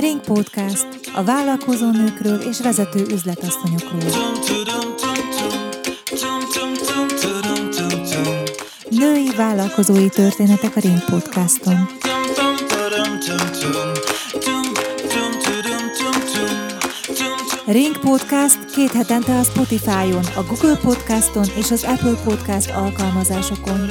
Ring 0.00 0.20
Podcast 0.20 0.86
a 1.14 1.24
vállalkozó 1.24 1.90
nőkről 1.90 2.40
és 2.40 2.60
vezető 2.60 3.06
üzletasszonyokról. 3.10 4.02
Női 8.90 9.30
vállalkozói 9.36 10.08
történetek 10.08 10.76
a 10.76 10.80
Ring 10.80 11.04
Podcaston. 11.04 11.88
Ring 17.66 17.98
Podcast 17.98 18.64
két 18.74 18.92
hetente 18.92 19.38
a 19.38 19.42
Spotify-on, 19.42 20.24
a 20.36 20.42
Google 20.48 20.76
Podcaston 20.76 21.44
és 21.56 21.70
az 21.70 21.84
Apple 21.84 22.14
Podcast 22.24 22.70
alkalmazásokon. 22.70 23.90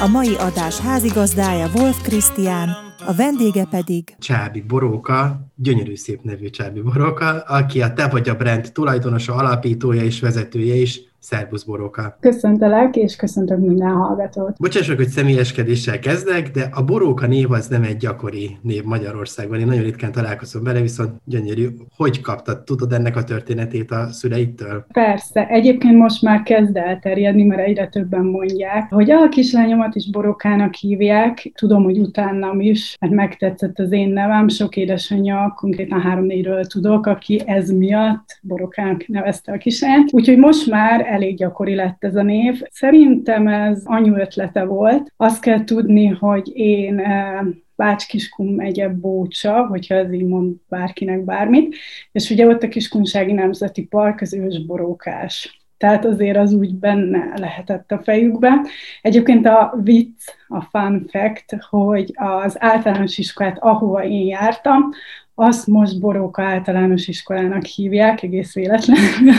A 0.00 0.06
mai 0.06 0.34
adás 0.34 0.78
házigazdája 0.78 1.70
Wolf 1.74 2.02
Krisztián, 2.02 2.68
a 3.06 3.14
vendége 3.14 3.64
pedig 3.70 4.16
Csábi 4.18 4.60
Boróka, 4.60 5.40
gyönyörű 5.54 5.96
szép 5.96 6.22
nevű 6.22 6.50
Csábi 6.50 6.80
Boróka, 6.80 7.40
aki 7.40 7.82
a 7.82 7.92
Te 7.92 8.08
vagy 8.08 8.28
a 8.28 8.34
brand 8.34 8.72
tulajdonosa, 8.72 9.34
alapítója 9.34 10.02
és 10.02 10.20
vezetője 10.20 10.74
is, 10.74 11.00
Szerbusz 11.20 11.62
Boróka. 11.62 12.16
Köszöntelek, 12.20 12.96
és 12.96 13.16
köszöntök 13.16 13.58
minden 13.58 13.90
hallgatót. 13.90 14.56
Bocsássuk, 14.58 14.96
hogy 14.96 15.08
személyeskedéssel 15.08 15.98
kezdek, 15.98 16.50
de 16.50 16.68
a 16.72 16.84
Boróka 16.84 17.26
név 17.26 17.50
az 17.50 17.66
nem 17.66 17.82
egy 17.82 17.96
gyakori 17.96 18.56
név 18.62 18.82
Magyarországon. 18.84 19.58
Én 19.58 19.66
nagyon 19.66 19.82
ritkán 19.82 20.12
találkozom 20.12 20.62
vele, 20.62 20.80
viszont 20.80 21.10
gyönyörű. 21.24 21.68
Hogy 21.96 22.20
kaptad? 22.20 22.62
Tudod 22.64 22.92
ennek 22.92 23.16
a 23.16 23.24
történetét 23.24 23.90
a 23.90 24.06
szüleittől? 24.12 24.84
Persze. 24.92 25.46
Egyébként 25.46 25.96
most 25.96 26.22
már 26.22 26.42
kezd 26.42 26.76
elterjedni, 26.76 27.42
mert 27.42 27.66
egyre 27.66 27.88
többen 27.88 28.24
mondják, 28.24 28.92
hogy 28.92 29.10
a 29.10 29.28
kislányomat 29.28 29.94
is 29.94 30.10
Borókának 30.10 30.74
hívják. 30.74 31.52
Tudom, 31.54 31.84
hogy 31.84 31.98
utánam 31.98 32.60
is, 32.60 32.96
mert 33.00 33.12
megtetszett 33.12 33.78
az 33.78 33.92
én 33.92 34.08
nevem. 34.08 34.48
Sok 34.48 34.76
édesanyja, 34.76 35.54
konkrétan 35.56 36.00
három-négyről 36.00 36.64
tudok, 36.64 37.06
aki 37.06 37.42
ez 37.46 37.70
miatt 37.70 38.38
Borókának 38.42 39.06
nevezte 39.06 39.52
a 39.52 39.56
kislányát. 39.56 40.08
Úgyhogy 40.12 40.38
most 40.38 40.70
már 40.70 41.06
elég 41.08 41.36
gyakori 41.36 41.74
lett 41.74 42.04
ez 42.04 42.16
a 42.16 42.22
név. 42.22 42.62
Szerintem 42.70 43.46
ez 43.46 43.82
anyu 43.84 44.14
ötlete 44.16 44.64
volt. 44.64 45.12
Azt 45.16 45.40
kell 45.40 45.64
tudni, 45.64 46.06
hogy 46.06 46.50
én 46.54 46.98
eh, 46.98 47.40
Bács-Kiskun 47.76 48.46
megye 48.46 48.88
Bócsa, 48.88 49.66
hogyha 49.66 49.94
ez 49.94 50.12
így 50.12 50.26
mond 50.26 50.54
bárkinek 50.68 51.24
bármit, 51.24 51.76
és 52.12 52.30
ugye 52.30 52.46
ott 52.46 52.62
a 52.62 52.68
Kiskunsági 52.68 53.32
Nemzeti 53.32 53.86
Park 53.86 54.20
az 54.20 54.34
ősborókás. 54.34 55.62
Tehát 55.76 56.04
azért 56.04 56.36
az 56.36 56.52
úgy 56.52 56.74
benne 56.74 57.32
lehetett 57.36 57.92
a 57.92 57.98
fejükbe. 57.98 58.60
Egyébként 59.02 59.46
a 59.46 59.78
vicc, 59.82 60.22
a 60.48 60.60
fun 60.60 61.06
fact, 61.10 61.56
hogy 61.70 62.12
az 62.14 62.62
általános 62.62 63.18
iskolát, 63.18 63.58
ahova 63.58 64.04
én 64.04 64.26
jártam, 64.26 64.90
azt 65.34 65.66
most 65.66 66.00
Boróka 66.00 66.42
általános 66.42 67.08
iskolának 67.08 67.64
hívják, 67.64 68.22
egész 68.22 68.54
véletlenül. 68.54 69.34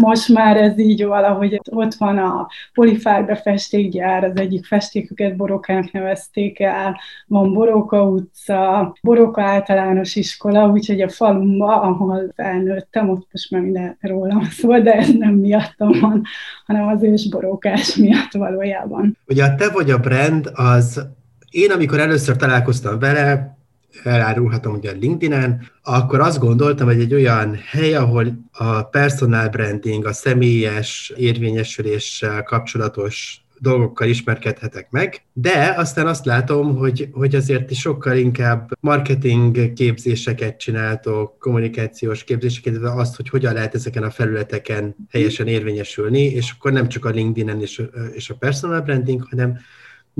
Most 0.00 0.28
már 0.28 0.56
ez 0.56 0.78
így 0.78 1.04
valahogy 1.04 1.60
ott 1.70 1.94
van 1.94 2.18
a 2.18 2.48
Polifárda 2.74 3.36
festékgyár, 3.36 4.24
az 4.24 4.36
egyik 4.36 4.66
festéküket 4.66 5.36
Borókának 5.36 5.92
nevezték 5.92 6.60
el, 6.60 7.00
van 7.26 7.52
Boróka 7.52 8.02
utca, 8.02 8.92
Boróka 9.02 9.42
általános 9.42 10.16
iskola, 10.16 10.68
úgyhogy 10.68 11.00
a 11.00 11.08
falumba, 11.08 11.80
ahol 11.80 12.32
felnőttem, 12.34 13.08
ott 13.08 13.28
most 13.32 13.50
már 13.50 13.60
minden 13.60 13.96
rólam 14.00 14.42
szól, 14.42 14.80
de 14.80 14.92
ez 14.92 15.08
nem 15.18 15.34
miattam 15.34 16.00
van, 16.00 16.22
hanem 16.66 16.86
az 16.88 17.02
ős 17.02 17.28
borókás 17.28 17.96
miatt 17.96 18.32
valójában. 18.32 19.16
Ugye 19.26 19.44
a 19.44 19.54
te 19.54 19.68
vagy 19.68 19.90
a 19.90 19.98
brand, 19.98 20.50
az 20.52 21.06
én 21.50 21.70
amikor 21.70 22.00
először 22.00 22.36
találkoztam 22.36 22.98
vele, 22.98 23.58
elárulhatom 24.04 24.74
ugye 24.74 24.90
a 24.90 24.96
LinkedIn-en, 25.00 25.70
akkor 25.82 26.20
azt 26.20 26.38
gondoltam, 26.38 26.86
hogy 26.86 27.00
egy 27.00 27.14
olyan 27.14 27.58
hely, 27.70 27.94
ahol 27.94 28.48
a 28.52 28.82
personal 28.82 29.48
branding, 29.48 30.06
a 30.06 30.12
személyes 30.12 31.12
érvényesüléssel 31.16 32.42
kapcsolatos 32.42 33.44
dolgokkal 33.60 34.08
ismerkedhetek 34.08 34.90
meg, 34.90 35.22
de 35.32 35.74
aztán 35.76 36.06
azt 36.06 36.24
látom, 36.24 36.76
hogy, 36.76 37.08
hogy 37.12 37.34
azért 37.34 37.70
is 37.70 37.80
sokkal 37.80 38.16
inkább 38.16 38.70
marketing 38.80 39.72
képzéseket 39.72 40.58
csináltok, 40.58 41.38
kommunikációs 41.38 42.24
képzéseket, 42.24 42.80
de 42.80 42.88
azt, 42.88 43.16
hogy 43.16 43.28
hogyan 43.28 43.52
lehet 43.52 43.74
ezeken 43.74 44.02
a 44.02 44.10
felületeken 44.10 44.96
helyesen 45.10 45.46
érvényesülni, 45.46 46.22
és 46.22 46.54
akkor 46.58 46.72
nem 46.72 46.88
csak 46.88 47.04
a 47.04 47.10
LinkedIn-en 47.10 47.60
és, 47.60 47.82
és 48.12 48.30
a 48.30 48.34
personal 48.34 48.80
branding, 48.80 49.26
hanem 49.30 49.58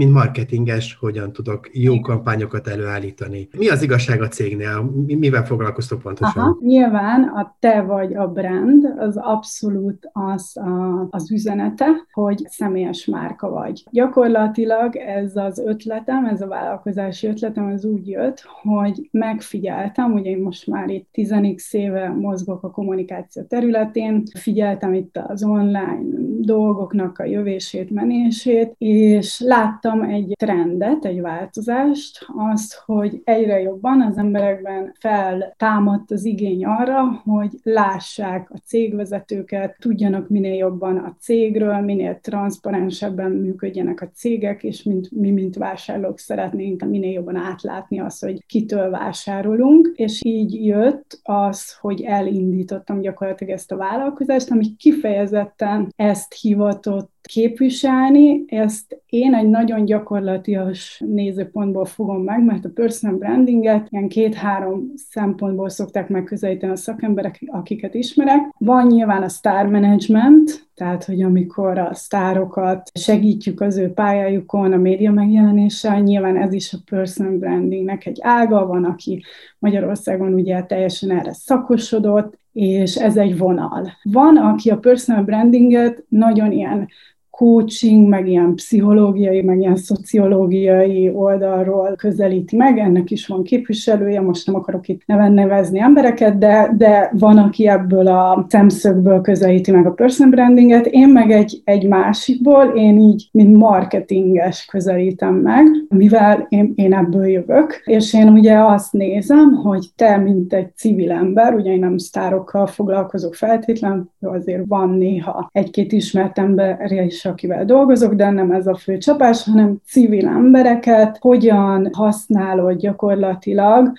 mint 0.00 0.12
marketinges, 0.12 0.96
hogyan 1.00 1.32
tudok 1.32 1.68
jó 1.72 2.00
kampányokat 2.00 2.68
előállítani. 2.68 3.48
Mi 3.58 3.68
az 3.68 3.82
igazság 3.82 4.22
a 4.22 4.28
cégnél? 4.28 4.90
Mivel 5.06 5.44
foglalkoztok 5.44 6.00
pontosan? 6.02 6.42
Aha, 6.42 6.58
nyilván 6.60 7.22
a 7.22 7.56
te 7.58 7.80
vagy 7.82 8.14
a 8.14 8.26
brand, 8.26 8.94
az 8.98 9.16
abszolút 9.16 10.10
az 10.12 10.56
a, 10.56 11.06
az 11.10 11.32
üzenete, 11.32 11.86
hogy 12.12 12.46
személyes 12.48 13.04
márka 13.04 13.48
vagy. 13.50 13.84
Gyakorlatilag 13.90 14.96
ez 14.96 15.36
az 15.36 15.58
ötletem, 15.58 16.24
ez 16.24 16.40
a 16.40 16.46
vállalkozási 16.46 17.26
ötletem, 17.26 17.72
az 17.72 17.84
úgy 17.84 18.08
jött, 18.08 18.44
hogy 18.62 19.08
megfigyeltem, 19.10 20.12
ugye 20.12 20.30
én 20.30 20.42
most 20.42 20.66
már 20.66 20.88
itt 20.88 21.08
10 21.12 21.34
éve 21.70 22.08
mozgok 22.08 22.62
a 22.62 22.70
kommunikáció 22.70 23.42
területén, 23.42 24.22
figyeltem 24.38 24.94
itt 24.94 25.16
az 25.26 25.44
online 25.44 25.98
dolgoknak 26.38 27.18
a 27.18 27.24
jövését, 27.24 27.90
menését, 27.90 28.74
és 28.78 29.40
láttam, 29.40 29.89
láttam 29.90 30.10
egy 30.10 30.34
trendet, 30.38 31.04
egy 31.04 31.20
változást, 31.20 32.26
azt, 32.52 32.74
hogy 32.74 33.20
egyre 33.24 33.60
jobban 33.60 34.02
az 34.02 34.16
emberekben 34.16 34.94
feltámadt 34.98 36.10
az 36.10 36.24
igény 36.24 36.64
arra, 36.64 37.22
hogy 37.24 37.50
lássák 37.62 38.50
a 38.50 38.58
cégvezetőket, 38.64 39.76
tudjanak 39.78 40.28
minél 40.28 40.54
jobban 40.54 40.96
a 40.96 41.16
cégről, 41.20 41.80
minél 41.80 42.20
transzparensebben 42.20 43.30
működjenek 43.30 44.00
a 44.00 44.10
cégek, 44.14 44.62
és 44.62 44.82
mint, 44.82 45.10
mi, 45.10 45.30
mint 45.30 45.56
vásárlók 45.56 46.18
szeretnénk 46.18 46.84
minél 46.84 47.12
jobban 47.12 47.36
átlátni 47.36 48.00
azt, 48.00 48.24
hogy 48.24 48.46
kitől 48.46 48.90
vásárolunk, 48.90 49.92
és 49.94 50.20
így 50.24 50.64
jött 50.64 51.20
az, 51.22 51.78
hogy 51.80 52.02
elindítottam 52.02 53.00
gyakorlatilag 53.00 53.52
ezt 53.52 53.72
a 53.72 53.76
vállalkozást, 53.76 54.50
ami 54.50 54.76
kifejezetten 54.76 55.92
ezt 55.96 56.34
hivatott 56.40 57.19
képviselni, 57.22 58.44
ezt 58.46 59.02
én 59.06 59.34
egy 59.34 59.48
nagyon 59.48 59.84
gyakorlatias 59.84 61.02
nézőpontból 61.06 61.84
fogom 61.84 62.22
meg, 62.22 62.44
mert 62.44 62.64
a 62.64 62.70
personal 62.74 63.18
brandinget 63.18 63.86
ilyen 63.90 64.08
két-három 64.08 64.92
szempontból 64.96 65.68
szokták 65.68 66.08
megközelíteni 66.08 66.72
a 66.72 66.76
szakemberek, 66.76 67.42
akiket 67.46 67.94
ismerek. 67.94 68.40
Van 68.58 68.86
nyilván 68.86 69.22
a 69.22 69.28
star 69.28 69.66
management, 69.66 70.68
tehát, 70.74 71.04
hogy 71.04 71.22
amikor 71.22 71.78
a 71.78 71.94
sztárokat 71.94 72.90
segítjük 72.94 73.60
az 73.60 73.76
ő 73.76 73.92
pályájukon, 73.92 74.72
a 74.72 74.76
média 74.76 75.12
megjelenéssel, 75.12 76.00
nyilván 76.00 76.36
ez 76.36 76.52
is 76.52 76.72
a 76.72 76.78
personal 76.90 77.38
brandingnek 77.38 78.06
egy 78.06 78.18
ága, 78.22 78.66
van, 78.66 78.84
aki 78.84 79.22
Magyarországon 79.58 80.34
ugye 80.34 80.62
teljesen 80.62 81.10
erre 81.10 81.32
szakosodott, 81.32 82.38
és 82.52 82.96
ez 82.96 83.16
egy 83.16 83.38
vonal. 83.38 83.90
Van, 84.02 84.36
aki 84.36 84.70
a 84.70 84.78
personal 84.78 85.22
brandinget 85.22 86.04
nagyon 86.08 86.52
ilyen 86.52 86.88
coaching, 87.30 88.08
meg 88.08 88.28
ilyen 88.28 88.54
pszichológiai, 88.54 89.42
meg 89.42 89.58
ilyen 89.58 89.76
szociológiai 89.76 91.10
oldalról 91.14 91.94
közelíti 91.96 92.56
meg, 92.56 92.78
ennek 92.78 93.10
is 93.10 93.26
van 93.26 93.42
képviselője, 93.42 94.20
most 94.20 94.46
nem 94.46 94.54
akarok 94.54 94.88
itt 94.88 95.02
neven 95.06 95.32
nevezni 95.32 95.78
embereket, 95.78 96.38
de, 96.38 96.74
de 96.76 97.10
van, 97.18 97.38
aki 97.38 97.68
ebből 97.68 98.06
a 98.06 98.46
szemszögből 98.48 99.20
közelíti 99.20 99.70
meg 99.70 99.86
a 99.86 99.90
person 99.90 100.30
brandinget, 100.30 100.86
én 100.86 101.08
meg 101.08 101.30
egy, 101.30 101.60
egy 101.64 101.88
másikból, 101.88 102.64
én 102.64 102.98
így, 102.98 103.28
mint 103.32 103.56
marketinges 103.56 104.64
közelítem 104.64 105.34
meg, 105.34 105.66
mivel 105.88 106.46
én, 106.48 106.72
én 106.74 106.94
ebből 106.94 107.26
jövök, 107.26 107.82
és 107.84 108.14
én 108.14 108.28
ugye 108.28 108.58
azt 108.58 108.92
nézem, 108.92 109.54
hogy 109.54 109.86
te, 109.96 110.16
mint 110.16 110.52
egy 110.52 110.74
civil 110.76 111.10
ember, 111.10 111.54
ugye 111.54 111.72
én 111.72 111.78
nem 111.78 111.98
sztárokkal 111.98 112.66
foglalkozok 112.66 113.34
feltétlenül, 113.34 114.08
azért 114.20 114.64
van 114.66 114.90
néha 114.90 115.48
egy-két 115.52 115.92
ismert 115.92 116.38
ember 116.38 116.78
is, 116.90 117.19
akivel 117.24 117.64
dolgozok, 117.64 118.14
de 118.14 118.30
nem 118.30 118.50
ez 118.50 118.66
a 118.66 118.74
fő 118.74 118.98
csapás, 118.98 119.44
hanem 119.44 119.80
civil 119.86 120.28
embereket, 120.28 121.18
hogyan 121.20 121.90
használod 121.92 122.76
gyakorlatilag 122.78 123.92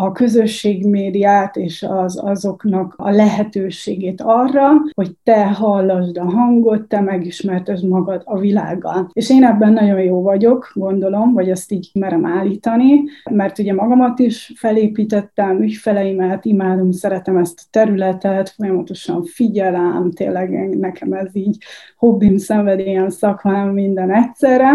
a 0.00 0.12
közösségmédiát 0.12 1.56
és 1.56 1.82
az, 1.82 2.20
azoknak 2.24 2.94
a 2.96 3.10
lehetőségét 3.10 4.20
arra, 4.20 4.70
hogy 4.94 5.10
te 5.22 5.46
hallasd 5.46 6.18
a 6.18 6.24
hangot, 6.24 6.82
te 6.82 7.00
megismertesd 7.00 7.88
magad 7.88 8.22
a 8.24 8.38
világgal. 8.38 9.10
És 9.12 9.30
én 9.30 9.44
ebben 9.44 9.72
nagyon 9.72 10.00
jó 10.00 10.22
vagyok, 10.22 10.70
gondolom, 10.74 11.32
vagy 11.32 11.50
ezt 11.50 11.72
így 11.72 11.90
merem 11.92 12.26
állítani, 12.26 13.02
mert 13.30 13.58
ugye 13.58 13.74
magamat 13.74 14.18
is 14.18 14.52
felépítettem, 14.56 15.62
ügyfeleimet, 15.62 16.44
imádom, 16.44 16.90
szeretem 16.90 17.36
ezt 17.36 17.60
a 17.60 17.68
területet, 17.70 18.48
folyamatosan 18.48 19.24
figyelem, 19.24 20.10
tényleg 20.10 20.76
nekem 20.78 21.12
ez 21.12 21.36
így 21.36 21.56
hobbim, 21.96 22.36
szenvedélyem, 22.36 23.08
szakmám, 23.08 23.68
minden 23.68 24.14
egyszerre, 24.14 24.70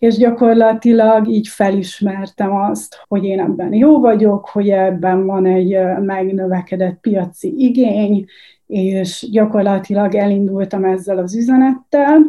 és 0.00 0.16
gyakorlatilag 0.16 1.28
így 1.28 1.48
felismertem 1.48 2.52
azt, 2.52 3.04
hogy 3.08 3.24
én 3.24 3.40
ebben 3.40 3.74
jó 3.74 4.00
vagyok, 4.00 4.48
hogy 4.48 4.68
ebben 4.68 5.26
van 5.26 5.46
egy 5.46 5.76
megnövekedett 6.00 7.00
piaci 7.00 7.54
igény, 7.56 8.24
és 8.66 9.28
gyakorlatilag 9.30 10.14
elindultam 10.14 10.84
ezzel 10.84 11.18
az 11.18 11.36
üzenettel, 11.36 12.20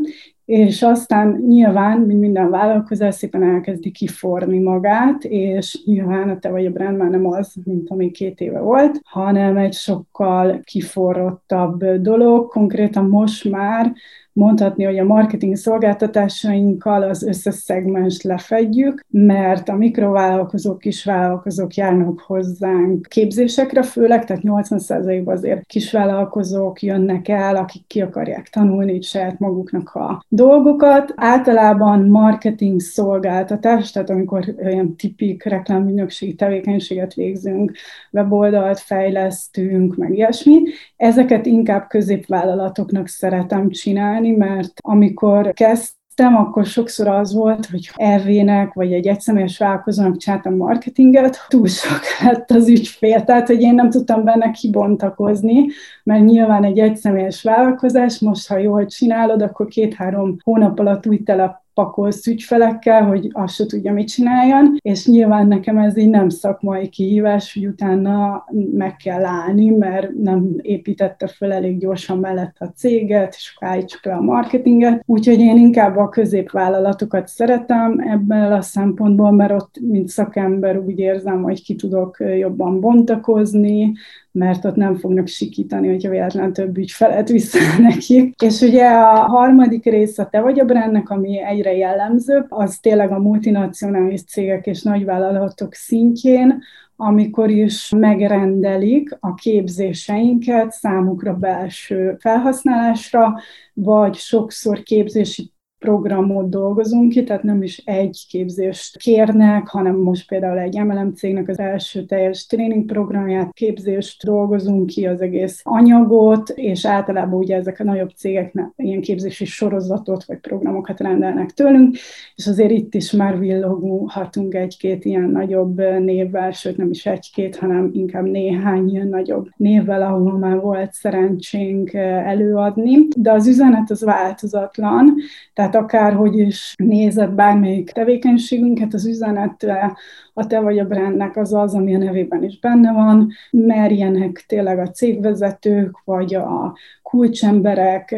és 0.45 0.81
aztán 0.81 1.43
nyilván, 1.47 1.99
mint 1.99 2.19
minden 2.19 2.49
vállalkozás, 2.49 3.15
szépen 3.15 3.43
elkezdi 3.43 3.91
kiforni 3.91 4.59
magát, 4.59 5.23
és 5.23 5.83
nyilván 5.85 6.29
a 6.29 6.39
te 6.39 6.49
vagy 6.49 6.65
a 6.65 6.71
brand 6.71 6.97
már 6.97 7.09
nem 7.09 7.25
az, 7.25 7.53
mint 7.63 7.89
ami 7.89 8.11
két 8.11 8.39
éve 8.39 8.59
volt, 8.59 8.99
hanem 9.03 9.57
egy 9.57 9.73
sokkal 9.73 10.59
kiforrottabb 10.63 11.85
dolog. 11.85 12.47
Konkrétan 12.47 13.05
most 13.05 13.49
már 13.49 13.93
mondhatni, 14.33 14.83
hogy 14.83 14.97
a 14.97 15.03
marketing 15.03 15.55
szolgáltatásainkkal 15.55 17.01
az 17.03 17.23
összes 17.23 17.55
szegmens 17.55 18.21
lefedjük, 18.21 19.05
mert 19.09 19.69
a 19.69 19.75
mikrovállalkozók, 19.75 20.79
kisvállalkozók 20.79 21.73
járnak 21.73 22.19
hozzánk 22.19 23.07
képzésekre 23.09 23.83
főleg, 23.83 24.25
tehát 24.25 24.43
80%-ban 24.45 25.35
azért 25.35 25.65
kisvállalkozók 25.65 26.81
jönnek 26.81 27.27
el, 27.27 27.55
akik 27.55 27.83
ki 27.87 28.01
akarják 28.01 28.49
tanulni 28.49 29.01
saját 29.01 29.39
maguknak 29.39 29.89
a 29.89 30.25
dolgokat. 30.27 31.13
Általában 31.15 32.05
marketing 32.05 32.79
szolgáltatás, 32.79 33.91
tehát 33.91 34.09
amikor 34.09 34.55
olyan 34.63 34.95
tipik 34.95 35.43
reklámügynökségi 35.43 36.35
tevékenységet 36.35 37.13
végzünk, 37.13 37.71
weboldalt 38.11 38.79
fejlesztünk, 38.79 39.95
meg 39.95 40.13
ilyesmi, 40.13 40.61
ezeket 40.97 41.45
inkább 41.45 41.87
középvállalatoknak 41.87 43.07
szeretem 43.07 43.69
csinálni, 43.69 44.20
csinálni, 44.21 44.37
mert 44.37 44.73
amikor 44.81 45.51
kezdtem, 45.53 46.35
akkor 46.35 46.65
sokszor 46.65 47.07
az 47.07 47.33
volt, 47.33 47.65
hogy 47.65 47.89
elvének, 47.95 48.73
vagy 48.73 48.93
egy 48.93 49.07
egyszemélyes 49.07 49.57
vállalkozónak 49.57 50.17
csináltam 50.17 50.55
marketinget, 50.55 51.37
túl 51.47 51.67
sok 51.67 52.01
lett 52.25 52.51
az 52.51 52.67
ügyfél, 52.67 53.23
tehát 53.23 53.47
hogy 53.47 53.61
én 53.61 53.75
nem 53.75 53.89
tudtam 53.89 54.23
benne 54.23 54.51
kibontakozni, 54.51 55.65
mert 56.03 56.25
nyilván 56.25 56.63
egy 56.63 56.79
egyszemélyes 56.79 57.43
vállalkozás, 57.43 58.19
most 58.19 58.47
ha 58.47 58.57
jól 58.57 58.85
csinálod, 58.85 59.41
akkor 59.41 59.67
két-három 59.67 60.37
hónap 60.43 60.79
alatt 60.79 61.07
úgy 61.07 61.23
tele 61.23 61.63
pakolsz 61.81 62.27
ügyfelekkel, 62.27 63.03
hogy 63.03 63.29
azt 63.31 63.55
se 63.55 63.65
tudja, 63.65 63.93
mit 63.93 64.07
csináljon, 64.07 64.77
és 64.81 65.07
nyilván 65.07 65.47
nekem 65.47 65.77
ez 65.77 65.97
így 65.97 66.09
nem 66.09 66.29
szakmai 66.29 66.89
kihívás, 66.89 67.53
hogy 67.53 67.67
utána 67.67 68.45
meg 68.71 68.95
kell 68.95 69.25
állni, 69.25 69.69
mert 69.69 70.11
nem 70.13 70.55
építette 70.61 71.27
föl 71.27 71.51
elég 71.51 71.79
gyorsan 71.79 72.19
mellett 72.19 72.55
a 72.59 72.65
céget, 72.65 73.33
és 73.37 73.57
állítsuk 73.59 74.05
le 74.05 74.13
a 74.13 74.21
marketinget, 74.21 75.03
úgyhogy 75.05 75.39
én 75.39 75.57
inkább 75.57 75.97
a 75.97 76.09
középvállalatokat 76.09 77.27
szeretem 77.27 77.99
ebben 77.99 78.51
a 78.51 78.61
szempontból, 78.61 79.31
mert 79.31 79.51
ott, 79.51 79.75
mint 79.81 80.07
szakember 80.07 80.77
úgy 80.77 80.99
érzem, 80.99 81.43
hogy 81.43 81.63
ki 81.63 81.75
tudok 81.75 82.17
jobban 82.37 82.79
bontakozni, 82.79 83.93
mert 84.31 84.65
ott 84.65 84.75
nem 84.75 84.95
fognak 84.95 85.27
sikítani, 85.27 85.87
hogyha 85.87 86.09
véletlen 86.09 86.53
több 86.53 86.77
ügyfelet 86.77 87.29
vissza 87.29 87.59
nekik. 87.89 88.41
És 88.41 88.61
ugye 88.61 88.87
a 88.87 89.15
harmadik 89.15 89.83
rész 89.83 90.17
a 90.17 90.29
te 90.29 90.41
vagy 90.41 90.59
a 90.59 90.65
brandnek, 90.65 91.09
ami 91.09 91.41
egyre 91.43 91.75
jellemzőbb, 91.75 92.45
az 92.49 92.77
tényleg 92.77 93.11
a 93.11 93.19
multinacionális 93.19 94.23
cégek 94.23 94.65
és 94.65 94.81
nagyvállalatok 94.81 95.73
szintjén, 95.73 96.63
amikor 96.95 97.49
is 97.49 97.89
megrendelik 97.95 99.17
a 99.19 99.33
képzéseinket 99.33 100.71
számukra 100.71 101.33
belső 101.33 102.15
felhasználásra, 102.19 103.39
vagy 103.73 104.15
sokszor 104.15 104.83
képzési 104.83 105.51
programot 105.81 106.49
dolgozunk 106.49 107.11
ki, 107.11 107.23
tehát 107.23 107.43
nem 107.43 107.63
is 107.63 107.77
egy 107.85 108.25
képzést 108.29 108.97
kérnek, 108.97 109.67
hanem 109.67 109.95
most 109.95 110.27
például 110.27 110.57
egy 110.57 110.83
MLM 110.83 111.13
cégnek 111.13 111.47
az 111.47 111.59
első 111.59 112.03
teljes 112.05 112.45
tréningprogramját, 112.45 113.53
képzést 113.53 114.25
dolgozunk 114.25 114.85
ki, 114.85 115.05
az 115.05 115.21
egész 115.21 115.61
anyagot, 115.63 116.49
és 116.49 116.85
általában 116.85 117.39
ugye 117.39 117.55
ezek 117.55 117.79
a 117.79 117.83
nagyobb 117.83 118.09
cégek 118.09 118.53
ilyen 118.75 119.01
képzési 119.01 119.45
sorozatot 119.45 120.23
vagy 120.23 120.37
programokat 120.37 120.99
rendelnek 120.99 121.51
tőlünk, 121.51 121.95
és 122.35 122.47
azért 122.47 122.71
itt 122.71 122.93
is 122.93 123.11
már 123.11 123.39
villoghatunk 123.39 124.53
egy-két 124.53 125.05
ilyen 125.05 125.29
nagyobb 125.29 125.77
névvel, 125.99 126.51
sőt 126.51 126.77
nem 126.77 126.89
is 126.89 127.05
egy-két, 127.05 127.55
hanem 127.55 127.89
inkább 127.93 128.25
néhány 128.25 128.89
ilyen 128.89 129.07
nagyobb 129.07 129.47
névvel, 129.57 130.01
ahol 130.01 130.37
már 130.37 130.59
volt 130.59 130.91
szerencsénk 130.93 131.93
előadni, 131.93 133.07
de 133.17 133.31
az 133.31 133.47
üzenet 133.47 133.91
az 133.91 134.03
változatlan, 134.03 135.15
tehát 135.53 135.70
tehát 135.71 135.85
akárhogy 135.85 136.39
is 136.39 136.73
nézed 136.77 137.31
bármelyik 137.31 137.91
tevékenységünket, 137.91 138.93
az 138.93 139.05
üzenetre 139.05 139.97
a 140.33 140.47
te 140.47 140.59
vagy 140.59 140.79
a 140.79 140.85
brandnek 140.85 141.37
az 141.37 141.53
az, 141.53 141.73
ami 141.73 141.95
a 141.95 141.97
nevében 141.97 142.43
is 142.43 142.59
benne 142.59 142.91
van, 142.91 143.31
merjenek 143.51 144.43
tényleg 144.47 144.79
a 144.79 144.89
cégvezetők, 144.89 146.01
vagy 146.03 146.35
a 146.35 146.77
kulcsemberek 147.11 148.15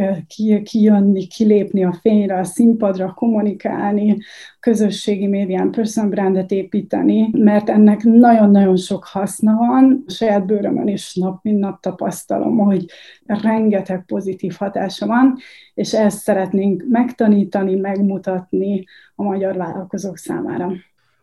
kijönni, 0.63 1.27
kilépni 1.27 1.83
a 1.83 1.97
fényre, 2.01 2.39
a 2.39 2.43
színpadra, 2.43 3.13
kommunikálni, 3.13 4.17
közösségi 4.59 5.27
médián 5.27 5.71
personal 5.71 6.09
brandet 6.09 6.51
építeni, 6.51 7.29
mert 7.31 7.69
ennek 7.69 8.03
nagyon-nagyon 8.03 8.75
sok 8.75 9.05
haszna 9.05 9.55
van. 9.55 10.03
A 10.07 10.11
saját 10.11 10.45
bőrömön 10.45 10.87
is 10.87 11.15
nap 11.15 11.43
mint 11.43 11.59
nap 11.59 11.81
tapasztalom, 11.81 12.57
hogy 12.57 12.85
rengeteg 13.25 14.03
pozitív 14.05 14.55
hatása 14.57 15.05
van, 15.05 15.37
és 15.73 15.93
ezt 15.93 16.19
szeretnénk 16.19 16.83
megtanítani, 16.89 17.75
megmutatni 17.75 18.83
a 19.15 19.23
magyar 19.23 19.57
vállalkozók 19.57 20.17
számára. 20.17 20.71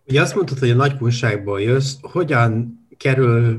Ugye 0.09 0.21
azt 0.21 0.35
mondtad, 0.35 0.59
hogy 0.59 0.71
a 0.71 0.75
nagykunságból 0.75 1.61
jössz, 1.61 1.95
hogyan 2.01 2.80
kerül... 3.01 3.57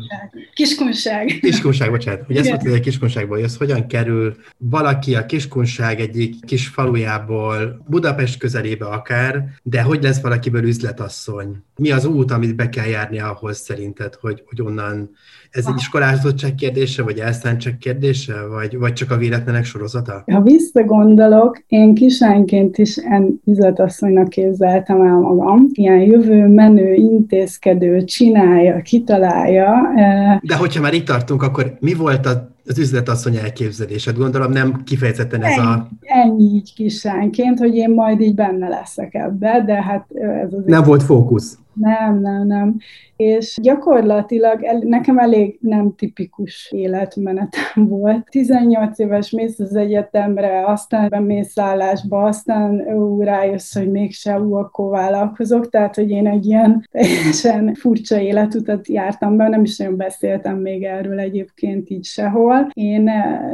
Kiskunság. 0.53 1.39
Kiskunság, 1.41 1.89
bocsánat. 1.89 2.25
Hogy 2.25 2.37
azt 2.37 2.47
mondtad, 2.47 2.69
hogy 2.69 2.79
a 2.79 2.83
kiskunságból 2.83 3.39
jössz, 3.39 3.57
hogyan 3.57 3.87
kerül 3.87 4.35
valaki 4.57 5.15
a 5.15 5.25
kiskunság 5.25 5.99
egyik 5.99 6.45
kis 6.45 6.67
falujából, 6.67 7.83
Budapest 7.87 8.37
közelébe 8.37 8.85
akár, 8.85 9.45
de 9.63 9.81
hogy 9.81 10.03
lesz 10.03 10.21
valakiből 10.21 10.63
üzletasszony? 10.63 11.63
Mi 11.75 11.91
az 11.91 12.05
út, 12.05 12.31
amit 12.31 12.55
be 12.55 12.69
kell 12.69 12.85
járni 12.85 13.19
ahhoz 13.19 13.57
szerinted, 13.57 14.15
hogy, 14.15 14.43
hogy 14.45 14.61
onnan 14.61 15.09
ez 15.51 15.65
egy 15.67 15.73
iskolázottság 15.77 16.55
kérdése, 16.55 17.03
vagy 17.03 17.17
elszántság 17.17 17.77
kérdése, 17.77 18.33
vagy, 18.49 18.77
vagy 18.77 18.93
csak 18.93 19.11
a 19.11 19.17
véletlenek 19.17 19.63
sorozata? 19.65 20.23
Ha 20.31 20.41
visszagondolok, 20.41 21.63
én 21.67 21.93
kisánként 21.93 22.77
is 22.77 22.97
en 22.97 23.41
üzletasszonynak 23.45 24.29
képzeltem 24.29 25.01
el 25.01 25.19
magam. 25.19 25.67
Ilyen 25.71 25.99
jövő, 25.99 26.47
menő, 26.47 26.93
intézkedő, 26.93 28.03
csinálja, 28.03 28.81
kitalálja. 28.81 29.91
Eh, 29.95 30.39
De 30.41 30.55
hogyha 30.55 30.81
már 30.81 30.93
itt 30.93 31.05
tartunk, 31.05 31.43
akkor 31.43 31.77
mi 31.79 31.93
volt 31.93 32.25
a 32.25 32.49
az 32.67 32.79
üzletasszony 32.79 33.35
elképzelésed? 33.35 34.17
Gondolom 34.17 34.51
nem 34.51 34.83
kifejezetten 34.83 35.43
ez 35.43 35.57
ennyi, 35.57 35.67
a... 35.67 35.87
Ennyi 36.01 36.43
így 36.43 36.73
kisánként, 36.73 37.59
hogy 37.59 37.75
én 37.75 37.89
majd 37.89 38.21
így 38.21 38.35
benne 38.35 38.67
leszek 38.67 39.13
ebbe, 39.13 39.63
de 39.65 39.83
hát 39.83 40.05
ez 40.43 40.53
az... 40.53 40.63
Nem 40.65 40.83
volt 40.83 41.03
fókusz. 41.03 41.57
Nem, 41.73 42.19
nem, 42.19 42.47
nem. 42.47 42.77
És 43.15 43.57
gyakorlatilag 43.61 44.63
el, 44.63 44.77
nekem 44.77 45.17
elég 45.17 45.57
nem 45.61 45.95
tipikus 45.95 46.71
életmenetem 46.71 47.87
volt. 47.99 48.29
18 48.29 48.99
éves 48.99 49.29
mész 49.29 49.59
az 49.59 49.75
egyetemre, 49.75 50.65
aztán 50.65 51.09
bemész 51.09 51.57
állásba, 51.57 52.23
aztán 52.23 52.79
ú, 52.79 53.21
rájössz, 53.21 53.77
hogy 53.77 53.91
mégse 53.91 54.39
ú, 54.39 54.53
akkor 54.53 54.89
vállalkozok, 54.89 55.69
tehát 55.69 55.95
hogy 55.95 56.09
én 56.09 56.27
egy 56.27 56.45
ilyen 56.45 56.85
teljesen 56.91 57.73
furcsa 57.73 58.19
életutat 58.19 58.87
jártam 58.87 59.37
be, 59.37 59.47
nem 59.47 59.63
is 59.63 59.77
nagyon 59.77 59.97
beszéltem 59.97 60.57
még 60.57 60.83
erről 60.83 61.19
egyébként 61.19 61.89
így 61.89 62.05
sehol. 62.05 62.69
Én 62.73 63.11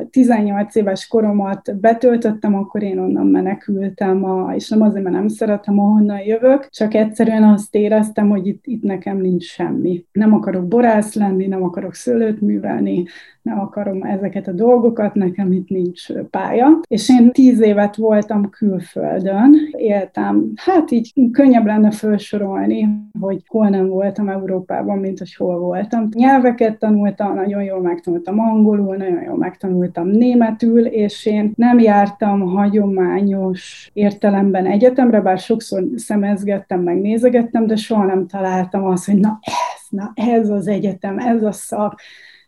18 0.10 0.76
eh, 0.76 0.82
éves 0.82 1.08
koromat 1.08 1.80
betöltöttem, 1.80 2.56
akkor 2.56 2.84
én 2.84 3.00
onnan 3.00 3.28
menekültem, 3.28 4.24
a, 4.24 4.54
és 4.56 4.70
nem 4.70 4.82
azért, 4.82 5.04
mert 5.04 5.16
nem 5.16 5.28
szeretem, 5.28 5.80
ahonnan 5.80 6.20
jövök, 6.20 6.70
csak 6.70 6.94
egyszerűen 6.94 7.44
azt 7.44 7.76
éreztem, 7.76 8.06
éreztem, 8.08 8.30
hogy 8.30 8.48
itt, 8.48 8.66
itt 8.66 8.84
nekem 8.84 9.18
nincs 9.18 9.44
semmi. 9.44 10.06
Nem 10.12 10.34
akarok 10.34 10.68
borász 10.68 11.14
lenni, 11.14 11.48
nem 11.48 11.64
akarok 11.64 11.94
szőlőt 11.94 12.42
művelni, 12.42 13.06
nem 13.48 13.60
akarom 13.60 14.04
ezeket 14.04 14.48
a 14.48 14.52
dolgokat, 14.52 15.14
nekem 15.14 15.52
itt 15.52 15.70
nincs 15.70 16.14
pálya. 16.14 16.80
És 16.88 17.10
én 17.10 17.32
tíz 17.32 17.62
évet 17.62 17.96
voltam 17.96 18.50
külföldön, 18.50 19.56
éltem, 19.72 20.52
hát 20.56 20.92
így 20.92 21.14
könnyebb 21.32 21.66
lenne 21.66 21.92
felsorolni, 21.92 22.88
hogy 23.20 23.44
hol 23.48 23.68
nem 23.68 23.88
voltam 23.88 24.30
Európában, 24.30 24.98
mint 24.98 25.20
hogy 25.20 25.36
hol 25.36 25.60
voltam. 25.60 26.10
Nyelveket 26.14 26.80
tanultam, 26.80 27.36
nagyon 27.36 27.64
jól 27.64 27.82
megtanultam 27.82 28.40
angolul, 28.40 28.96
nagyon 28.96 29.24
jól 29.24 29.38
megtanultam 29.38 30.08
németül, 30.08 30.86
és 30.86 31.26
én 31.26 31.52
nem 31.56 31.80
jártam 31.80 32.42
hagyományos 32.42 33.90
értelemben 33.94 34.66
egyetemre, 34.66 35.22
bár 35.22 35.40
sokszor 35.40 35.84
szemezgettem, 35.96 36.82
meg 36.82 37.02
nézegettem, 37.02 37.68
de 37.68 37.76
soha 37.76 38.06
nem 38.06 38.28
találtam 38.28 38.86
azt, 38.86 39.06
hogy 39.06 39.20
na 39.20 39.40
ez, 39.42 39.88
na 39.90 40.12
ez 40.16 40.50
az 40.50 40.68
egyetem, 40.68 41.18
ez 41.18 41.44
a 41.44 41.52
szak, 41.52 42.00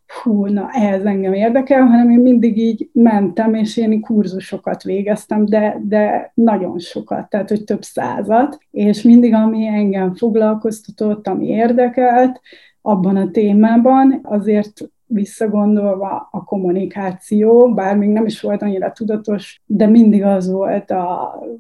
hú, 0.10 0.46
na 0.46 0.70
ehhez 0.72 1.06
engem 1.06 1.34
érdekel, 1.34 1.86
hanem 1.86 2.10
én 2.10 2.20
mindig 2.20 2.58
így 2.58 2.90
mentem, 2.94 3.54
és 3.54 3.78
én 3.78 4.02
kurzusokat 4.02 4.84
végeztem, 4.84 5.46
de, 5.46 5.82
de 5.84 6.32
nagyon 6.34 6.80
sokat, 6.80 7.30
tehát 7.30 7.50
hogy 7.50 7.64
több 7.64 7.84
százat, 7.84 8.58
és 8.72 9.02
mindig 9.02 9.34
ami 9.34 9.68
engem 9.68 10.14
foglalkoztatott, 10.16 11.28
ami 11.28 11.48
érdekelt, 11.48 12.42
abban 12.82 13.16
a 13.16 13.32
témában, 13.32 14.20
azért 14.24 14.90
visszagondolva 15.12 16.28
a 16.32 16.44
kommunikáció, 16.44 17.74
bár 17.74 17.98
még 17.98 18.10
nem 18.10 18.26
is 18.26 18.42
volt 18.42 18.62
annyira 18.62 18.92
tudatos, 18.92 19.62
de 19.66 19.88
mindig 19.88 20.24
az 20.24 20.52
volt 20.52 20.94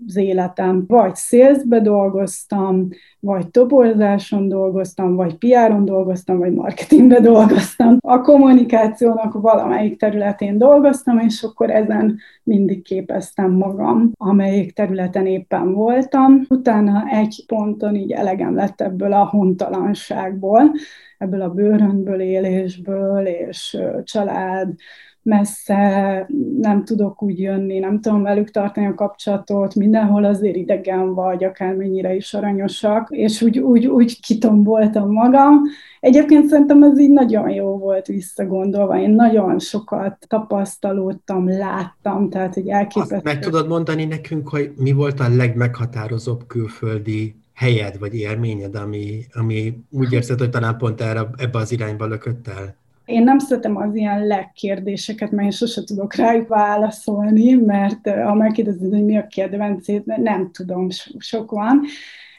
az 0.06 0.16
életem. 0.16 0.84
Vagy 0.88 1.16
szélszbe 1.16 1.80
dolgoztam, 1.80 2.88
vagy 3.20 3.50
toborzáson 3.50 4.48
dolgoztam, 4.48 5.16
vagy 5.16 5.36
PR-on 5.36 5.86
dolgoztam, 5.86 6.38
vagy 6.38 6.54
marketingbe 6.54 7.20
dolgoztam. 7.20 7.98
A 8.02 8.22
kommunikációnak 8.22 9.34
valamelyik 9.34 10.00
területén 10.00 10.58
dolgoztam, 10.58 11.20
és 11.20 11.44
akkor 11.44 11.70
ezen 11.70 12.18
mindig 12.44 12.84
képeztem 12.84 13.52
magam, 13.52 14.12
amelyik 14.18 14.74
területen 14.74 15.26
éppen 15.26 15.74
voltam. 15.74 16.42
Utána 16.50 17.04
egy 17.08 17.44
ponton 17.48 17.96
így 17.96 18.12
elegem 18.12 18.56
lett 18.56 18.82
ebből 18.82 19.14
a 19.14 19.26
hontalanságból, 19.26 20.72
ebből 21.18 21.42
a 21.42 21.50
bőrönből 21.50 22.20
élésből, 22.20 23.26
és 23.26 23.78
család, 24.04 24.74
messze, 25.24 26.26
nem 26.60 26.86
tudok 26.86 27.24
úgy 27.24 27.40
jönni, 27.40 27.80
nem 27.80 28.02
tudom 28.02 28.22
velük 28.24 28.52
tartani 28.52 28.86
a 28.86 28.94
kapcsolatot, 28.94 29.76
mindenhol 29.76 30.24
azért 30.24 30.56
idegen 30.56 31.14
vagy, 31.14 31.44
akármennyire 31.44 32.16
is 32.16 32.34
aranyosak, 32.34 33.08
és 33.12 33.42
úgy, 33.42 33.60
úgy, 33.60 33.86
úgy 33.88 34.20
kitomboltam 34.20 35.12
magam. 35.12 35.62
Egyébként 36.00 36.48
szerintem 36.48 36.84
ez 36.84 37.00
így 37.00 37.12
nagyon 37.12 37.50
jó 37.50 37.78
volt 37.78 38.08
visszagondolva, 38.08 39.00
én 39.00 39.10
nagyon 39.10 39.60
sokat 39.60 40.26
tapasztalódtam, 40.28 41.50
láttam, 41.50 42.30
tehát 42.30 42.54
hogy 42.54 42.68
elképesztő. 42.68 43.16
Azt 43.16 43.24
meg 43.24 43.40
tudod 43.40 43.68
mondani 43.68 44.06
nekünk, 44.06 44.50
hogy 44.50 44.72
mi 44.78 44.92
volt 44.92 45.20
a 45.20 45.36
legmeghatározóbb 45.36 46.48
külföldi 46.48 47.36
helyed 47.54 48.00
vagy 48.00 48.16
élményed, 48.16 48.76
ami, 48.76 49.26
ami 49.34 49.84
úgy 49.90 50.14
érzed, 50.14 50.40
hogy 50.40 50.50
talán 50.50 50.78
pont 50.78 51.02
erre, 51.02 51.30
ebbe 51.38 51.58
az 51.58 51.72
irányba 51.72 52.06
lökött 52.06 52.48
el? 52.48 52.78
Én 53.10 53.24
nem 53.24 53.40
szeretem 53.40 53.78
az 53.78 53.96
ilyen 53.96 54.28
legkérdéseket, 54.28 55.32
mert 55.32 55.44
én 55.44 55.52
sose 55.52 55.84
tudok 55.84 56.16
rájuk 56.16 56.48
válaszolni, 56.48 57.54
mert 57.54 58.10
ha 58.10 58.34
megkérdezed, 58.34 58.92
hogy 58.92 59.06
mi 59.06 59.18
a 59.18 59.28
kedvencét, 59.28 60.06
nem 60.06 60.52
tudom, 60.52 60.88
sok 61.18 61.52
van. 61.52 61.82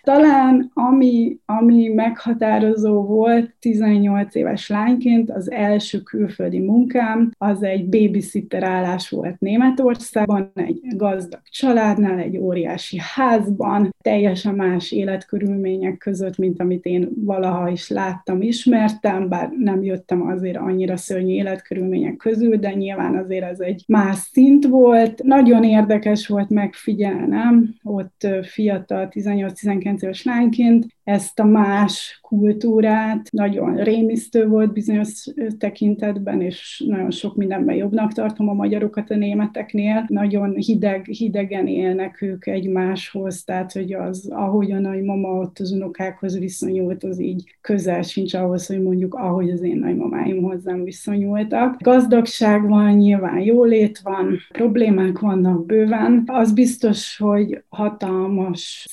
Talán 0.02 0.71
ami, 0.75 1.38
ami 1.45 1.88
meghatározó 1.88 3.02
volt 3.02 3.54
18 3.59 4.35
éves 4.35 4.69
lányként, 4.69 5.30
az 5.30 5.50
első 5.50 5.99
külföldi 6.00 6.59
munkám, 6.59 7.30
az 7.38 7.62
egy 7.62 7.88
babysitter 7.88 8.62
állás 8.62 9.09
volt 9.09 9.40
Németországban, 9.40 10.50
egy 10.54 10.80
gazdag 10.97 11.40
családnál, 11.50 12.19
egy 12.19 12.37
óriási 12.37 12.99
házban, 13.14 13.95
teljesen 14.02 14.54
más 14.54 14.92
életkörülmények 14.92 15.99
között, 15.99 16.38
mint 16.38 16.61
amit 16.61 16.85
én 16.85 17.09
valaha 17.14 17.69
is 17.69 17.88
láttam, 17.88 18.42
ismertem, 18.42 19.28
bár 19.28 19.50
nem 19.59 19.83
jöttem 19.83 20.23
azért 20.26 20.57
annyira 20.57 20.97
szörnyű 20.97 21.33
életkörülmények 21.33 22.16
közül, 22.16 22.57
de 22.57 22.75
nyilván 22.75 23.16
azért 23.16 23.45
ez 23.45 23.61
egy 23.61 23.85
más 23.87 24.19
szint 24.19 24.66
volt. 24.66 25.23
Nagyon 25.23 25.64
érdekes 25.64 26.26
volt 26.26 26.50
megfigyelnem, 26.50 27.75
ott 27.83 28.26
fiatal, 28.42 29.09
18-19 29.11 29.89
19 29.97 30.02
éves 30.02 30.23
lányként 30.25 30.87
ezt 31.04 31.38
a 31.40 31.44
más 31.44 32.18
kultúrát 32.23 33.30
nagyon 33.30 33.76
rémisztő 33.76 34.47
volt 34.49 34.73
bizonyos 34.73 35.26
tekintetben, 35.59 36.40
és 36.40 36.85
nagyon 36.87 37.11
sok 37.11 37.37
mindenben 37.37 37.75
jobbnak 37.75 38.12
tartom 38.12 38.49
a 38.49 38.52
magyarokat 38.52 39.11
a 39.11 39.16
németeknél. 39.16 40.04
Nagyon 40.09 40.54
hideg, 40.54 41.06
hidegen 41.06 41.66
élnek 41.66 42.23
ők 42.23 42.47
egymáshoz, 42.47 43.44
tehát 43.44 43.73
hogy 43.73 43.92
az, 43.92 44.28
ahogyan 44.30 44.85
a 44.85 44.94
mama 45.04 45.28
ott 45.28 45.59
az 45.59 45.73
unokákhoz 45.73 46.38
viszonyult, 46.38 47.04
az 47.04 47.20
így 47.20 47.56
közel 47.61 48.02
sincs 48.02 48.35
ahhoz, 48.35 48.66
hogy 48.66 48.82
mondjuk 48.82 49.14
ahogy 49.14 49.50
az 49.50 49.62
én 49.62 49.78
nagymamáim 49.78 50.42
hozzám 50.42 50.85
viszonyultak. 50.85 51.82
Gazdagság 51.82 52.68
van, 52.68 52.92
nyilván 52.92 53.38
jólét 53.38 53.99
van, 53.99 54.38
problémák 54.52 55.18
vannak 55.18 55.66
bőven. 55.66 56.23
Az 56.26 56.52
biztos, 56.52 57.16
hogy 57.16 57.62
hatalmas 57.68 58.87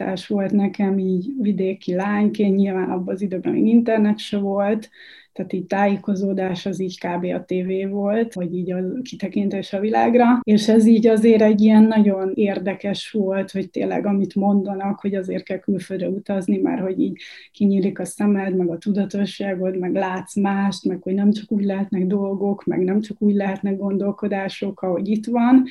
szemfelnyitás 0.00 0.26
volt 0.26 0.52
nekem 0.52 0.98
így 0.98 1.32
vidéki 1.40 1.94
lányként, 1.94 2.56
nyilván 2.56 2.90
abban 2.90 3.14
az 3.14 3.22
időben 3.22 3.52
még 3.52 3.66
internet 3.66 4.18
se 4.18 4.38
volt, 4.38 4.90
tehát 5.32 5.52
így 5.52 5.66
tájékozódás 5.66 6.66
az 6.66 6.80
így 6.80 6.98
kb. 6.98 7.24
a 7.24 7.44
tévé 7.44 7.84
volt, 7.84 8.34
vagy 8.34 8.54
így 8.54 8.72
a 8.72 8.78
kitekintés 9.02 9.72
a 9.72 9.80
világra, 9.80 10.40
és 10.42 10.68
ez 10.68 10.86
így 10.86 11.06
azért 11.06 11.42
egy 11.42 11.60
ilyen 11.60 11.82
nagyon 11.82 12.32
érdekes 12.34 13.10
volt, 13.10 13.50
hogy 13.50 13.70
tényleg 13.70 14.06
amit 14.06 14.34
mondanak, 14.34 15.00
hogy 15.00 15.14
azért 15.14 15.44
kell 15.44 15.58
külföldre 15.58 16.08
utazni, 16.08 16.58
mert 16.58 16.80
hogy 16.80 17.00
így 17.00 17.20
kinyílik 17.52 17.98
a 17.98 18.04
szemed, 18.04 18.56
meg 18.56 18.68
a 18.68 18.78
tudatosságod, 18.78 19.78
meg 19.78 19.92
látsz 19.94 20.36
mást, 20.36 20.84
meg 20.84 21.02
hogy 21.02 21.14
nem 21.14 21.32
csak 21.32 21.52
úgy 21.52 21.64
lehetnek 21.64 22.06
dolgok, 22.06 22.64
meg 22.64 22.80
nem 22.80 23.00
csak 23.00 23.22
úgy 23.22 23.34
lehetnek 23.34 23.76
gondolkodások, 23.76 24.82
ahogy 24.82 25.08
itt 25.08 25.26
van, 25.26 25.64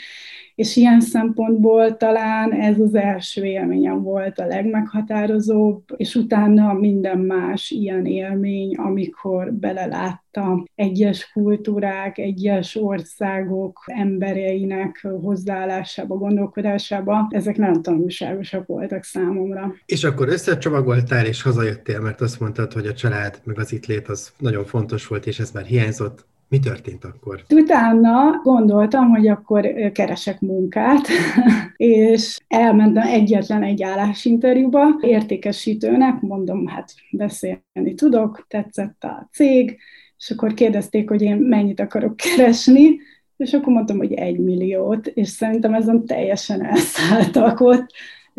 és 0.60 0.76
ilyen 0.76 1.02
szempontból 1.02 1.98
talán 1.98 2.52
ez 2.54 2.80
az 2.80 2.96
első 2.96 3.44
élményem 3.44 4.04
volt 4.04 4.40
a 4.40 4.46
legmeghatározóbb, 4.46 5.84
és 5.96 6.16
utána 6.16 6.74
minden 6.74 7.20
más 7.20 7.70
ilyen 7.70 8.06
élmény, 8.06 8.76
amikor 8.76 9.54
beleláttam 9.54 10.64
egyes 10.76 11.32
kultúrák, 11.32 12.18
egyes 12.18 12.76
országok 12.76 13.84
embereinek 13.86 15.08
hozzáállásába, 15.22 16.16
gondolkodásába, 16.16 17.28
ezek 17.30 17.58
nagyon 17.58 17.82
tanulságosak 17.82 18.68
voltak 18.68 19.04
számomra. 19.04 19.74
És 19.86 20.04
akkor 20.04 20.28
összecsomagoltál 20.28 21.26
és 21.26 21.42
hazajöttél, 21.42 22.00
mert 22.00 22.22
azt 22.22 22.40
mondtad, 22.40 22.74
hogy 22.74 22.88
a 22.88 22.94
család 22.94 23.42
meg 23.44 23.60
az 23.60 23.72
itt 23.72 23.86
lét 23.86 24.08
az 24.08 24.32
nagyon 24.38 24.66
fontos 24.66 25.08
volt, 25.08 25.26
és 25.26 25.40
ez 25.40 25.52
már 25.52 25.66
hiányzott. 25.66 26.28
Mi 26.50 26.60
történt 26.60 27.04
akkor? 27.04 27.44
Utána 27.50 28.42
gondoltam, 28.44 29.10
hogy 29.10 29.28
akkor 29.28 29.92
keresek 29.94 30.40
munkát, 30.40 31.08
és 31.76 32.40
elmentem 32.48 33.08
egyetlen 33.08 33.64
egy 33.64 33.84
állásinterjúba, 33.84 34.98
értékesítőnek, 35.02 36.22
mondom, 36.22 36.68
hát 36.68 36.94
beszélni 37.12 37.94
tudok, 37.96 38.46
tetszett 38.48 39.04
a 39.04 39.30
cég, 39.32 39.78
és 40.18 40.30
akkor 40.30 40.54
kérdezték, 40.54 41.10
hogy 41.10 41.22
én 41.22 41.38
mennyit 41.38 41.80
akarok 41.80 42.16
keresni, 42.16 42.98
és 43.38 43.54
akkor 43.54 43.74
mondtam, 43.74 43.98
hogy 43.98 44.14
egy 44.14 44.40
milliót, 44.40 45.08
és 45.08 45.28
szerintem 45.30 45.74
ezen 45.74 46.06
teljesen 46.06 46.66
elszálltak 46.66 47.60
ott, 47.60 47.86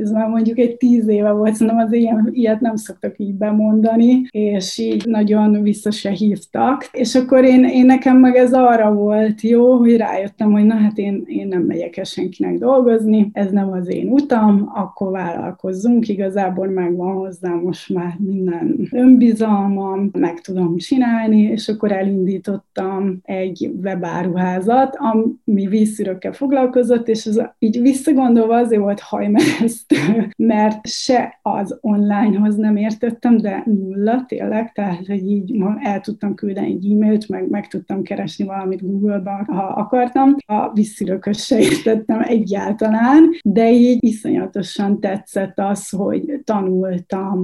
ez 0.00 0.10
már 0.10 0.28
mondjuk 0.28 0.58
egy 0.58 0.76
tíz 0.76 1.08
éve 1.08 1.30
volt, 1.30 1.54
szerintem 1.54 1.86
az 1.86 1.92
ilyen, 1.92 2.28
ilyet 2.32 2.60
nem 2.60 2.76
szoktak 2.76 3.18
így 3.18 3.34
bemondani, 3.34 4.26
és 4.30 4.78
így 4.78 5.06
nagyon 5.06 5.62
vissza 5.62 5.90
se 5.90 6.10
hívtak. 6.10 6.88
És 6.92 7.14
akkor 7.14 7.44
én, 7.44 7.64
én 7.64 7.86
nekem 7.86 8.16
meg 8.16 8.36
ez 8.36 8.52
arra 8.52 8.92
volt 8.92 9.40
jó, 9.40 9.72
hogy 9.76 9.96
rájöttem, 9.96 10.52
hogy 10.52 10.64
na 10.64 10.74
hát 10.74 10.98
én, 10.98 11.22
én 11.26 11.48
nem 11.48 11.62
megyek 11.62 11.96
el 11.96 12.04
senkinek 12.04 12.58
dolgozni, 12.58 13.30
ez 13.32 13.50
nem 13.50 13.72
az 13.72 13.88
én 13.88 14.08
utam, 14.08 14.70
akkor 14.74 15.10
vállalkozzunk, 15.10 16.08
igazából 16.08 16.66
megvan 16.66 17.14
hozzá 17.14 17.52
most 17.54 17.94
már 17.94 18.16
minden 18.18 18.88
önbizalmam, 18.90 20.10
meg 20.18 20.40
tudom 20.40 20.76
csinálni, 20.76 21.42
és 21.42 21.68
akkor 21.68 21.92
elindítottam 21.92 23.18
egy 23.22 23.70
webáruházat, 23.82 24.96
ami 25.44 25.66
vízszűrökkel 25.66 26.32
foglalkozott, 26.32 27.08
és 27.08 27.26
az 27.26 27.42
így 27.58 27.80
visszagondolva 27.80 28.56
azért 28.56 28.82
volt 28.82 29.00
hajmereszt 29.00 29.89
mert 30.36 30.86
se 30.86 31.38
az 31.42 31.78
onlinehoz 31.80 32.56
nem 32.56 32.76
értettem, 32.76 33.36
de 33.36 33.62
nulla 33.66 34.24
tényleg, 34.28 34.72
tehát 34.72 35.06
hogy 35.06 35.30
így 35.30 35.62
el 35.78 36.00
tudtam 36.00 36.34
küldeni 36.34 36.66
egy 36.66 36.92
e-mailt, 36.92 37.28
meg 37.28 37.48
meg 37.50 37.66
tudtam 37.66 38.02
keresni 38.02 38.44
valamit 38.44 38.82
Google-ba, 38.82 39.44
ha 39.46 39.62
akartam. 39.62 40.36
A 40.46 40.72
visszülökös 40.72 41.44
se 41.44 41.58
értettem 41.58 42.22
egyáltalán, 42.22 43.30
de 43.44 43.72
így 43.72 44.04
iszonyatosan 44.04 45.00
tetszett 45.00 45.58
az, 45.58 45.88
hogy 45.88 46.40
tanultam, 46.44 47.38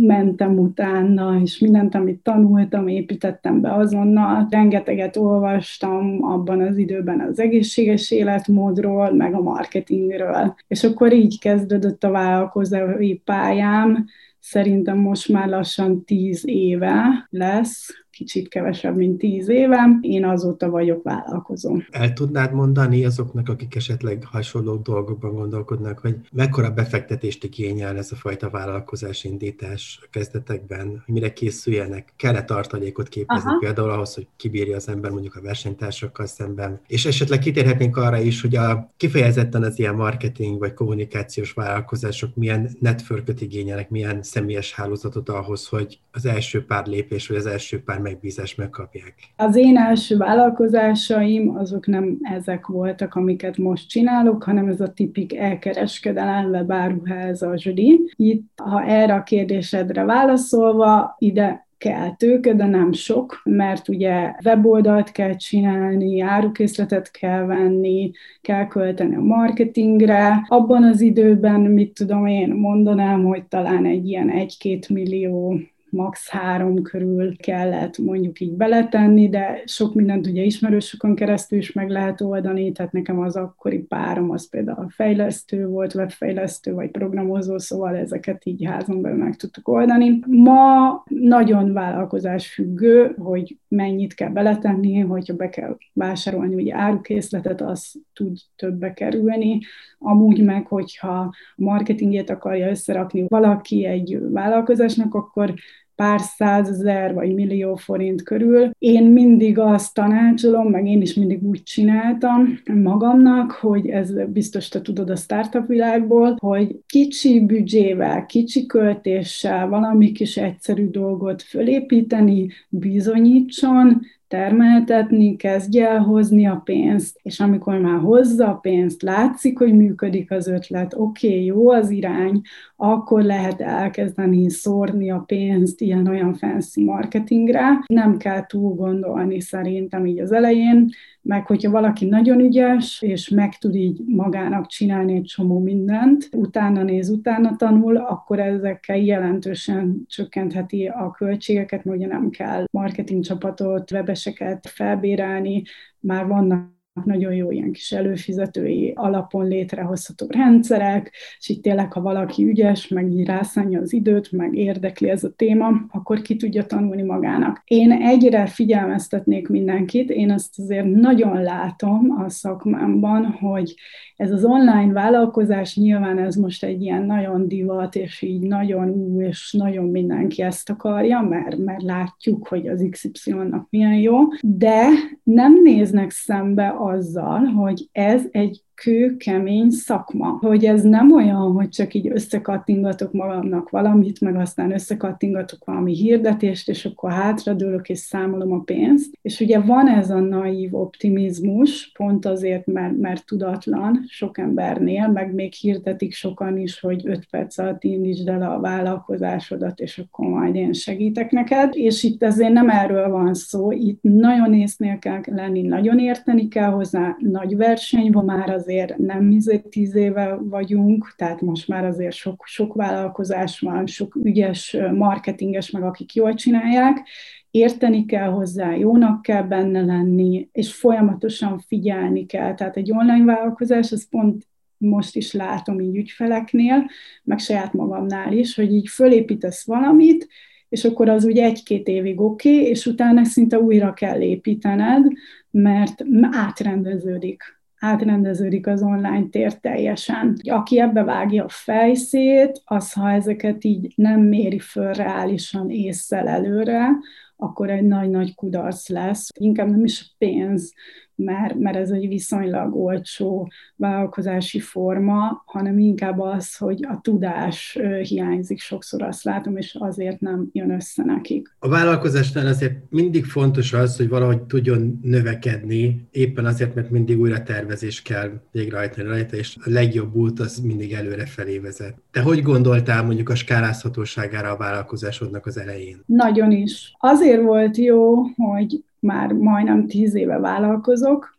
mentem 0.00 0.58
utána, 0.58 1.40
és 1.42 1.58
mindent, 1.58 1.94
amit 1.94 2.22
tanultam, 2.22 2.88
építettem 2.88 3.60
be 3.60 3.72
azonnal. 3.72 4.46
Rengeteget 4.50 5.16
olvastam 5.16 6.24
abban 6.24 6.60
az 6.60 6.76
időben 6.76 7.20
az 7.20 7.40
egészséges 7.40 8.10
életmódról, 8.10 9.12
meg 9.12 9.34
a 9.34 9.40
marketingről. 9.40 10.54
És 10.68 10.84
akkor 10.84 11.12
így 11.12 11.38
kezdődött 11.40 11.91
kezdődött 11.92 12.04
a 12.04 12.10
vállalkozói 12.10 13.14
pályám, 13.14 14.06
szerintem 14.40 14.98
most 14.98 15.28
már 15.28 15.48
lassan 15.48 16.04
tíz 16.04 16.46
éve 16.46 17.26
lesz, 17.30 18.01
kicsit 18.12 18.48
kevesebb, 18.48 18.96
mint 18.96 19.18
tíz 19.18 19.48
éve. 19.48 19.98
Én 20.00 20.24
azóta 20.24 20.70
vagyok 20.70 21.02
vállalkozó. 21.02 21.76
El 21.90 22.12
tudnád 22.12 22.52
mondani 22.52 23.04
azoknak, 23.04 23.48
akik 23.48 23.74
esetleg 23.74 24.24
hasonló 24.24 24.76
dolgokban 24.76 25.34
gondolkodnak, 25.34 25.98
hogy 25.98 26.16
mekkora 26.32 26.70
befektetést 26.70 27.44
igényel 27.44 27.96
ez 27.96 28.12
a 28.12 28.16
fajta 28.16 28.50
vállalkozás 28.50 29.24
indítás 29.24 30.00
a 30.02 30.06
kezdetekben, 30.10 30.88
hogy 30.88 31.14
mire 31.14 31.32
készüljenek? 31.32 32.12
Kell-e 32.16 32.44
tartalékot 32.44 33.08
képezni 33.08 33.50
Aha. 33.50 33.58
például 33.58 33.90
ahhoz, 33.90 34.14
hogy 34.14 34.26
kibírja 34.36 34.76
az 34.76 34.88
ember 34.88 35.10
mondjuk 35.10 35.36
a 35.36 35.40
versenytársakkal 35.40 36.26
szemben? 36.26 36.80
És 36.86 37.06
esetleg 37.06 37.38
kitérhetnénk 37.38 37.96
arra 37.96 38.20
is, 38.20 38.40
hogy 38.40 38.56
a 38.56 38.90
kifejezetten 38.96 39.62
az 39.62 39.78
ilyen 39.78 39.94
marketing 39.94 40.58
vagy 40.58 40.74
kommunikációs 40.74 41.52
vállalkozások 41.52 42.34
milyen 42.34 42.70
networköt 42.80 43.40
igényelnek, 43.40 43.90
milyen 43.90 44.22
személyes 44.22 44.72
hálózatot 44.72 45.28
ahhoz, 45.28 45.68
hogy 45.68 45.98
az 46.10 46.26
első 46.26 46.64
pár 46.64 46.86
lépés 46.86 47.28
vagy 47.28 47.36
az 47.36 47.46
első 47.46 47.82
pár 47.82 48.00
megbízást 48.02 48.56
megkapják? 48.56 49.14
Az 49.36 49.56
én 49.56 49.76
első 49.76 50.16
vállalkozásaim 50.16 51.56
azok 51.56 51.86
nem 51.86 52.18
ezek 52.22 52.66
voltak, 52.66 53.14
amiket 53.14 53.56
most 53.56 53.88
csinálok, 53.88 54.42
hanem 54.42 54.68
ez 54.68 54.80
a 54.80 54.92
tipik 54.92 55.36
elkereskedelem, 55.36 56.50
webáruház, 56.50 57.42
a 57.42 57.58
zsudi. 57.58 58.00
Itt, 58.16 58.48
ha 58.56 58.84
erre 58.84 59.14
a 59.14 59.22
kérdésedre 59.22 60.04
válaszolva, 60.04 61.14
ide 61.18 61.66
kell 61.82 62.16
tőke, 62.16 62.54
de 62.54 62.66
nem 62.66 62.92
sok, 62.92 63.40
mert 63.44 63.88
ugye 63.88 64.34
weboldalt 64.44 65.12
kell 65.12 65.36
csinálni, 65.36 66.20
árukészletet 66.20 67.10
kell 67.10 67.44
venni, 67.44 68.10
kell 68.40 68.66
költeni 68.66 69.16
a 69.16 69.20
marketingre. 69.20 70.44
Abban 70.48 70.84
az 70.84 71.00
időben, 71.00 71.60
mit 71.60 71.94
tudom 71.94 72.26
én, 72.26 72.48
mondanám, 72.48 73.24
hogy 73.24 73.44
talán 73.44 73.84
egy 73.84 74.06
ilyen 74.06 74.32
1-2 74.34 74.92
millió 74.92 75.60
max. 75.92 76.28
három 76.28 76.82
körül 76.82 77.36
kellett 77.36 77.98
mondjuk 77.98 78.40
így 78.40 78.52
beletenni, 78.52 79.28
de 79.28 79.62
sok 79.64 79.94
mindent 79.94 80.26
ugye 80.26 80.42
ismerősökön 80.42 81.14
keresztül 81.14 81.58
is 81.58 81.72
meg 81.72 81.90
lehet 81.90 82.20
oldani, 82.20 82.72
tehát 82.72 82.92
nekem 82.92 83.20
az 83.20 83.36
akkori 83.36 83.78
párom 83.78 84.30
az 84.30 84.48
például 84.48 84.88
fejlesztő 84.88 85.66
volt, 85.66 85.94
webfejlesztő 85.94 86.72
vagy 86.72 86.90
programozó, 86.90 87.58
szóval 87.58 87.96
ezeket 87.96 88.46
így 88.46 88.64
házon 88.64 89.02
belül 89.02 89.18
meg 89.18 89.36
tudtuk 89.36 89.68
oldani. 89.68 90.18
Ma 90.26 91.02
nagyon 91.08 91.72
vállalkozás 91.72 92.52
függő, 92.52 93.14
hogy 93.18 93.56
mennyit 93.68 94.14
kell 94.14 94.30
beletenni, 94.30 94.98
hogyha 94.98 95.34
be 95.34 95.48
kell 95.48 95.76
vásárolni 95.92 96.54
ugye 96.54 96.74
árukészletet, 96.74 97.60
az 97.60 97.94
tud 98.12 98.36
többbe 98.56 98.92
kerülni. 98.92 99.60
Amúgy 99.98 100.44
meg, 100.44 100.66
hogyha 100.66 101.08
a 101.08 101.34
marketingjét 101.56 102.30
akarja 102.30 102.68
összerakni 102.68 103.24
valaki 103.28 103.84
egy 103.84 104.18
vállalkozásnak, 104.30 105.14
akkor 105.14 105.54
pár 105.96 106.20
százezer 106.20 107.14
vagy 107.14 107.34
millió 107.34 107.74
forint 107.74 108.22
körül. 108.22 108.70
Én 108.78 109.04
mindig 109.04 109.58
azt 109.58 109.94
tanácsolom, 109.94 110.70
meg 110.70 110.86
én 110.86 111.00
is 111.00 111.14
mindig 111.14 111.42
úgy 111.42 111.62
csináltam 111.62 112.58
magamnak, 112.74 113.50
hogy 113.50 113.88
ez 113.88 114.10
biztos 114.28 114.68
te 114.68 114.80
tudod 114.80 115.10
a 115.10 115.16
startup 115.16 115.66
világból, 115.66 116.36
hogy 116.38 116.78
kicsi 116.86 117.40
büdzsével, 117.40 118.26
kicsi 118.26 118.66
költéssel 118.66 119.68
valami 119.68 120.12
kis 120.12 120.36
egyszerű 120.36 120.88
dolgot 120.88 121.42
fölépíteni, 121.42 122.48
bizonyítson, 122.68 124.00
termeltetni, 124.32 125.36
kezdje 125.36 125.88
el 125.88 125.98
hozni 125.98 126.46
a 126.46 126.60
pénzt, 126.64 127.18
és 127.22 127.40
amikor 127.40 127.78
már 127.78 128.00
hozza 128.00 128.48
a 128.48 128.54
pénzt, 128.54 129.02
látszik, 129.02 129.58
hogy 129.58 129.74
működik 129.74 130.30
az 130.30 130.46
ötlet, 130.46 130.94
oké, 130.94 131.28
okay, 131.28 131.44
jó 131.44 131.70
az 131.70 131.90
irány, 131.90 132.40
akkor 132.76 133.22
lehet 133.22 133.60
elkezdeni 133.60 134.50
szórni 134.50 135.10
a 135.10 135.18
pénzt 135.26 135.80
ilyen-olyan 135.80 136.34
fancy 136.34 136.84
marketingre. 136.84 137.84
Nem 137.86 138.16
kell 138.16 138.46
túl 138.46 138.74
gondolni 138.74 139.40
szerintem 139.40 140.06
így 140.06 140.18
az 140.18 140.32
elején, 140.32 140.88
meg 141.22 141.46
hogyha 141.46 141.70
valaki 141.70 142.04
nagyon 142.04 142.40
ügyes, 142.40 143.02
és 143.02 143.28
meg 143.28 143.58
tud 143.58 143.74
így 143.74 144.00
magának 144.06 144.66
csinálni 144.66 145.14
egy 145.14 145.24
csomó 145.24 145.58
mindent, 145.58 146.28
utána 146.32 146.82
néz, 146.82 147.08
utána 147.08 147.56
tanul, 147.56 147.96
akkor 147.96 148.38
ezekkel 148.38 148.96
jelentősen 148.96 150.04
csökkentheti 150.06 150.86
a 150.86 151.10
költségeket, 151.10 151.84
mert 151.84 151.98
ugye 151.98 152.06
nem 152.06 152.30
kell 152.30 152.64
marketing 152.70 153.24
csapatot, 153.24 153.90
webeseket 153.90 154.66
felbérelni, 154.66 155.62
már 156.00 156.26
vannak 156.26 156.80
nagyon 157.04 157.34
jó 157.34 157.50
ilyen 157.50 157.72
kis 157.72 157.92
előfizetői 157.92 158.92
alapon 158.94 159.48
létrehozható 159.48 160.26
rendszerek, 160.28 161.12
és 161.38 161.48
itt 161.48 161.62
tényleg, 161.62 161.92
ha 161.92 162.00
valaki 162.00 162.44
ügyes, 162.44 162.88
meg 162.88 163.12
így 163.12 163.26
rászánja 163.26 163.80
az 163.80 163.92
időt, 163.92 164.32
meg 164.32 164.54
érdekli 164.54 165.08
ez 165.08 165.24
a 165.24 165.32
téma, 165.36 165.70
akkor 165.90 166.22
ki 166.22 166.36
tudja 166.36 166.66
tanulni 166.66 167.02
magának. 167.02 167.62
Én 167.64 167.92
egyre 167.92 168.46
figyelmeztetnék 168.46 169.48
mindenkit, 169.48 170.10
én 170.10 170.30
azt 170.30 170.58
azért 170.58 170.86
nagyon 170.86 171.42
látom 171.42 172.10
a 172.10 172.28
szakmámban, 172.28 173.24
hogy 173.24 173.74
ez 174.16 174.30
az 174.30 174.44
online 174.44 174.92
vállalkozás 174.92 175.76
nyilván 175.76 176.18
ez 176.18 176.34
most 176.34 176.64
egy 176.64 176.82
ilyen 176.82 177.02
nagyon 177.02 177.48
divat, 177.48 177.96
és 177.96 178.22
így 178.22 178.42
nagyon 178.42 178.88
új, 178.88 179.24
és 179.24 179.52
nagyon 179.58 179.84
mindenki 179.84 180.42
ezt 180.42 180.70
akarja, 180.70 181.20
mert, 181.20 181.56
mert 181.56 181.82
látjuk, 181.82 182.48
hogy 182.48 182.68
az 182.68 182.86
XY-nak 182.90 183.66
milyen 183.70 183.94
jó, 183.94 184.18
de 184.40 184.86
nem 185.22 185.60
néznek 185.62 186.10
szembe 186.10 186.81
azzal, 186.82 187.40
hogy 187.44 187.88
ez 187.92 188.22
egy 188.30 188.64
kőkemény 188.82 189.70
szakma. 189.70 190.38
Hogy 190.40 190.64
ez 190.64 190.82
nem 190.82 191.12
olyan, 191.12 191.52
hogy 191.52 191.68
csak 191.68 191.94
így 191.94 192.08
összekattingatok 192.12 193.12
magamnak 193.12 193.70
valamit, 193.70 194.20
meg 194.20 194.36
aztán 194.36 194.72
összekattingatok 194.72 195.64
valami 195.64 195.94
hirdetést, 195.94 196.68
és 196.68 196.84
akkor 196.84 197.12
hátradőlök 197.12 197.88
és 197.88 197.98
számolom 197.98 198.52
a 198.52 198.58
pénzt. 198.58 199.18
És 199.22 199.40
ugye 199.40 199.60
van 199.60 199.88
ez 199.88 200.10
a 200.10 200.20
naív 200.20 200.74
optimizmus, 200.74 201.92
pont 201.92 202.26
azért, 202.26 202.66
mert, 202.66 202.98
mert 202.98 203.26
tudatlan 203.26 204.04
sok 204.08 204.38
embernél, 204.38 205.08
meg 205.08 205.34
még 205.34 205.52
hirdetik 205.52 206.12
sokan 206.12 206.58
is, 206.58 206.80
hogy 206.80 207.02
öt 207.06 207.26
perc 207.30 207.58
alatt 207.58 207.84
indítsd 207.84 208.28
el 208.28 208.42
a 208.42 208.60
vállalkozásodat, 208.60 209.80
és 209.80 209.98
akkor 209.98 210.26
majd 210.28 210.54
én 210.54 210.72
segítek 210.72 211.30
neked. 211.30 211.70
És 211.74 212.02
itt 212.02 212.22
ezért 212.22 212.52
nem 212.52 212.68
erről 212.68 213.08
van 213.08 213.34
szó, 213.34 213.72
itt 213.72 213.98
nagyon 214.02 214.54
észnél 214.54 214.98
kell 214.98 215.20
lenni, 215.24 215.62
nagyon 215.62 215.98
érteni 215.98 216.48
kell 216.48 216.70
hozzá, 216.70 217.16
nagy 217.18 217.56
verseny 217.56 218.10
van 218.10 218.24
már 218.24 218.50
azért 218.50 218.70
azért 218.72 218.98
nem 218.98 219.30
izé 219.30 219.58
tíz 219.58 219.94
éve 219.94 220.38
vagyunk, 220.40 221.14
tehát 221.16 221.40
most 221.40 221.68
már 221.68 221.84
azért 221.84 222.14
sok, 222.14 222.42
sok 222.46 222.74
vállalkozás 222.74 223.60
van, 223.60 223.86
sok 223.86 224.14
ügyes 224.14 224.76
marketinges 224.92 225.70
meg, 225.70 225.82
akik 225.82 226.14
jól 226.14 226.34
csinálják, 226.34 227.08
érteni 227.50 228.04
kell 228.04 228.28
hozzá, 228.28 228.74
jónak 228.74 229.22
kell 229.22 229.42
benne 229.42 229.80
lenni, 229.80 230.48
és 230.52 230.74
folyamatosan 230.74 231.58
figyelni 231.58 232.26
kell. 232.26 232.54
Tehát 232.54 232.76
egy 232.76 232.92
online 232.92 233.24
vállalkozás, 233.24 233.92
az 233.92 234.08
pont 234.08 234.46
most 234.76 235.16
is 235.16 235.32
látom 235.32 235.80
így 235.80 235.96
ügyfeleknél, 235.96 236.90
meg 237.22 237.38
saját 237.38 237.72
magamnál 237.72 238.32
is, 238.32 238.54
hogy 238.54 238.72
így 238.72 238.88
fölépítesz 238.88 239.66
valamit, 239.66 240.28
és 240.68 240.84
akkor 240.84 241.08
az 241.08 241.24
úgy 241.24 241.38
egy-két 241.38 241.88
évig 241.88 242.20
oké, 242.20 242.54
okay, 242.54 242.68
és 242.68 242.86
utána 242.86 243.24
szinte 243.24 243.60
újra 243.60 243.92
kell 243.92 244.20
építened, 244.20 245.06
mert 245.50 246.04
átrendeződik 246.30 247.61
átrendeződik 247.82 248.66
az 248.66 248.82
online 248.82 249.26
tér 249.30 249.60
teljesen. 249.60 250.36
Aki 250.42 250.80
ebbe 250.80 251.02
vágja 251.02 251.44
a 251.44 251.48
fejszét, 251.48 252.62
az 252.64 252.92
ha 252.92 253.10
ezeket 253.10 253.64
így 253.64 253.92
nem 253.96 254.20
méri 254.20 254.58
föl 254.58 254.92
reálisan 254.92 255.70
észszel 255.70 256.28
előre, 256.28 256.88
akkor 257.36 257.70
egy 257.70 257.84
nagy-nagy 257.84 258.34
kudarc 258.34 258.88
lesz. 258.88 259.28
Inkább 259.38 259.68
nem 259.70 259.84
is 259.84 260.00
a 260.00 260.14
pénz, 260.18 260.72
mert, 261.14 261.54
mert 261.54 261.76
ez 261.76 261.90
egy 261.90 262.08
viszonylag 262.08 262.76
olcsó 262.76 263.50
vállalkozási 263.76 264.60
forma, 264.60 265.42
hanem 265.46 265.78
inkább 265.78 266.20
az, 266.20 266.56
hogy 266.56 266.86
a 266.88 267.00
tudás 267.00 267.78
hiányzik, 268.02 268.60
sokszor 268.60 269.02
azt 269.02 269.24
látom, 269.24 269.56
és 269.56 269.76
azért 269.80 270.20
nem 270.20 270.48
jön 270.52 270.70
össze 270.70 271.04
nekik. 271.04 271.56
A 271.58 271.68
vállalkozásnál 271.68 272.46
azért 272.46 272.90
mindig 272.90 273.24
fontos 273.24 273.72
az, 273.72 273.96
hogy 273.96 274.08
valahogy 274.08 274.42
tudjon 274.42 274.98
növekedni, 275.02 276.08
éppen 276.10 276.44
azért, 276.44 276.74
mert 276.74 276.90
mindig 276.90 277.20
újra 277.20 277.42
tervezés 277.42 278.02
kell 278.02 278.30
végrehajtani 278.50 279.08
rajta, 279.08 279.36
és 279.36 279.56
a 279.60 279.70
legjobb 279.70 280.14
út 280.14 280.40
az 280.40 280.58
mindig 280.58 280.92
előre 280.92 281.26
felé 281.26 281.58
vezet. 281.58 281.94
Te 282.10 282.20
hogy 282.20 282.42
gondoltál 282.42 283.04
mondjuk 283.04 283.28
a 283.28 283.34
skálázhatóságára 283.34 284.50
a 284.50 284.56
vállalkozásodnak 284.56 285.46
az 285.46 285.58
elején? 285.58 286.02
Nagyon 286.06 286.52
is. 286.52 286.94
Azért 286.98 287.42
volt 287.42 287.76
jó, 287.76 288.22
hogy 288.22 288.84
már 289.02 289.32
majdnem 289.32 289.86
tíz 289.86 290.14
éve 290.14 290.38
vállalkozok, 290.38 291.38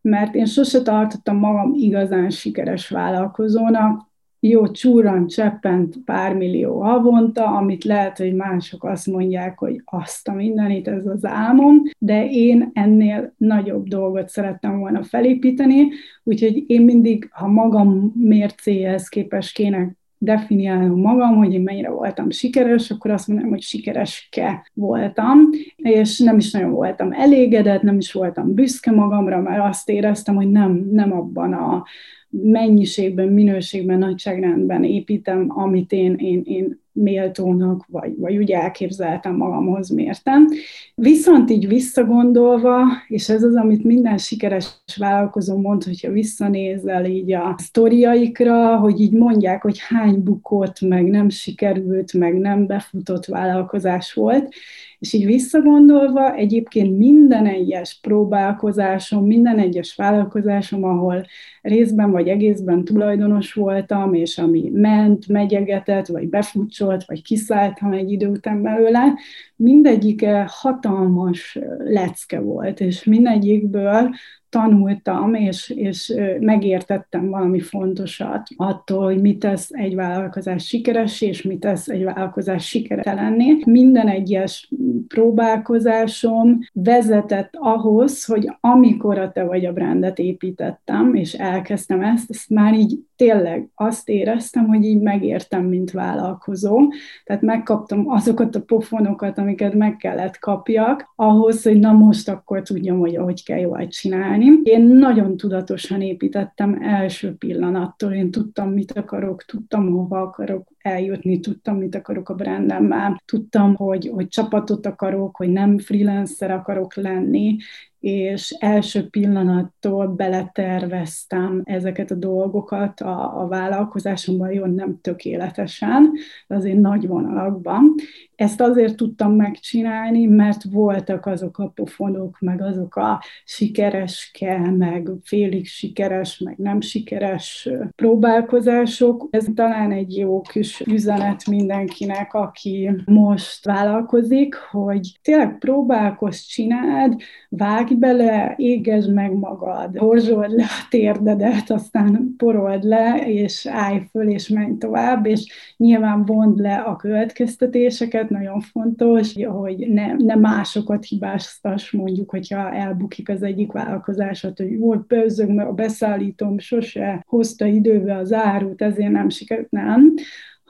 mert 0.00 0.34
én 0.34 0.46
sose 0.46 0.82
tartottam 0.82 1.36
magam 1.36 1.72
igazán 1.74 2.30
sikeres 2.30 2.88
vállalkozónak, 2.88 4.10
jó 4.44 4.70
csúran 4.70 5.26
cseppent 5.26 5.96
pár 6.04 6.36
millió 6.36 6.80
havonta, 6.80 7.44
amit 7.44 7.84
lehet, 7.84 8.18
hogy 8.18 8.34
mások 8.34 8.84
azt 8.84 9.06
mondják, 9.06 9.58
hogy 9.58 9.82
azt 9.84 10.28
a 10.28 10.32
mindenit, 10.32 10.88
ez 10.88 11.06
az 11.06 11.24
álmom, 11.24 11.82
de 11.98 12.28
én 12.30 12.70
ennél 12.72 13.34
nagyobb 13.36 13.88
dolgot 13.88 14.28
szerettem 14.28 14.78
volna 14.78 15.02
felépíteni, 15.02 15.88
úgyhogy 16.22 16.64
én 16.66 16.82
mindig, 16.82 17.28
ha 17.32 17.46
magam 17.46 18.12
mércéhez 18.16 19.08
képes 19.08 19.52
kéne 19.52 19.96
definiálnom 20.22 21.00
magam, 21.00 21.36
hogy 21.36 21.52
én 21.52 21.60
mennyire 21.60 21.90
voltam 21.90 22.30
sikeres, 22.30 22.90
akkor 22.90 23.10
azt 23.10 23.28
mondom, 23.28 23.48
hogy 23.48 23.62
sikereske 23.62 24.70
voltam, 24.74 25.38
és 25.76 26.18
nem 26.18 26.36
is 26.36 26.50
nagyon 26.50 26.70
voltam 26.70 27.12
elégedett, 27.12 27.82
nem 27.82 27.98
is 27.98 28.12
voltam 28.12 28.54
büszke 28.54 28.90
magamra, 28.90 29.40
mert 29.40 29.64
azt 29.68 29.88
éreztem, 29.88 30.34
hogy 30.34 30.50
nem, 30.50 30.88
nem 30.92 31.12
abban 31.12 31.52
a 31.52 31.84
mennyiségben, 32.30 33.28
minőségben, 33.28 33.98
nagyságrendben 33.98 34.84
építem, 34.84 35.46
amit 35.48 35.92
én, 35.92 36.14
én, 36.14 36.42
én 36.44 36.81
méltónak, 36.92 37.84
vagy, 37.88 38.18
vagy 38.18 38.36
úgy 38.36 38.50
elképzeltem 38.50 39.36
magamhoz 39.36 39.88
mértem. 39.88 40.48
Viszont 40.94 41.50
így 41.50 41.68
visszagondolva, 41.68 42.84
és 43.08 43.28
ez 43.28 43.42
az, 43.42 43.54
amit 43.54 43.84
minden 43.84 44.18
sikeres 44.18 44.66
vállalkozó 44.96 45.56
mond, 45.56 45.84
hogyha 45.84 46.10
visszanézel 46.10 47.04
így 47.04 47.32
a 47.32 47.54
sztoriaikra, 47.58 48.76
hogy 48.76 49.00
így 49.00 49.12
mondják, 49.12 49.62
hogy 49.62 49.78
hány 49.78 50.22
bukott, 50.22 50.80
meg 50.80 51.06
nem 51.06 51.28
sikerült, 51.28 52.12
meg 52.12 52.38
nem 52.38 52.66
befutott 52.66 53.24
vállalkozás 53.24 54.12
volt, 54.12 54.54
és 55.02 55.12
így 55.12 55.26
visszagondolva, 55.26 56.34
egyébként 56.34 56.98
minden 56.98 57.46
egyes 57.46 57.98
próbálkozásom, 58.00 59.26
minden 59.26 59.58
egyes 59.58 59.94
vállalkozásom, 59.94 60.84
ahol 60.84 61.26
részben 61.62 62.10
vagy 62.10 62.28
egészben 62.28 62.84
tulajdonos 62.84 63.52
voltam, 63.52 64.14
és 64.14 64.38
ami 64.38 64.70
ment, 64.74 65.28
megyegetett, 65.28 66.06
vagy 66.06 66.28
befutcsolt, 66.28 67.04
vagy 67.04 67.22
kiszálltam 67.22 67.92
egy 67.92 68.10
idő 68.10 68.26
után 68.26 68.62
belőle, 68.62 69.14
mindegyike 69.62 70.46
hatalmas 70.50 71.58
lecke 71.78 72.40
volt, 72.40 72.80
és 72.80 73.04
mindegyikből 73.04 74.10
tanultam, 74.52 75.34
és, 75.34 75.70
és 75.70 76.14
megértettem 76.40 77.28
valami 77.30 77.60
fontosat 77.60 78.42
attól, 78.56 79.04
hogy 79.04 79.20
mit 79.20 79.38
tesz 79.38 79.68
egy 79.70 79.94
vállalkozás 79.94 80.66
sikeres, 80.66 81.20
és 81.20 81.42
mit 81.42 81.60
tesz 81.60 81.88
egy 81.88 82.04
vállalkozás 82.04 82.66
sikeretelenné. 82.66 83.62
Minden 83.64 84.08
egyes 84.08 84.70
próbálkozásom 85.08 86.58
vezetett 86.72 87.50
ahhoz, 87.52 88.24
hogy 88.24 88.56
amikor 88.60 89.18
a 89.18 89.32
te 89.32 89.44
vagy 89.44 89.64
a 89.64 89.72
brandet 89.72 90.18
építettem, 90.18 91.14
és 91.14 91.32
elkezdtem 91.32 92.00
ezt, 92.00 92.30
ezt 92.30 92.50
már 92.50 92.74
így 92.74 92.98
tényleg 93.16 93.68
azt 93.74 94.08
éreztem, 94.08 94.66
hogy 94.66 94.84
így 94.84 95.00
megértem, 95.00 95.64
mint 95.64 95.90
vállalkozó. 95.90 96.78
Tehát 97.24 97.42
megkaptam 97.42 98.08
azokat 98.08 98.54
a 98.54 98.62
pofonokat, 98.62 99.38
amiket 99.52 99.74
meg 99.74 99.96
kellett 99.96 100.38
kapjak, 100.38 101.12
ahhoz, 101.16 101.62
hogy 101.62 101.78
na 101.78 101.92
most 101.92 102.28
akkor 102.28 102.62
tudjam, 102.62 102.98
hogy 102.98 103.16
hogy 103.16 103.44
kell 103.44 103.58
jól 103.58 103.86
csinálni. 103.86 104.46
Én 104.62 104.82
nagyon 104.82 105.36
tudatosan 105.36 106.00
építettem 106.00 106.78
első 106.82 107.34
pillanattól, 107.34 108.12
én 108.12 108.30
tudtam, 108.30 108.70
mit 108.70 108.92
akarok, 108.92 109.44
tudtam, 109.44 109.90
hova 109.90 110.20
akarok 110.20 110.71
eljutni, 110.82 111.40
tudtam, 111.40 111.76
mit 111.76 111.94
akarok 111.94 112.28
a 112.28 112.34
brandemmel, 112.34 113.22
tudtam, 113.24 113.74
hogy, 113.74 114.10
hogy 114.14 114.28
csapatot 114.28 114.86
akarok, 114.86 115.36
hogy 115.36 115.48
nem 115.48 115.78
freelancer 115.78 116.50
akarok 116.50 116.94
lenni, 116.94 117.56
és 118.02 118.50
első 118.50 119.08
pillanattól 119.08 120.06
beleterveztem 120.06 121.60
ezeket 121.64 122.10
a 122.10 122.14
dolgokat 122.14 123.00
a, 123.00 123.40
a 123.42 123.46
vállalkozásomban, 123.46 124.52
jó, 124.52 124.64
nem 124.64 124.98
tökéletesen, 125.00 126.12
de 126.46 126.54
azért 126.54 126.80
nagy 126.80 127.06
vonalakban. 127.06 127.94
Ezt 128.34 128.60
azért 128.60 128.96
tudtam 128.96 129.32
megcsinálni, 129.32 130.26
mert 130.26 130.62
voltak 130.62 131.26
azok 131.26 131.58
a 131.58 131.68
pofonok, 131.68 132.36
meg 132.40 132.62
azok 132.62 132.96
a 132.96 133.22
sikereske, 133.44 134.70
meg 134.70 135.10
félig 135.22 135.66
sikeres, 135.66 136.38
meg 136.38 136.56
nem 136.56 136.80
sikeres 136.80 137.68
próbálkozások. 137.94 139.28
Ez 139.30 139.46
talán 139.54 139.92
egy 139.92 140.16
jó 140.16 140.40
kis 140.40 140.71
üzenet 140.80 141.46
mindenkinek, 141.46 142.34
aki 142.34 142.90
most 143.04 143.64
vállalkozik, 143.64 144.54
hogy 144.54 145.18
tényleg 145.22 145.58
próbálkozz, 145.58 146.40
csináld, 146.40 147.20
vágj 147.48 147.94
bele, 147.94 148.54
égezd 148.56 149.12
meg 149.12 149.32
magad, 149.32 149.96
horzsold 149.96 150.50
le 150.50 150.62
a 150.62 150.86
térdedet, 150.90 151.70
aztán 151.70 152.34
porold 152.36 152.84
le, 152.84 153.22
és 153.26 153.66
állj 153.66 154.02
föl, 154.10 154.28
és 154.28 154.48
menj 154.48 154.76
tovább, 154.78 155.26
és 155.26 155.52
nyilván 155.76 156.24
vond 156.24 156.58
le 156.58 156.74
a 156.74 156.96
következtetéseket, 156.96 158.30
nagyon 158.30 158.60
fontos, 158.60 159.34
hogy 159.44 159.88
ne, 159.88 160.12
ne 160.12 160.34
másokat 160.34 161.04
hibáztass, 161.04 161.90
mondjuk, 161.90 162.30
hogyha 162.30 162.72
elbukik 162.72 163.28
az 163.28 163.42
egyik 163.42 163.72
vállalkozásod, 163.72 164.56
hogy 164.56 164.72
jó, 164.72 164.92
pőzög, 164.98 165.48
mert 165.48 165.68
a 165.68 165.72
beszállítom 165.72 166.58
sose 166.58 167.24
hozta 167.26 167.66
időbe 167.66 168.16
az 168.16 168.32
árut, 168.32 168.82
ezért 168.82 169.10
nem 169.10 169.28
sikerült, 169.28 169.70
nem, 169.70 170.14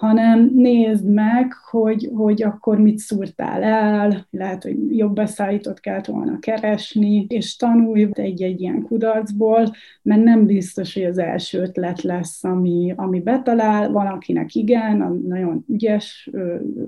hanem 0.02 0.50
nézd 0.54 1.04
meg, 1.04 1.52
hogy, 1.70 2.10
hogy 2.14 2.42
akkor 2.42 2.78
mit 2.78 2.98
szúrtál 2.98 3.62
el, 3.62 4.26
lehet, 4.30 4.62
hogy 4.62 4.96
jobb 4.96 5.14
beszállított 5.14 5.80
kellett 5.80 6.06
volna 6.06 6.38
keresni, 6.38 7.26
és 7.28 7.56
tanulj 7.56 8.08
egy-egy 8.12 8.60
ilyen 8.60 8.82
kudarcból, 8.82 9.74
mert 10.02 10.22
nem 10.22 10.46
biztos, 10.46 10.94
hogy 10.94 11.04
az 11.04 11.18
első 11.18 11.60
ötlet 11.60 12.02
lesz, 12.02 12.44
ami, 12.44 12.92
ami 12.96 13.20
betalál, 13.20 13.90
van 13.90 14.06
akinek 14.06 14.54
igen, 14.54 15.00
a 15.00 15.08
nagyon 15.28 15.64
ügyes, 15.68 16.30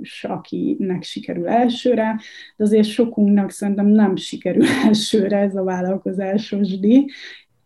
és 0.00 0.24
akinek 0.24 1.02
sikerül 1.02 1.48
elsőre, 1.48 2.20
de 2.56 2.64
azért 2.64 2.88
sokunknak 2.88 3.50
szerintem 3.50 3.86
nem 3.86 4.16
sikerül 4.16 4.64
elsőre 4.86 5.38
ez 5.38 5.54
a 5.56 5.64
vállalkozásos 5.64 6.78
díj. 6.78 7.04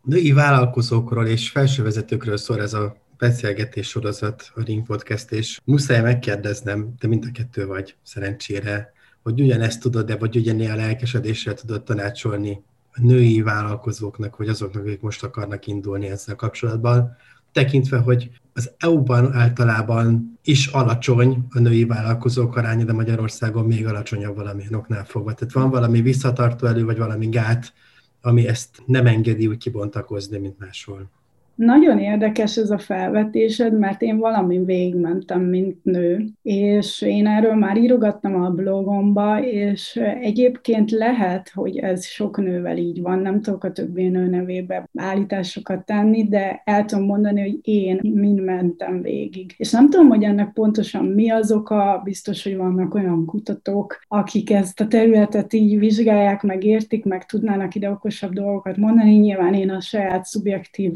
Női 0.03 0.33
vállalkozókról 0.33 1.27
és 1.27 1.51
felsővezetőkről 1.51 2.37
szól 2.37 2.61
ez 2.61 2.73
a 2.73 3.07
beszélgetés 3.19 3.89
sorozat, 3.89 4.53
a 4.55 4.63
Ring 4.63 4.87
Podcast, 4.87 5.33
és 5.33 5.61
muszáj 5.65 6.01
megkérdeznem, 6.01 6.95
te 6.99 7.07
mind 7.07 7.25
a 7.25 7.31
kettő 7.33 7.67
vagy 7.67 7.97
szerencsére, 8.03 8.93
hogy 9.23 9.41
ugyanezt 9.41 9.81
tudod-e, 9.81 10.17
vagy 10.17 10.37
ugyanilyen 10.37 10.77
lelkesedéssel 10.77 11.55
tudod 11.55 11.83
tanácsolni 11.83 12.63
a 12.93 13.01
női 13.01 13.43
vállalkozóknak, 13.43 14.37
vagy 14.37 14.49
azoknak, 14.49 14.83
akik 14.83 15.01
most 15.01 15.25
akarnak 15.25 15.67
indulni 15.67 16.07
ezzel 16.07 16.35
kapcsolatban, 16.35 17.17
tekintve, 17.53 17.99
hogy 17.99 18.31
az 18.55 18.71
EU-ban 18.79 19.33
általában 19.33 20.39
is 20.45 20.67
alacsony 20.67 21.47
a 21.51 21.59
női 21.59 21.85
vállalkozók 21.85 22.57
aránya, 22.57 22.85
de 22.85 22.93
Magyarországon 22.93 23.67
még 23.67 23.87
alacsonyabb 23.87 24.37
valamilyen 24.37 24.75
oknál 24.75 25.05
fogva. 25.05 25.35
Tehát 25.35 25.55
van 25.55 25.71
valami 25.71 26.01
visszatartó 26.01 26.67
elő, 26.67 26.85
vagy 26.85 26.99
valami 26.99 27.29
gát, 27.29 27.73
ami 28.21 28.49
ezt 28.49 28.83
nem 28.87 29.07
engedi 29.07 29.47
úgy 29.47 29.59
kibontakozni, 29.59 30.39
mint 30.39 30.59
máshol. 30.59 31.11
Nagyon 31.59 31.99
érdekes 31.99 32.57
ez 32.57 32.71
a 32.71 32.79
felvetésed, 32.79 33.79
mert 33.79 34.03
én 34.03 34.19
valami 34.19 34.65
végigmentem, 34.65 35.41
mint 35.41 35.85
nő, 35.85 36.25
és 36.43 37.03
én 37.03 37.27
erről 37.27 37.55
már 37.55 37.77
írogattam 37.77 38.43
a 38.43 38.51
blogomba, 38.51 39.45
és 39.45 40.01
egyébként 40.21 40.91
lehet, 40.91 41.51
hogy 41.55 41.79
ez 41.79 42.07
sok 42.07 42.37
nővel 42.37 42.77
így 42.77 43.01
van, 43.03 43.19
nem 43.19 43.41
tudok 43.41 43.65
a 43.65 43.73
többi 43.73 44.09
nő 44.09 44.27
nevébe 44.27 44.89
állításokat 44.99 45.85
tenni, 45.85 46.29
de 46.29 46.63
el 46.65 46.85
tudom 46.85 47.05
mondani, 47.05 47.41
hogy 47.41 47.59
én 47.63 48.01
mind 48.03 48.45
mentem 48.45 49.03
végig. 49.03 49.55
És 49.57 49.71
nem 49.71 49.91
tudom, 49.91 50.09
hogy 50.09 50.23
ennek 50.23 50.53
pontosan 50.53 51.05
mi 51.05 51.31
az 51.31 51.53
oka, 51.53 52.01
biztos, 52.05 52.43
hogy 52.43 52.57
vannak 52.57 52.95
olyan 52.95 53.25
kutatók, 53.25 54.01
akik 54.09 54.51
ezt 54.51 54.81
a 54.81 54.87
területet 54.87 55.53
így 55.53 55.79
vizsgálják, 55.79 56.43
meg 56.43 56.65
értik, 56.65 57.05
meg 57.05 57.27
tudnának 57.27 57.75
ide 57.75 57.91
okosabb 57.91 58.33
dolgokat 58.33 58.77
mondani. 58.77 59.15
Nyilván 59.15 59.55
én 59.55 59.71
a 59.71 59.81
saját 59.81 60.25
szubjektív 60.25 60.93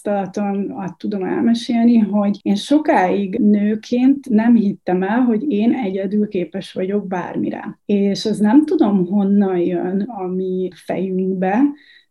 tapasztalatom 0.00 0.78
tapasztalatot 0.78 0.96
tudom 0.96 1.24
elmesélni, 1.24 1.98
hogy 1.98 2.38
én 2.42 2.54
sokáig 2.54 3.38
nőként 3.38 4.28
nem 4.28 4.54
hittem 4.54 5.02
el, 5.02 5.20
hogy 5.20 5.50
én 5.50 5.72
egyedül 5.72 6.28
képes 6.28 6.72
vagyok 6.72 7.06
bármire. 7.06 7.78
És 7.84 8.24
ez 8.24 8.38
nem 8.38 8.64
tudom 8.64 9.06
honnan 9.06 9.58
jön 9.58 10.00
a 10.00 10.26
mi 10.26 10.68
fejünkbe, 10.74 11.62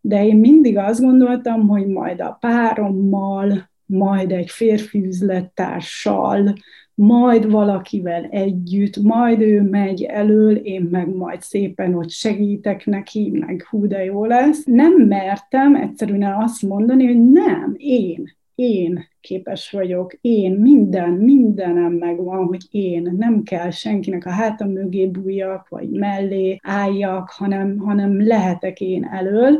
de 0.01 0.25
én 0.25 0.35
mindig 0.35 0.77
azt 0.77 1.01
gondoltam, 1.01 1.67
hogy 1.67 1.87
majd 1.87 2.21
a 2.21 2.37
párommal, 2.39 3.69
majd 3.85 4.31
egy 4.31 4.49
férfi 4.49 5.05
üzlettársal, 5.05 6.53
majd 6.95 7.51
valakivel 7.51 8.23
együtt, 8.23 8.97
majd 8.97 9.41
ő 9.41 9.61
megy 9.61 10.03
elől, 10.03 10.55
én 10.55 10.87
meg 10.91 11.15
majd 11.15 11.41
szépen 11.41 11.95
ott 11.95 12.09
segítek 12.09 12.85
neki, 12.85 13.29
meg 13.39 13.65
hú 13.69 13.87
de 13.87 14.03
jó 14.03 14.25
lesz. 14.25 14.63
Nem 14.65 14.93
mertem 14.93 15.75
egyszerűen 15.75 16.41
azt 16.41 16.61
mondani, 16.61 17.05
hogy 17.05 17.29
nem, 17.31 17.73
én, 17.77 18.35
én 18.55 19.09
képes 19.21 19.71
vagyok, 19.71 20.13
én, 20.21 20.51
minden, 20.51 21.09
mindenem 21.09 21.91
megvan, 21.91 22.45
hogy 22.45 22.65
én, 22.71 23.15
nem 23.17 23.43
kell 23.43 23.69
senkinek 23.69 24.25
a 24.25 24.29
hátam 24.29 24.69
mögé 24.71 25.07
bújjak, 25.07 25.69
vagy 25.69 25.89
mellé 25.89 26.57
álljak, 26.61 27.29
hanem, 27.29 27.77
hanem 27.77 28.25
lehetek 28.25 28.81
én 28.81 29.03
elől, 29.03 29.59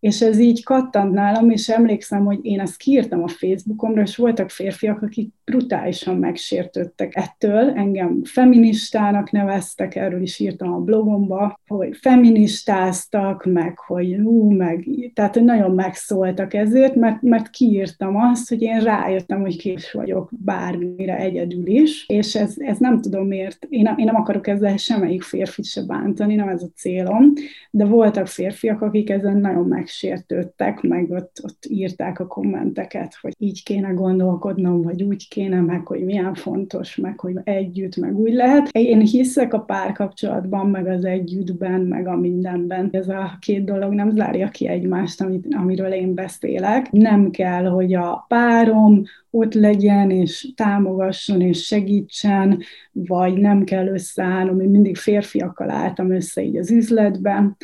és 0.00 0.20
ez 0.20 0.38
így 0.38 0.64
kattant 0.64 1.12
nálam, 1.12 1.50
és 1.50 1.68
emlékszem, 1.68 2.24
hogy 2.24 2.38
én 2.42 2.60
ezt 2.60 2.76
kiírtam 2.76 3.22
a 3.22 3.28
Facebookomra, 3.28 4.02
és 4.02 4.16
voltak 4.16 4.50
férfiak, 4.50 5.02
akik 5.02 5.32
brutálisan 5.44 6.16
megsértődtek 6.16 7.16
ettől, 7.16 7.70
engem 7.70 8.20
feministának 8.24 9.30
neveztek, 9.30 9.94
erről 9.94 10.22
is 10.22 10.38
írtam 10.38 10.72
a 10.72 10.78
blogomba, 10.78 11.60
hogy 11.66 11.96
feministáztak, 12.00 13.44
meg 13.44 13.78
hogy 13.78 14.16
hú, 14.22 14.50
meg, 14.50 14.88
tehát 15.14 15.40
nagyon 15.40 15.70
megszóltak 15.70 16.54
ezért, 16.54 16.94
mert, 16.94 17.22
mert 17.22 17.50
kiírtam 17.50 18.16
azt, 18.16 18.48
hogy 18.48 18.62
én 18.62 18.80
rájöttem, 18.80 19.40
hogy 19.40 19.58
kés 19.58 19.92
vagyok 19.92 20.30
bármire 20.44 21.16
egyedül 21.16 21.66
is, 21.66 22.04
és 22.08 22.34
ez, 22.34 22.54
ez 22.58 22.78
nem 22.78 23.00
tudom 23.00 23.26
miért, 23.26 23.66
én, 23.68 23.94
én 23.96 24.04
nem 24.04 24.16
akarok 24.16 24.46
ezzel 24.46 24.76
semmelyik 24.76 25.22
férfit 25.22 25.64
se 25.64 25.82
bántani, 25.82 26.34
nem 26.34 26.48
ez 26.48 26.62
a 26.62 26.70
célom, 26.74 27.32
de 27.70 27.84
voltak 27.84 28.26
férfiak, 28.26 28.80
akik 28.82 29.10
ezen 29.10 29.36
nagyon 29.36 29.68
megsértődtek, 29.90 30.80
meg 30.80 31.10
ott, 31.10 31.40
ott 31.42 31.66
írták 31.68 32.20
a 32.20 32.26
kommenteket, 32.26 33.18
hogy 33.20 33.34
így 33.38 33.62
kéne 33.62 33.88
gondolkodnom, 33.88 34.82
vagy 34.82 35.02
úgy 35.02 35.28
kéne, 35.28 35.60
meg 35.60 35.86
hogy 35.86 36.04
milyen 36.04 36.34
fontos, 36.34 36.96
meg 36.96 37.20
hogy 37.20 37.36
együtt, 37.44 37.96
meg 37.96 38.18
úgy 38.18 38.32
lehet. 38.32 38.68
Én 38.72 39.00
hiszek 39.00 39.52
a 39.54 39.60
párkapcsolatban, 39.60 40.70
meg 40.70 40.86
az 40.86 41.04
együttben, 41.04 41.80
meg 41.80 42.06
a 42.06 42.16
mindenben. 42.16 42.88
Ez 42.92 43.08
a 43.08 43.36
két 43.40 43.64
dolog 43.64 43.92
nem 43.92 44.10
zárja 44.10 44.48
ki 44.48 44.68
egymást, 44.68 45.20
amit, 45.20 45.54
amiről 45.54 45.92
én 45.92 46.14
beszélek. 46.14 46.90
Nem 46.90 47.30
kell, 47.30 47.64
hogy 47.64 47.94
a 47.94 48.24
párom 48.28 49.02
ott 49.30 49.54
legyen, 49.54 50.10
és 50.10 50.52
támogasson, 50.56 51.40
és 51.40 51.64
segítsen, 51.64 52.62
vagy 52.92 53.34
nem 53.34 53.64
kell 53.64 53.86
összeállnom. 53.86 54.60
Én 54.60 54.68
mindig 54.68 54.96
férfiakkal 54.96 55.70
álltam 55.70 56.10
össze 56.10 56.42
így 56.42 56.56
az 56.56 56.70
üzletben, 56.70 57.56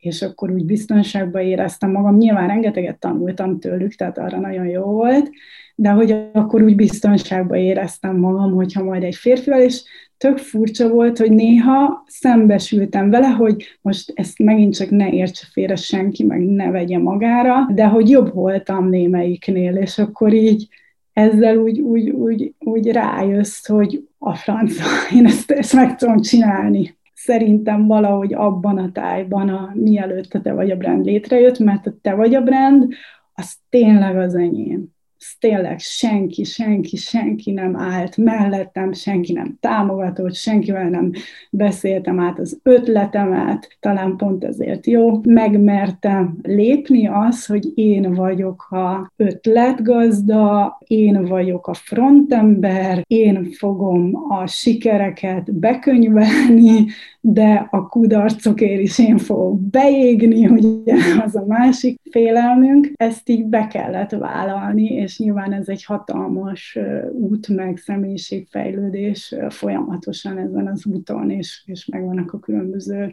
és 0.00 0.22
akkor 0.22 0.50
úgy 0.50 0.64
biztonságban 0.64 1.42
éreztem 1.42 1.90
magam. 1.90 2.16
Nyilván 2.16 2.46
rengeteget 2.46 2.98
tanultam 2.98 3.58
tőlük, 3.58 3.94
tehát 3.94 4.18
arra 4.18 4.38
nagyon 4.38 4.66
jó 4.66 4.82
volt, 4.82 5.30
de 5.74 5.90
hogy 5.90 6.14
akkor 6.32 6.62
úgy 6.62 6.74
biztonságban 6.74 7.58
éreztem 7.58 8.16
magam, 8.16 8.54
hogyha 8.54 8.84
majd 8.84 9.02
egy 9.02 9.14
férfival, 9.14 9.60
és 9.60 9.82
tök 10.16 10.38
furcsa 10.38 10.88
volt, 10.88 11.18
hogy 11.18 11.32
néha 11.32 12.04
szembesültem 12.06 13.10
vele, 13.10 13.26
hogy 13.26 13.78
most 13.80 14.12
ezt 14.14 14.38
megint 14.38 14.76
csak 14.76 14.90
ne 14.90 15.10
értse 15.10 15.46
félre 15.52 15.76
senki, 15.76 16.24
meg 16.24 16.40
ne 16.40 16.70
vegye 16.70 16.98
magára, 16.98 17.68
de 17.74 17.86
hogy 17.86 18.10
jobb 18.10 18.34
voltam 18.34 18.88
némelyiknél, 18.88 19.76
és 19.76 19.98
akkor 19.98 20.32
így 20.32 20.68
ezzel 21.12 21.56
úgy, 21.56 21.80
úgy, 21.80 22.10
úgy, 22.10 22.54
úgy 22.58 22.86
rájössz, 22.86 23.66
hogy 23.66 24.08
a 24.18 24.34
franca, 24.34 24.84
én 25.14 25.26
ezt, 25.26 25.50
ezt 25.50 25.72
meg 25.72 25.96
tudom 25.96 26.20
csinálni 26.20 26.98
szerintem 27.24 27.86
valahogy 27.86 28.34
abban 28.34 28.78
a 28.78 28.92
tájban, 28.92 29.48
a, 29.48 29.70
mielőtt 29.74 30.34
a 30.34 30.40
Te 30.40 30.52
vagy 30.52 30.70
a 30.70 30.76
brand 30.76 31.04
létrejött, 31.04 31.58
mert 31.58 31.86
a 31.86 31.92
Te 32.02 32.14
vagy 32.14 32.34
a 32.34 32.40
brand, 32.40 32.92
az 33.34 33.56
tényleg 33.68 34.16
az 34.16 34.34
enyém 34.34 34.98
tényleg 35.38 35.78
senki, 35.78 36.44
senki, 36.44 36.96
senki 36.96 37.50
nem 37.50 37.76
állt 37.76 38.16
mellettem, 38.16 38.92
senki 38.92 39.32
nem 39.32 39.56
támogatott, 39.60 40.34
senkivel 40.34 40.88
nem 40.88 41.12
beszéltem 41.50 42.20
át 42.20 42.38
az 42.38 42.58
ötletemet, 42.62 43.76
talán 43.80 44.16
pont 44.16 44.44
ezért 44.44 44.86
jó. 44.86 45.20
Megmertem 45.22 46.38
lépni 46.42 47.08
az, 47.08 47.46
hogy 47.46 47.66
én 47.74 48.12
vagyok 48.14 48.70
a 48.70 49.12
ötletgazda, 49.16 50.76
én 50.86 51.24
vagyok 51.24 51.66
a 51.66 51.74
frontember, 51.74 53.04
én 53.06 53.44
fogom 53.50 54.26
a 54.28 54.46
sikereket 54.46 55.54
bekönyvelni, 55.54 56.86
de 57.20 57.68
a 57.70 57.86
kudarcokért 57.86 58.80
is 58.80 58.98
én 58.98 59.18
fogok 59.18 59.60
beégni, 59.60 60.48
ugye 60.58 60.94
az 61.24 61.36
a 61.36 61.44
másik 61.46 62.00
félelmünk. 62.10 62.92
Ezt 62.94 63.28
így 63.28 63.44
be 63.44 63.66
kellett 63.66 64.10
vállalni, 64.10 64.86
és 64.86 65.18
nyilván 65.18 65.52
ez 65.52 65.68
egy 65.68 65.84
hatalmas 65.84 66.78
út, 67.12 67.48
meg 67.48 67.76
személyiségfejlődés 67.76 69.34
folyamatosan 69.48 70.38
ezen 70.38 70.66
az 70.66 70.86
úton, 70.86 71.30
és, 71.30 71.62
és 71.66 71.86
megvannak 71.86 72.32
a 72.32 72.38
különböző 72.38 73.10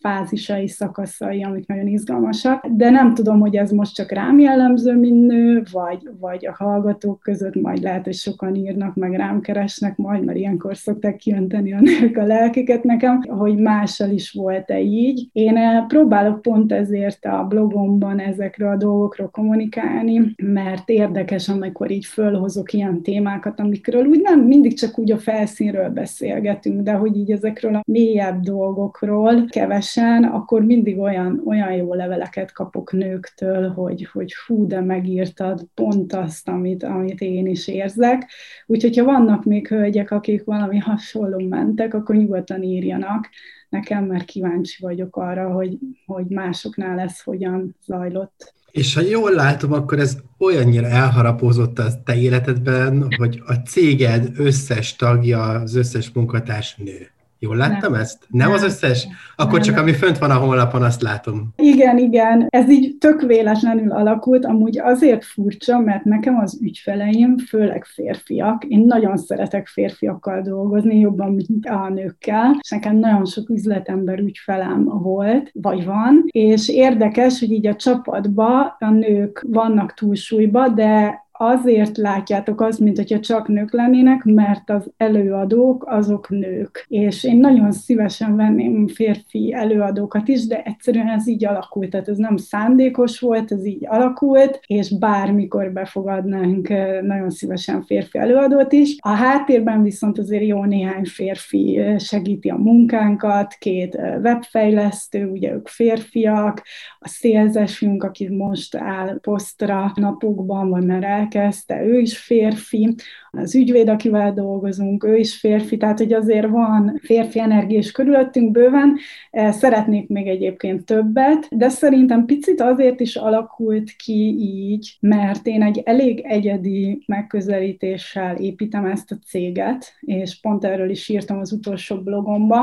fázisai, 0.00 0.68
szakaszai, 0.68 1.42
amik 1.42 1.66
nagyon 1.66 1.86
izgalmasak, 1.86 2.66
de 2.66 2.90
nem 2.90 3.14
tudom, 3.14 3.40
hogy 3.40 3.56
ez 3.56 3.70
most 3.70 3.94
csak 3.94 4.10
rám 4.10 4.38
jellemző, 4.38 4.96
mint 4.96 5.26
nő, 5.26 5.62
vagy, 5.72 6.08
vagy 6.20 6.46
a 6.46 6.54
hallgatók 6.58 7.20
között 7.20 7.54
majd 7.54 7.82
lehet, 7.82 8.04
hogy 8.04 8.14
sokan 8.14 8.54
írnak, 8.54 8.94
meg 8.94 9.12
rám 9.12 9.40
keresnek 9.40 9.96
majd, 9.96 10.24
mert 10.24 10.38
ilyenkor 10.38 10.76
szokták 10.76 11.16
kiönteni 11.16 11.72
a 11.72 11.80
nők 11.80 12.16
a 12.16 12.24
lelkiket 12.24 12.84
nekem, 12.84 13.22
hogy 13.22 13.56
mással 13.56 14.10
is 14.10 14.32
volt-e 14.32 14.80
így. 14.80 15.28
Én 15.32 15.56
eh, 15.56 15.86
próbálok 15.86 16.42
pont 16.42 16.72
ezért 16.72 17.24
a 17.24 17.46
blogomban 17.48 18.18
ezekről 18.18 18.70
a 18.70 18.76
dolgokról 18.76 19.28
kommunikálni, 19.30 20.34
mert 20.42 20.88
érdekes, 20.88 21.48
amikor 21.48 21.90
így 21.90 22.04
fölhozok 22.04 22.72
ilyen 22.72 23.02
témákat, 23.02 23.60
amikről 23.60 24.06
úgy 24.06 24.20
nem 24.20 24.40
mindig 24.40 24.78
csak 24.78 24.98
úgy 24.98 25.12
a 25.12 25.18
felszínről 25.18 25.88
beszélgetünk, 25.88 26.82
de 26.82 26.92
hogy 26.92 27.16
így 27.16 27.30
ezekről 27.30 27.74
a 27.74 27.82
mélyebb 27.86 28.40
dolgokról 28.40 29.44
keves 29.44 29.87
rendszeresen, 29.94 30.24
akkor 30.24 30.62
mindig 30.62 30.98
olyan, 30.98 31.42
olyan 31.46 31.72
jó 31.72 31.94
leveleket 31.94 32.52
kapok 32.52 32.92
nőktől, 32.92 33.68
hogy, 33.68 34.08
hogy 34.12 34.34
hú, 34.46 34.66
de 34.66 34.80
megírtad 34.80 35.66
pont 35.74 36.12
azt, 36.12 36.48
amit, 36.48 36.82
amit 36.82 37.20
én 37.20 37.46
is 37.46 37.68
érzek. 37.68 38.30
Úgyhogy, 38.66 38.96
ha 38.96 39.04
vannak 39.04 39.44
még 39.44 39.68
hölgyek, 39.68 40.10
akik 40.10 40.44
valami 40.44 40.78
hasonló 40.78 41.48
mentek, 41.48 41.94
akkor 41.94 42.16
nyugodtan 42.16 42.62
írjanak 42.62 43.28
nekem, 43.68 44.04
mert 44.04 44.24
kíváncsi 44.24 44.82
vagyok 44.82 45.16
arra, 45.16 45.52
hogy, 45.52 45.78
hogy 46.06 46.26
másoknál 46.26 46.98
ez 46.98 47.20
hogyan 47.20 47.76
zajlott. 47.84 48.56
És 48.70 48.94
ha 48.94 49.00
jól 49.00 49.30
látom, 49.30 49.72
akkor 49.72 49.98
ez 49.98 50.18
olyannyira 50.38 50.86
elharapózott 50.86 51.78
a 51.78 52.02
te 52.04 52.16
életedben, 52.16 53.08
hogy 53.16 53.42
a 53.46 53.52
céged 53.52 54.30
összes 54.36 54.96
tagja, 54.96 55.42
az 55.42 55.74
összes 55.74 56.10
munkatárs 56.10 56.76
nő. 56.76 57.10
Jól 57.40 57.56
láttam 57.56 57.92
nem. 57.92 58.00
ezt? 58.00 58.26
Nem, 58.28 58.46
nem 58.46 58.56
az 58.56 58.62
összes? 58.62 59.08
Akkor 59.36 59.52
nem. 59.52 59.62
csak 59.62 59.76
ami 59.76 59.92
fönt 59.92 60.18
van 60.18 60.30
a 60.30 60.34
honlapon, 60.34 60.82
azt 60.82 61.02
látom. 61.02 61.48
Igen, 61.56 61.98
igen. 61.98 62.46
Ez 62.48 62.70
így 62.70 62.96
tök 62.98 63.20
véletlenül 63.22 63.92
alakult, 63.92 64.44
amúgy 64.44 64.78
azért 64.78 65.24
furcsa, 65.24 65.78
mert 65.78 66.04
nekem 66.04 66.38
az 66.38 66.58
ügyfeleim, 66.62 67.36
főleg 67.36 67.84
férfiak, 67.84 68.64
én 68.64 68.80
nagyon 68.86 69.16
szeretek 69.16 69.66
férfiakkal 69.66 70.40
dolgozni, 70.40 70.98
jobban, 70.98 71.32
mint 71.32 71.66
a 71.66 71.88
nőkkel, 71.88 72.56
és 72.60 72.70
nekem 72.70 72.96
nagyon 72.96 73.24
sok 73.24 73.48
üzletember 73.48 74.18
ügyfelem 74.18 74.84
volt, 74.84 75.50
vagy 75.52 75.84
van, 75.84 76.24
és 76.26 76.68
érdekes, 76.68 77.38
hogy 77.38 77.52
így 77.52 77.66
a 77.66 77.76
csapatban 77.76 78.76
a 78.78 78.90
nők 78.90 79.44
vannak 79.48 79.94
túlsúlyba, 79.94 80.68
de 80.68 81.26
azért 81.38 81.96
látjátok 81.96 82.60
azt, 82.60 82.80
mint 82.80 82.96
hogyha 82.96 83.20
csak 83.20 83.48
nők 83.48 83.72
lennének, 83.72 84.24
mert 84.24 84.70
az 84.70 84.90
előadók 84.96 85.84
azok 85.86 86.28
nők. 86.28 86.84
És 86.88 87.24
én 87.24 87.36
nagyon 87.36 87.72
szívesen 87.72 88.36
venném 88.36 88.88
férfi 88.88 89.52
előadókat 89.52 90.28
is, 90.28 90.46
de 90.46 90.62
egyszerűen 90.62 91.08
ez 91.08 91.28
így 91.28 91.44
alakult, 91.44 91.90
tehát 91.90 92.08
ez 92.08 92.16
nem 92.16 92.36
szándékos 92.36 93.20
volt, 93.20 93.52
ez 93.52 93.64
így 93.64 93.86
alakult, 93.86 94.60
és 94.66 94.98
bármikor 94.98 95.72
befogadnánk 95.72 96.68
nagyon 97.02 97.30
szívesen 97.30 97.82
férfi 97.82 98.18
előadót 98.18 98.72
is. 98.72 98.96
A 98.98 99.08
háttérben 99.08 99.82
viszont 99.82 100.18
azért 100.18 100.46
jó 100.46 100.64
néhány 100.64 101.04
férfi 101.04 101.80
segíti 101.98 102.48
a 102.48 102.56
munkánkat, 102.56 103.54
két 103.54 103.94
webfejlesztő, 104.22 105.26
ugye 105.26 105.52
ők 105.52 105.68
férfiak, 105.68 106.62
a 106.98 107.08
szélzesünk, 107.08 108.02
aki 108.02 108.28
most 108.28 108.76
áll 108.76 109.18
posztra 109.20 109.92
napokban, 109.94 110.68
vagy 110.68 110.86
már 110.86 111.04
el 111.04 111.27
elkezdte, 111.34 111.84
ő 111.84 111.98
is 111.98 112.18
férfi, 112.18 112.94
az 113.30 113.54
ügyvéd, 113.54 113.88
akivel 113.88 114.32
dolgozunk, 114.32 115.04
ő 115.04 115.16
is 115.16 115.38
férfi, 115.38 115.76
tehát 115.76 115.98
hogy 115.98 116.12
azért 116.12 116.48
van 116.48 116.98
férfi 117.02 117.40
energiás 117.40 117.90
körülöttünk 117.90 118.50
bőven, 118.50 118.98
eh, 119.30 119.52
szeretnék 119.52 120.08
még 120.08 120.26
egyébként 120.26 120.84
többet, 120.84 121.48
de 121.50 121.68
szerintem 121.68 122.24
picit 122.24 122.60
azért 122.60 123.00
is 123.00 123.16
alakult 123.16 123.90
ki 123.90 124.36
így, 124.38 124.96
mert 125.00 125.46
én 125.46 125.62
egy 125.62 125.82
elég 125.84 126.20
egyedi 126.20 127.02
megközelítéssel 127.06 128.36
építem 128.36 128.84
ezt 128.84 129.10
a 129.10 129.18
céget, 129.26 129.92
és 130.00 130.40
pont 130.40 130.64
erről 130.64 130.90
is 130.90 131.08
írtam 131.08 131.38
az 131.38 131.52
utolsó 131.52 131.96
blogomba, 131.96 132.62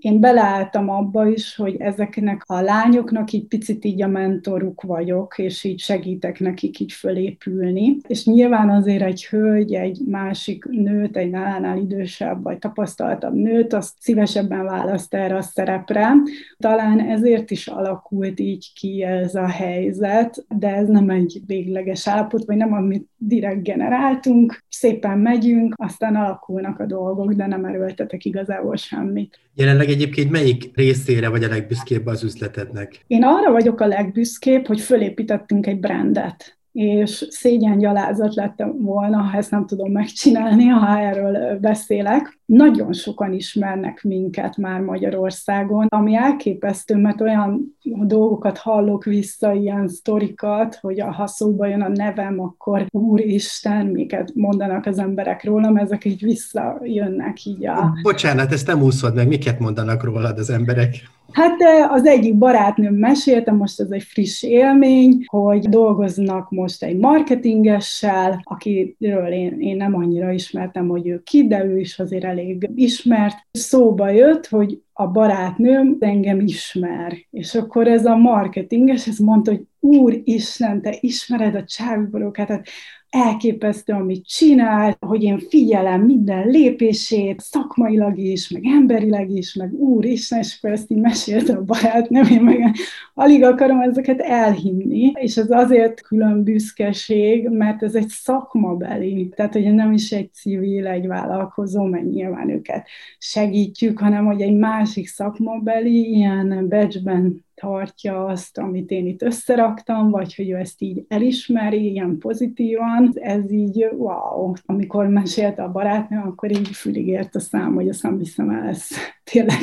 én 0.00 0.20
beleálltam 0.20 0.88
abba 0.88 1.28
is, 1.28 1.56
hogy 1.56 1.76
ezeknek 1.78 2.42
a 2.46 2.60
lányoknak 2.60 3.32
így 3.32 3.46
picit 3.46 3.84
így 3.84 4.02
a 4.02 4.08
mentoruk 4.08 4.82
vagyok, 4.82 5.38
és 5.38 5.64
így 5.64 5.78
segítek 5.80 6.40
nekik 6.40 6.80
így 6.80 6.92
fölépülni. 6.92 7.96
És 8.06 8.26
nyilván 8.26 8.70
azért 8.70 9.02
egy 9.02 9.26
hölgy, 9.26 9.74
egy 9.74 10.00
másik 10.06 10.64
nőt, 10.64 11.16
egy 11.16 11.30
nálánál 11.30 11.78
idősebb 11.78 12.42
vagy 12.42 12.58
tapasztaltabb 12.58 13.34
nőt, 13.34 13.72
azt 13.72 13.94
szívesebben 13.98 14.64
választ 14.64 15.14
erre 15.14 15.36
a 15.36 15.42
szerepre. 15.42 16.12
Talán 16.58 17.00
ezért 17.00 17.50
is 17.50 17.66
alakult 17.66 18.40
így 18.40 18.72
ki 18.74 19.02
ez 19.02 19.34
a 19.34 19.46
helyzet, 19.46 20.44
de 20.48 20.74
ez 20.74 20.88
nem 20.88 21.10
egy 21.10 21.40
végleges 21.46 22.08
állapot, 22.08 22.44
vagy 22.44 22.56
nem 22.56 22.72
amit 22.72 23.08
direkt 23.16 23.62
generáltunk, 23.62 24.64
szépen 24.68 25.18
megyünk, 25.18 25.74
aztán 25.76 26.16
alakulnak 26.16 26.80
a 26.80 26.86
dolgok, 26.86 27.32
de 27.32 27.46
nem 27.46 27.64
erőltetek 27.64 28.24
igazából 28.24 28.76
semmit. 28.76 29.40
Jelenleg 29.58 29.88
egyébként 29.88 30.30
melyik 30.30 30.70
részére 30.74 31.28
vagy 31.28 31.44
a 31.44 31.48
legbüszkébb 31.48 32.06
az 32.06 32.22
üzletednek? 32.22 33.04
Én 33.06 33.24
arra 33.24 33.52
vagyok 33.52 33.80
a 33.80 33.86
legbüszkébb, 33.86 34.66
hogy 34.66 34.80
fölépítettünk 34.80 35.66
egy 35.66 35.78
brandet 35.78 36.58
és 36.72 37.26
szégyen 37.28 37.78
gyalázat 37.78 38.34
lettem 38.34 38.82
volna, 38.82 39.18
ha 39.18 39.36
ezt 39.36 39.50
nem 39.50 39.66
tudom 39.66 39.92
megcsinálni, 39.92 40.66
ha 40.66 40.98
erről 40.98 41.58
beszélek. 41.58 42.37
Nagyon 42.48 42.92
sokan 42.92 43.32
ismernek 43.32 44.02
minket 44.02 44.56
már 44.56 44.80
Magyarországon, 44.80 45.86
ami 45.88 46.14
elképesztő, 46.14 46.96
mert 46.96 47.20
olyan 47.20 47.76
dolgokat 48.02 48.58
hallok 48.58 49.04
vissza, 49.04 49.52
ilyen 49.52 49.88
sztorikat, 49.88 50.74
hogy 50.74 51.00
ha 51.00 51.26
szóba 51.26 51.66
jön 51.66 51.80
a 51.80 51.88
nevem, 51.88 52.40
akkor 52.40 52.86
Úristen, 52.90 53.86
miket 53.86 54.30
mondanak 54.34 54.86
az 54.86 54.98
emberek 54.98 55.44
rólam, 55.44 55.76
ezek 55.76 56.04
így 56.04 56.22
visszajönnek 56.22 57.44
így 57.44 57.66
a... 57.66 57.92
Bocsánat, 58.02 58.52
ezt 58.52 58.66
nem 58.66 58.82
úszod 58.82 59.14
meg, 59.14 59.28
miket 59.28 59.58
mondanak 59.58 60.04
rólad 60.04 60.38
az 60.38 60.50
emberek? 60.50 60.94
Hát 61.32 61.56
az 61.90 62.06
egyik 62.06 62.34
barátnőm 62.34 62.94
mesélte, 62.94 63.52
most 63.52 63.80
ez 63.80 63.90
egy 63.90 64.02
friss 64.02 64.42
élmény, 64.42 65.24
hogy 65.26 65.68
dolgoznak 65.68 66.50
most 66.50 66.82
egy 66.82 66.96
marketingessel, 66.96 68.40
akiről 68.42 69.26
én, 69.26 69.56
én 69.60 69.76
nem 69.76 69.94
annyira 69.94 70.30
ismertem, 70.30 70.88
hogy 70.88 71.06
ő 71.08 71.22
ki, 71.24 71.46
de 71.46 71.64
ő 71.64 71.78
is 71.78 71.98
azért 71.98 72.24
elég 72.24 72.37
ismert. 72.74 73.36
Szóba 73.50 74.08
jött, 74.08 74.46
hogy 74.46 74.82
a 74.92 75.06
barátnőm 75.06 75.96
engem 76.00 76.40
ismer. 76.40 77.26
És 77.30 77.54
akkor 77.54 77.88
ez 77.88 78.04
a 78.04 78.16
marketinges, 78.16 79.06
ez 79.06 79.18
mondta, 79.18 79.50
hogy 79.50 79.66
Úristen, 79.80 80.82
te 80.82 80.96
ismered 81.00 81.54
a 81.54 81.64
csáviborókat, 81.64 82.46
tehát 82.46 82.68
elképesztő, 83.10 83.92
amit 83.92 84.26
csinál, 84.26 84.96
hogy 85.00 85.22
én 85.22 85.38
figyelem 85.38 86.00
minden 86.00 86.48
lépését, 86.48 87.40
szakmailag 87.40 88.18
is, 88.18 88.48
meg 88.48 88.64
emberileg 88.64 89.30
is, 89.30 89.54
meg 89.54 89.72
úristen, 89.72 90.38
és 90.38 90.56
akkor 90.58 90.72
ezt 90.72 90.90
így 90.90 90.98
mesélte 90.98 91.52
a 91.52 91.64
barátnőm, 91.64 92.26
én 92.26 92.42
meg 92.42 92.74
alig 93.14 93.42
akarom 93.42 93.80
ezeket 93.80 94.20
elhinni, 94.20 95.12
és 95.14 95.36
ez 95.36 95.50
azért 95.50 96.00
külön 96.00 96.42
büszkeség, 96.42 97.48
mert 97.48 97.82
ez 97.82 97.94
egy 97.94 98.08
szakmabeli, 98.08 99.28
tehát 99.36 99.52
hogy 99.52 99.74
nem 99.74 99.92
is 99.92 100.12
egy 100.12 100.32
civil, 100.32 100.86
egy 100.86 101.06
vállalkozó, 101.06 101.84
mert 101.84 102.10
nyilván 102.10 102.50
őket 102.50 102.88
segítjük, 103.18 103.98
hanem 103.98 104.24
hogy 104.24 104.40
egy 104.40 104.56
másik 104.56 105.08
szakmabeli 105.08 106.14
ilyen 106.14 106.68
becsben 106.68 107.46
tartja 107.60 108.24
azt, 108.24 108.58
amit 108.58 108.90
én 108.90 109.06
itt 109.06 109.22
összeraktam, 109.22 110.10
vagy 110.10 110.34
hogy 110.34 110.50
ő 110.50 110.56
ezt 110.56 110.82
így 110.82 111.04
elismeri, 111.08 111.90
ilyen 111.90 112.18
pozitívan. 112.18 113.12
Ez 113.14 113.52
így, 113.52 113.88
wow. 113.96 114.52
Amikor 114.66 115.06
mesélte 115.06 115.62
a 115.62 115.72
barátnő, 115.72 116.20
akkor 116.24 116.50
így 116.50 116.68
fülig 116.68 117.06
ért 117.06 117.34
a 117.34 117.40
szám, 117.40 117.74
hogy 117.74 117.88
azt 117.88 118.02
nem 118.02 118.18
hiszem 118.18 118.50
el, 118.50 118.68
ez 118.68 118.86
tényleg, 119.30 119.58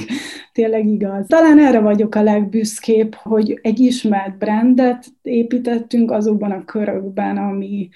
tényleg 0.52 0.88
igaz. 0.88 1.28
Talán 1.28 1.60
erre 1.60 1.80
vagyok 1.80 2.16
a 2.16 2.24
legbüszkébb, 2.24 3.14
hogy 3.14 3.60
egy 3.62 3.80
ismert 3.80 4.38
brandet 4.38 5.06
építettünk 5.22 6.12
azokban 6.12 6.52
a 6.52 6.66
körökben, 6.66 7.38
ami, 7.38 7.90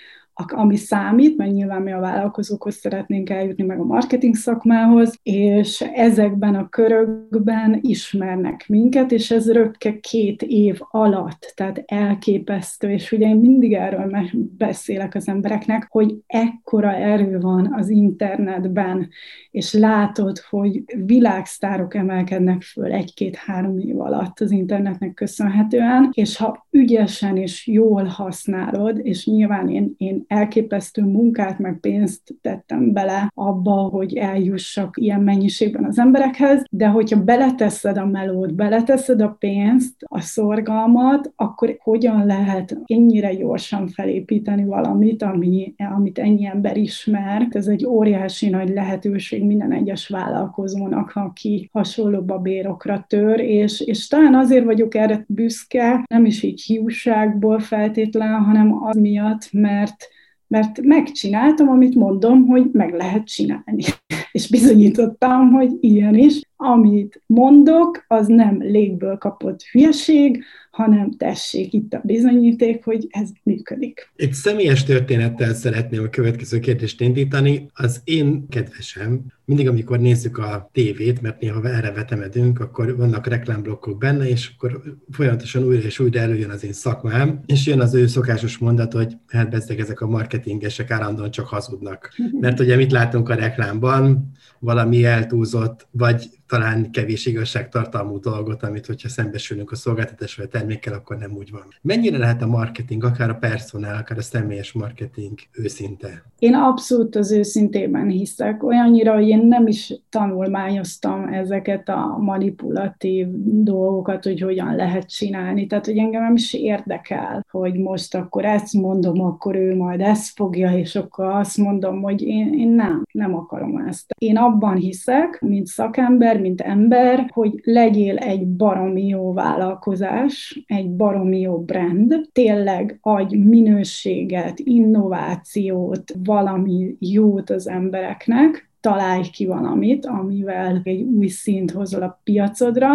ami 0.47 0.75
számít, 0.75 1.37
mert 1.37 1.51
nyilván 1.51 1.81
mi 1.81 1.91
a 1.91 1.99
vállalkozókhoz 1.99 2.75
szeretnénk 2.75 3.29
eljutni, 3.29 3.63
meg 3.63 3.79
a 3.79 3.83
marketing 3.83 4.35
szakmához, 4.35 5.19
és 5.23 5.81
ezekben 5.81 6.55
a 6.55 6.69
körökben 6.69 7.79
ismernek 7.81 8.65
minket, 8.67 9.11
és 9.11 9.31
ez 9.31 9.51
röpke 9.51 9.99
két 9.99 10.41
év 10.41 10.79
alatt, 10.89 11.53
tehát 11.55 11.83
elképesztő, 11.85 12.91
és 12.91 13.11
ugye 13.11 13.27
én 13.27 13.35
mindig 13.35 13.73
erről 13.73 14.11
beszélek 14.57 15.15
az 15.15 15.27
embereknek, 15.27 15.87
hogy 15.89 16.15
ekkora 16.27 16.93
erő 16.93 17.39
van 17.39 17.73
az 17.73 17.89
internetben, 17.89 19.09
és 19.51 19.73
látod, 19.73 20.37
hogy 20.49 20.83
világsztárok 21.05 21.95
emelkednek 21.95 22.61
föl 22.61 22.91
egy-két-három 22.91 23.77
év 23.77 23.99
alatt 23.99 24.39
az 24.39 24.51
internetnek 24.51 25.13
köszönhetően, 25.13 26.09
és 26.13 26.37
ha 26.37 26.67
ügyesen 26.71 27.37
és 27.37 27.67
jól 27.67 28.03
használod, 28.03 28.99
és 29.03 29.25
nyilván 29.25 29.69
én, 29.69 29.93
én 29.97 30.25
elképesztő 30.29 31.01
munkát, 31.01 31.59
meg 31.59 31.79
pénzt 31.79 32.35
tettem 32.41 32.93
bele 32.93 33.31
abba, 33.33 33.71
hogy 33.71 34.15
eljussak 34.15 34.95
ilyen 34.97 35.21
mennyiségben 35.21 35.83
az 35.83 35.99
emberekhez, 35.99 36.63
de 36.69 36.87
hogyha 36.87 37.23
beleteszed 37.23 37.97
a 37.97 38.05
melót, 38.05 38.53
beleteszed 38.55 39.21
a 39.21 39.35
pénzt, 39.39 39.95
a 39.99 40.19
szorgalmat, 40.19 41.31
akkor 41.35 41.77
hogyan 41.81 42.25
lehet 42.25 42.77
ennyire 42.85 43.35
gyorsan 43.35 43.87
felépíteni 43.87 44.65
valamit, 44.65 45.23
ami, 45.23 45.73
amit 45.77 46.19
ennyi 46.19 46.45
ember 46.45 46.77
ismer. 46.77 47.47
Ez 47.49 47.67
egy 47.67 47.85
óriási 47.85 48.49
nagy 48.49 48.69
lehetőség 48.69 49.43
minden 49.43 49.71
egyes 49.71 50.07
vállalkozónak, 50.07 51.11
aki 51.15 51.69
hasonló 51.73 52.21
babérokra 52.21 53.05
tör, 53.07 53.39
és, 53.39 53.81
és 53.81 54.07
talán 54.07 54.35
azért 54.35 54.65
vagyok 54.65 54.95
erre 54.95 55.23
büszke, 55.27 56.03
nem 56.07 56.25
is 56.25 56.43
így 56.43 56.61
hiúságból 56.61 57.59
feltétlen, 57.59 58.43
hanem 58.43 58.83
az 58.83 58.95
miatt, 58.95 59.49
mert 59.51 60.07
mert 60.49 60.81
megcsináltam, 60.81 61.69
amit 61.69 61.95
mondom, 61.95 62.45
hogy 62.45 62.69
meg 62.71 62.93
lehet 62.93 63.27
csinálni. 63.27 63.83
És 64.31 64.49
bizonyítottam, 64.49 65.51
hogy 65.51 65.71
ilyen 65.79 66.15
is. 66.15 66.41
Amit 66.61 67.21
mondok, 67.25 68.03
az 68.07 68.27
nem 68.27 68.61
légből 68.61 69.17
kapott 69.17 69.61
hülyeség, 69.63 70.43
hanem 70.71 71.11
tessék 71.11 71.73
itt 71.73 71.93
a 71.93 72.01
bizonyíték, 72.03 72.83
hogy 72.83 73.07
ez 73.09 73.29
működik. 73.43 74.11
Egy 74.15 74.33
személyes 74.33 74.83
történettel 74.83 75.53
szeretném 75.53 76.03
a 76.03 76.09
következő 76.09 76.59
kérdést 76.59 77.01
indítani. 77.01 77.69
Az 77.73 78.01
én 78.03 78.47
kedvesem, 78.49 79.21
mindig 79.45 79.67
amikor 79.67 79.99
nézzük 79.99 80.37
a 80.37 80.69
tévét, 80.73 81.21
mert 81.21 81.41
néha 81.41 81.69
erre 81.69 81.91
vetemedünk, 81.91 82.59
akkor 82.59 82.97
vannak 82.97 83.27
reklámblokkok 83.27 83.97
benne, 83.97 84.29
és 84.29 84.51
akkor 84.55 84.81
folyamatosan 85.11 85.63
újra 85.63 85.85
és 85.85 85.99
újra 85.99 86.19
előjön 86.19 86.49
az 86.49 86.63
én 86.63 86.73
szakmám, 86.73 87.39
és 87.45 87.65
jön 87.65 87.79
az 87.79 87.93
ő 87.93 88.07
szokásos 88.07 88.57
mondat, 88.57 88.93
hogy 88.93 89.13
hát 89.27 89.49
bezzeg 89.49 89.79
ezek 89.79 90.01
a 90.01 90.07
marketingesek 90.07 90.91
állandóan 90.91 91.31
csak 91.31 91.47
hazudnak. 91.47 92.13
Mert 92.39 92.59
ugye 92.59 92.75
mit 92.75 92.91
látunk 92.91 93.29
a 93.29 93.35
reklámban, 93.35 94.31
valami 94.59 95.05
eltúlzott, 95.05 95.87
vagy 95.91 96.29
talán 96.49 96.91
kevés 96.91 97.25
igazságtartalmú 97.25 98.19
dolgot, 98.19 98.63
amit 98.63 98.85
hogyha 98.85 99.09
szembesülünk 99.09 99.71
a 99.71 99.75
szolgáltatás 99.75 100.35
vagy 100.35 100.45
a 100.45 100.49
termékkel, 100.57 100.93
akkor 100.93 101.17
nem 101.17 101.31
úgy 101.31 101.51
van. 101.51 101.63
Mennyire 101.81 102.17
lehet 102.17 102.41
a 102.41 102.47
marketing, 102.47 103.03
akár 103.03 103.29
a 103.29 103.35
personál, 103.35 103.97
akár 103.97 104.17
a 104.17 104.21
személyes 104.21 104.71
marketing 104.71 105.39
őszinte? 105.51 106.23
Én 106.39 106.53
abszolút 106.53 107.15
az 107.15 107.31
őszintében 107.31 108.07
hiszek. 108.09 108.63
Olyannyira, 108.63 109.13
hogy 109.13 109.27
én 109.27 109.45
nem 109.47 109.67
is 109.67 109.93
tanulmányoztam 110.09 111.33
ezeket 111.33 111.89
a 111.89 112.17
manipulatív 112.19 113.27
dolgokat, 113.63 114.23
hogy 114.23 114.41
hogyan 114.41 114.75
lehet 114.75 115.09
csinálni. 115.09 115.67
Tehát, 115.67 115.85
hogy 115.85 115.97
engem 115.97 116.21
nem 116.21 116.35
is 116.35 116.53
érdekel, 116.53 117.45
hogy 117.51 117.73
most 117.73 118.15
akkor 118.15 118.45
ezt 118.45 118.73
mondom, 118.73 119.21
akkor 119.21 119.55
ő 119.55 119.75
majd 119.75 120.01
ezt 120.01 120.31
fogja, 120.35 120.77
és 120.77 120.95
akkor 120.95 121.25
azt 121.25 121.57
mondom, 121.57 122.01
hogy 122.01 122.21
én, 122.21 122.53
én 122.53 122.69
nem, 122.69 123.03
nem 123.11 123.35
akarom 123.35 123.77
ezt. 123.87 124.13
Én 124.17 124.37
abban 124.37 124.75
hiszek, 124.75 125.39
mint 125.41 125.67
szakember, 125.67 126.38
mint 126.39 126.61
ember, 126.61 127.29
hogy 127.33 127.59
legyél 127.63 128.17
egy 128.17 128.47
baromi 128.47 129.07
jó 129.07 129.33
vállalkozás, 129.33 130.63
egy 130.67 130.89
baromi 130.89 131.39
jó 131.39 131.59
brand, 131.59 132.29
tényleg 132.31 132.97
adj 133.01 133.35
minőséget, 133.35 134.59
innovációt, 134.59 136.13
valami 136.23 136.95
jót 136.99 137.49
az 137.49 137.67
embereknek, 137.67 138.69
találj 138.79 139.23
ki 139.31 139.45
valamit, 139.45 140.05
amivel 140.05 140.81
egy 140.83 141.01
új 141.01 141.27
szint 141.27 141.71
hozol 141.71 142.01
a 142.01 142.21
piacodra, 142.23 142.91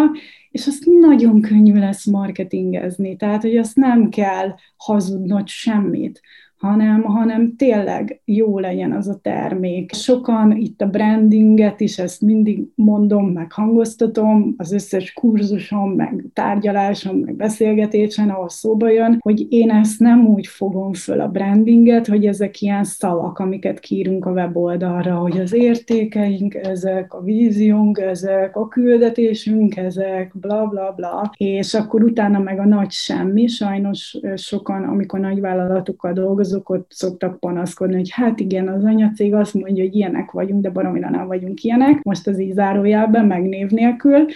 és 0.51 0.67
azt 0.67 0.85
nagyon 1.01 1.41
könnyű 1.41 1.79
lesz 1.79 2.07
marketingezni, 2.07 3.17
tehát 3.17 3.43
hogy 3.43 3.57
azt 3.57 3.77
nem 3.77 4.09
kell 4.09 4.55
hazudnod 4.77 5.49
semmit 5.49 6.21
hanem, 6.65 7.03
hanem 7.03 7.57
tényleg 7.57 8.21
jó 8.25 8.59
legyen 8.59 8.93
az 8.93 9.09
a 9.09 9.19
termék. 9.23 9.93
Sokan 9.93 10.57
itt 10.57 10.81
a 10.81 10.87
brandinget 10.87 11.81
is, 11.81 11.99
ezt 11.99 12.21
mindig 12.21 12.63
mondom, 12.75 13.27
meg 13.27 13.53
hangoztatom, 13.53 14.55
az 14.57 14.73
összes 14.73 15.13
kurzusom, 15.13 15.91
meg 15.91 16.25
tárgyalásom, 16.33 17.17
meg 17.17 17.35
beszélgetésen, 17.35 18.29
ahol 18.29 18.49
szóba 18.49 18.91
jön, 18.91 19.17
hogy 19.21 19.47
én 19.49 19.71
ezt 19.71 20.01
nem 20.01 20.27
úgy 20.27 20.47
fogom 20.47 20.93
föl 20.93 21.21
a 21.21 21.29
brandinget, 21.29 22.07
hogy 22.07 22.27
ezek 22.27 22.61
ilyen 22.61 22.85
szavak, 22.85 23.39
amiket 23.39 23.81
kírunk 23.81 24.27
a 24.27 24.31
weboldalra, 24.31 25.15
hogy 25.15 25.39
az 25.39 25.53
értékeink 25.53 26.55
ezek, 26.55 27.15
a 27.15 27.23
víziónk 27.23 27.99
ezek, 27.99 28.57
a 28.57 28.69
küldetésünk 28.69 29.77
ezek, 29.77 30.33
bla 30.35 30.67
bla 30.67 30.93
bla, 30.97 31.33
és 31.37 31.75
akkor 31.75 32.03
utána 32.05 32.39
meg 32.39 32.59
a 32.59 32.67
nagy 32.67 32.91
semmi, 32.91 33.47
sajnos 33.47 34.19
sokan, 34.35 34.83
amikor 34.83 35.21
nagy 35.21 35.41
vállalatokkal 35.41 36.13
dolgozunk, 36.13 36.53
azok 36.55 36.71
ott 36.71 36.87
szoktak 36.91 37.41
panaszkodni, 37.41 37.95
hogy 37.95 38.11
hát 38.11 38.41
igen, 38.41 38.69
az 38.69 38.85
anyacég 38.85 39.35
azt 39.35 39.55
mondja, 39.55 39.85
hogy 39.85 39.95
ilyenek 39.95 40.31
vagyunk, 40.31 40.63
de 40.63 40.71
baromira 40.71 41.11
nem 41.11 41.27
vagyunk 41.27 41.63
ilyenek, 41.63 42.03
most 42.03 42.27
az 42.27 42.41
így 42.41 42.53
zárójelben, 42.53 43.27
meg 43.27 43.43
név 43.43 43.71
nélkül, 43.71 44.27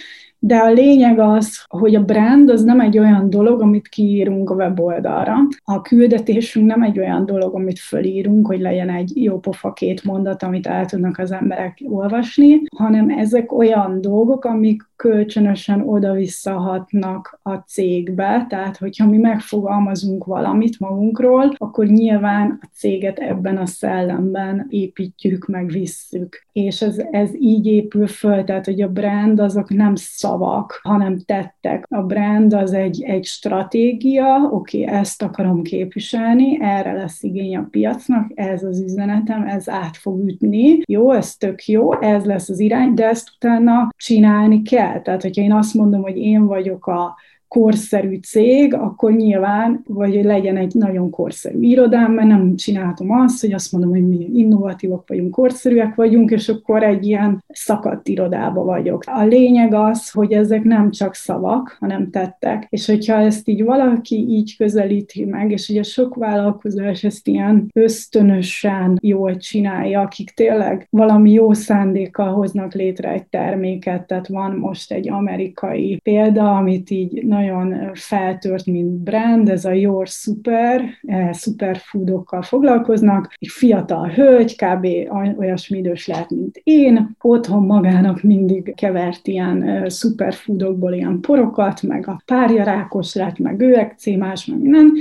De 0.41 0.57
a 0.57 0.71
lényeg 0.71 1.19
az, 1.19 1.65
hogy 1.69 1.95
a 1.95 2.05
brand 2.05 2.51
az 2.51 2.63
nem 2.63 2.81
egy 2.81 2.99
olyan 2.99 3.31
dolog, 3.31 3.61
amit 3.61 3.89
kiírunk 3.89 4.51
a 4.51 4.55
weboldalra. 4.55 5.35
A 5.65 5.83
küldetésünk 5.83 6.67
nem 6.67 6.83
egy 6.83 6.99
olyan 6.99 7.27
dolog, 7.27 7.55
amit 7.55 7.79
fölírunk, 7.79 8.47
hogy 8.47 8.61
legyen 8.61 8.91
egy 8.91 9.13
jó 9.15 9.39
pofa 9.39 9.73
két 9.73 10.05
mondat, 10.05 10.43
amit 10.43 10.67
el 10.67 10.87
tudnak 10.87 11.19
az 11.19 11.33
emberek 11.33 11.81
olvasni, 11.85 12.63
hanem 12.77 13.09
ezek 13.11 13.53
olyan 13.53 14.01
dolgok, 14.01 14.45
amik 14.45 14.83
kölcsönösen 14.99 15.81
oda-visszahatnak 15.81 17.41
a 17.43 17.55
cégbe, 17.55 18.47
tehát 18.49 18.77
hogyha 18.77 19.07
mi 19.07 19.17
megfogalmazunk 19.17 20.25
valamit 20.25 20.81
magunkról, 20.81 21.55
akkor 21.57 21.87
nyilván 21.87 22.59
a 22.63 22.69
céget 22.73 23.19
ebben 23.19 23.57
a 23.57 23.67
szellemben 23.67 24.67
építjük, 24.69 25.47
meg 25.47 25.67
visszük. 25.67 26.47
És 26.53 26.83
ez, 26.83 26.99
ez 27.11 27.31
így 27.35 27.67
épül 27.67 28.07
föl, 28.07 28.45
tehát 28.45 28.65
hogy 28.65 28.81
a 28.81 28.89
brand 28.89 29.41
azok 29.41 29.71
nem 29.71 29.95
szavak, 29.95 30.81
hanem 30.83 31.19
tettek. 31.19 31.85
A 31.89 32.03
brand 32.03 32.53
az 32.53 32.73
egy, 32.73 33.03
egy 33.03 33.25
stratégia, 33.25 34.49
oké, 34.51 34.83
okay, 34.83 34.95
ezt 34.95 35.23
akarom 35.23 35.63
képviselni, 35.63 36.59
erre 36.61 36.93
lesz 36.93 37.23
igény 37.23 37.57
a 37.57 37.67
piacnak, 37.71 38.31
ez 38.35 38.63
az 38.63 38.81
üzenetem, 38.81 39.43
ez 39.43 39.69
át 39.69 39.97
fog 39.97 40.29
ütni. 40.29 40.81
Jó, 40.87 41.13
ez 41.13 41.37
tök 41.37 41.65
jó, 41.65 42.01
ez 42.01 42.25
lesz 42.25 42.49
az 42.49 42.61
irány, 42.61 42.95
de 42.95 43.09
ezt 43.09 43.31
utána 43.37 43.89
csinálni 43.97 44.63
kell. 44.63 44.88
Tehát, 45.03 45.23
hogyha 45.23 45.43
én 45.43 45.53
azt 45.53 45.75
mondom, 45.75 46.03
hogy 46.03 46.17
én 46.17 46.47
vagyok 46.47 46.87
a 46.87 47.17
korszerű 47.49 48.17
cég, 48.17 48.75
akkor 48.75 49.13
nyilván, 49.13 49.83
vagy 49.87 50.15
hogy 50.15 50.25
legyen 50.25 50.57
egy 50.57 50.75
nagyon 50.75 51.11
korszerű 51.11 51.61
irodám, 51.61 52.13
mert 52.13 52.29
nem 52.29 52.57
csinálhatom 52.57 53.11
azt, 53.11 53.41
hogy 53.41 53.53
azt 53.53 53.73
mondom, 53.73 53.91
hogy 53.91 54.09
mi 54.09 54.31
innovatívak 54.35 55.09
vagyunk, 55.09 55.31
korszerűek 55.31 55.95
vagyunk, 55.95 56.31
és 56.31 56.49
akkor 56.49 56.83
egy 56.83 57.07
ilyen 57.07 57.45
szakadt 57.49 58.09
irodába 58.09 58.65
vagyok. 58.65 59.03
A 59.07 59.25
lényeg 59.25 59.75
az, 59.75 60.11
hogy 60.11 60.33
ezek 60.33 60.63
nem 60.63 60.91
csak 60.91 61.15
szavak, 61.15 61.77
hanem 61.81 62.11
tettek. 62.11 62.67
És 62.71 62.87
hogyha 62.87 63.15
ezt 63.15 63.49
így 63.49 63.65
valaki 63.65 64.17
így 64.17 64.57
közelíti 64.57 65.25
meg, 65.25 65.51
és 65.51 65.69
ugye 65.69 65.83
sok 65.83 66.15
vállalkozás 66.15 67.05
ezt 67.05 67.29
ilyen 67.29 67.71
ösztönösen 67.75 68.99
jól 69.03 69.37
csinálja, 69.37 70.01
akik 70.01 70.31
tényleg 70.31 70.87
valami 70.91 71.33
jó 71.33 71.53
szándékkal 71.53 72.33
hoznak 72.33 72.75
létre 72.75 73.13
egy 73.13 73.27
terméket, 73.27 74.07
tehát 74.07 74.29
van 74.29 74.57
most 74.57 74.93
egy 74.93 75.11
amerikai 75.11 76.01
példa, 76.03 76.57
amit 76.57 76.91
így 76.91 77.25
nagyon 77.39 77.91
feltört, 77.95 78.67
mint 78.67 78.91
brand, 78.91 79.49
ez 79.49 79.65
a 79.65 79.73
Your 79.73 80.09
Super, 80.09 80.85
eh, 81.03 81.33
superfoodokkal 81.33 82.43
foglalkoznak. 82.43 83.35
Egy 83.39 83.49
fiatal 83.49 84.09
hölgy, 84.09 84.57
kb. 84.57 84.87
olyasmi 85.39 85.79
idős 85.79 86.07
lehet, 86.07 86.31
mint 86.31 86.61
én, 86.63 87.17
otthon 87.21 87.63
magának 87.63 88.23
mindig 88.23 88.75
kevert 88.77 89.27
ilyen 89.27 89.63
eh, 89.63 89.89
superfoodokból 89.89 90.93
ilyen 90.93 91.21
porokat, 91.21 91.83
meg 91.83 92.09
a 92.09 92.23
párja 92.27 92.65
rákos 92.65 93.15
lett, 93.15 93.39
meg 93.39 93.61
ő 93.61 93.77
ekcémás, 93.77 94.47
meg 94.47 94.59
minden, 94.59 94.93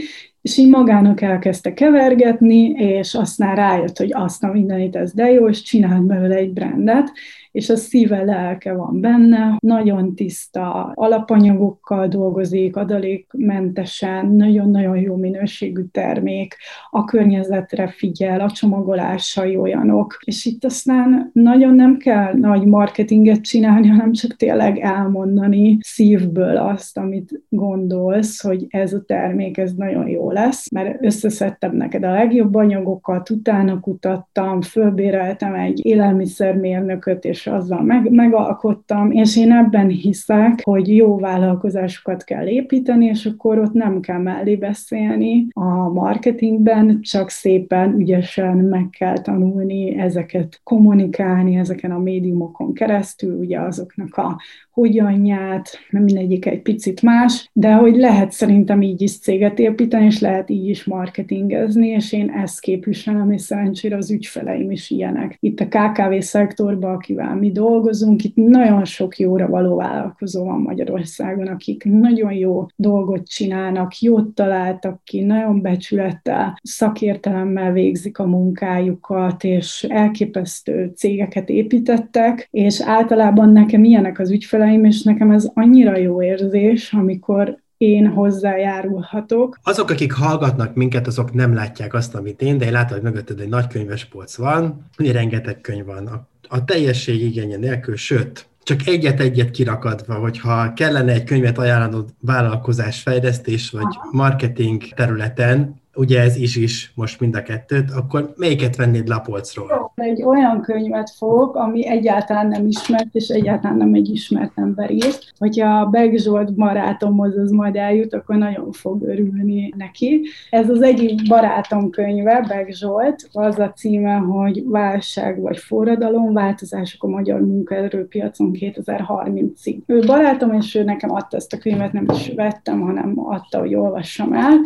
és 0.41 0.57
így 0.57 0.69
magának 0.69 1.21
elkezdte 1.21 1.73
kevergetni, 1.73 2.69
és 2.69 3.13
aztán 3.13 3.55
rájött, 3.55 3.97
hogy 3.97 4.13
azt 4.13 4.43
a 4.43 4.51
mindenit 4.51 4.95
ez 4.95 5.13
de 5.13 5.31
jó, 5.31 5.49
és 5.49 5.61
csinált 5.61 6.03
belőle 6.03 6.35
egy 6.35 6.53
brandet, 6.53 7.11
és 7.58 7.70
a 7.70 7.76
szíve, 7.76 8.24
lelke 8.24 8.74
van 8.74 9.01
benne, 9.01 9.58
nagyon 9.60 10.16
tiszta 10.16 10.91
alapanyagokkal 10.93 12.08
dolgozik, 12.08 12.76
adalékmentesen, 12.76 14.28
nagyon-nagyon 14.28 14.97
jó 14.97 15.16
minőségű 15.16 15.84
termék, 15.91 16.55
a 16.89 17.03
környezetre 17.03 17.88
figyel, 17.88 18.39
a 18.39 18.51
csomagolásai 18.51 19.55
olyanok, 19.55 20.18
és 20.26 20.45
itt 20.45 20.66
aztán 20.66 21.30
nagyon 21.34 21.76
nem 21.76 21.97
kell 21.97 22.34
nagy 22.34 22.66
marketinget 22.66 23.41
csinálni, 23.41 23.88
hanem 23.88 24.12
csak 24.12 24.36
tényleg 24.36 24.78
elmondani 24.78 25.78
szívből 25.82 26.58
azt, 26.58 26.97
amit 26.97 27.41
gondolsz, 27.49 28.41
hogy 28.41 28.66
ez 28.70 28.93
a 28.93 29.03
termék, 29.05 29.58
ez 29.58 29.74
nagyon 29.74 30.08
jó 30.08 30.32
lesz, 30.32 30.72
mert 30.72 31.05
összeszedtem 31.05 31.76
neked 31.76 32.03
a 32.03 32.12
legjobb 32.12 32.55
anyagokat, 32.55 33.30
utána 33.30 33.80
kutattam, 33.80 34.62
fölbéreltem 34.62 35.53
egy 35.53 35.86
élelmiszermérnököt, 35.86 37.26
és 37.26 37.46
azzal 37.47 37.81
meg, 37.81 38.11
megalkottam, 38.11 39.11
és 39.11 39.37
én 39.37 39.51
ebben 39.51 39.87
hiszek, 39.87 40.61
hogy 40.63 40.95
jó 40.95 41.17
vállalkozásokat 41.17 42.23
kell 42.23 42.47
építeni, 42.47 43.05
és 43.05 43.25
akkor 43.25 43.59
ott 43.59 43.73
nem 43.73 43.99
kell 43.99 44.21
mellé 44.21 44.55
beszélni 44.55 45.47
a 45.53 45.89
marketingben, 45.89 47.01
csak 47.01 47.29
szépen, 47.29 47.93
ügyesen 47.99 48.57
meg 48.57 48.89
kell 48.89 49.17
tanulni 49.17 49.97
ezeket 49.97 50.59
kommunikálni 50.63 51.55
ezeken 51.55 51.91
a 51.91 51.99
médiumokon 51.99 52.73
keresztül, 52.73 53.37
ugye 53.37 53.59
azoknak 53.59 54.15
a 54.15 54.37
hogyanját, 54.71 55.69
mindegyik 55.89 56.45
egy 56.45 56.61
picit 56.61 57.01
más, 57.01 57.49
de 57.53 57.73
hogy 57.73 57.95
lehet 57.95 58.31
szerintem 58.31 58.81
így 58.81 59.01
is 59.01 59.19
céget 59.19 59.59
építeni, 59.59 60.05
és 60.05 60.19
lehet 60.19 60.49
így 60.49 60.67
is 60.67 60.85
marketingezni, 60.85 61.87
és 61.87 62.13
én 62.13 62.29
ezt 62.29 62.59
képviselem, 62.59 63.31
és 63.31 63.41
szerencsére 63.41 63.95
az 63.95 64.11
ügyfeleim 64.11 64.71
is 64.71 64.89
ilyenek. 64.89 65.37
Itt 65.39 65.59
a 65.59 65.67
KKV 65.67 66.19
szektorban, 66.19 66.93
akivel 66.93 67.35
mi 67.38 67.51
dolgozunk, 67.51 68.23
itt 68.23 68.35
nagyon 68.35 68.85
sok 68.85 69.17
jóra 69.17 69.47
való 69.47 69.75
vállalkozó 69.75 70.43
van 70.43 70.61
Magyarországon, 70.61 71.47
akik 71.47 71.83
nagyon 71.83 72.33
jó 72.33 72.65
dolgot 72.75 73.27
csinálnak, 73.27 73.99
jót 73.99 74.27
találtak 74.27 74.99
ki, 75.03 75.21
nagyon 75.21 75.61
becsülettel, 75.61 76.59
szakértelemmel 76.63 77.71
végzik 77.71 78.19
a 78.19 78.25
munkájukat, 78.25 79.43
és 79.43 79.85
elképesztő 79.89 80.91
cégeket 80.95 81.49
építettek, 81.49 82.47
és 82.51 82.81
általában 82.81 83.49
nekem 83.49 83.83
ilyenek 83.83 84.19
az 84.19 84.31
ügyfeleim, 84.31 84.85
és 84.85 85.03
nekem 85.03 85.31
ez 85.31 85.51
annyira 85.53 85.97
jó 85.97 86.21
érzés, 86.21 86.93
amikor 86.93 87.57
én 87.77 88.07
hozzájárulhatok. 88.07 89.59
Azok, 89.63 89.89
akik 89.89 90.13
hallgatnak 90.13 90.75
minket, 90.75 91.07
azok 91.07 91.33
nem 91.33 91.53
látják 91.53 91.93
azt, 91.93 92.15
amit 92.15 92.41
én, 92.41 92.57
de 92.57 92.65
én 92.65 92.71
látom, 92.71 92.91
hogy 92.97 93.11
mögötted 93.11 93.39
egy 93.39 93.49
nagy 93.49 93.67
könyvespolc 93.67 94.35
van, 94.35 94.85
ugye 94.99 95.11
rengeteg 95.11 95.61
könyv 95.61 95.85
van. 95.85 96.27
A, 96.47 96.65
teljesség 96.65 97.21
igénye 97.21 97.57
nélkül, 97.57 97.95
sőt, 97.95 98.47
csak 98.63 98.87
egyet-egyet 98.87 99.51
kirakadva, 99.51 100.13
hogyha 100.13 100.73
kellene 100.73 101.11
egy 101.11 101.23
könyvet 101.23 101.57
ajánlanod 101.57 102.09
vállalkozás 102.19 103.01
fejlesztés 103.01 103.69
vagy 103.69 103.97
marketing 104.11 104.83
területen, 104.83 105.81
ugye 105.97 106.21
ez 106.21 106.35
is 106.35 106.55
is 106.55 106.91
most 106.95 107.19
mind 107.19 107.35
a 107.35 107.41
kettőt, 107.41 107.91
akkor 107.91 108.33
melyiket 108.35 108.75
vennéd 108.75 109.07
lapolcról? 109.07 109.91
Egy 109.95 110.23
olyan 110.23 110.61
könyvet 110.61 111.09
fogok, 111.09 111.55
ami 111.55 111.87
egyáltalán 111.87 112.47
nem 112.47 112.67
ismert, 112.67 113.15
és 113.15 113.27
egyáltalán 113.27 113.77
nem 113.77 113.93
egy 113.93 114.09
ismert 114.09 114.51
ember 114.55 114.91
írt. 114.91 115.33
Hogyha 115.37 115.79
a 115.79 115.85
Beg 115.85 116.17
Zsolt 116.17 116.55
barátomhoz 116.55 117.37
az 117.37 117.51
majd 117.51 117.75
eljut, 117.75 118.13
akkor 118.13 118.35
nagyon 118.35 118.71
fog 118.71 119.03
örülni 119.03 119.73
neki. 119.77 120.21
Ez 120.49 120.69
az 120.69 120.81
egyik 120.81 121.27
barátom 121.27 121.89
könyve, 121.89 122.45
Beg 122.47 122.69
Zsolt, 122.71 123.29
az 123.31 123.59
a 123.59 123.71
címe, 123.75 124.13
hogy 124.13 124.63
Válság 124.65 125.41
vagy 125.41 125.57
forradalom, 125.57 126.33
változások 126.33 127.03
a 127.03 127.07
magyar 127.07 127.41
munkaerőpiacon 127.41 128.51
2030-ig. 128.53 129.77
Ő 129.85 129.99
barátom, 130.05 130.53
és 130.53 130.75
ő 130.75 130.83
nekem 130.83 131.11
adta 131.11 131.37
ezt 131.37 131.53
a 131.53 131.57
könyvet, 131.57 131.93
nem 131.93 132.05
is 132.13 132.31
vettem, 132.35 132.81
hanem 132.81 133.13
adta, 133.15 133.59
hogy 133.59 133.75
olvassam 133.75 134.33
el, 134.33 134.61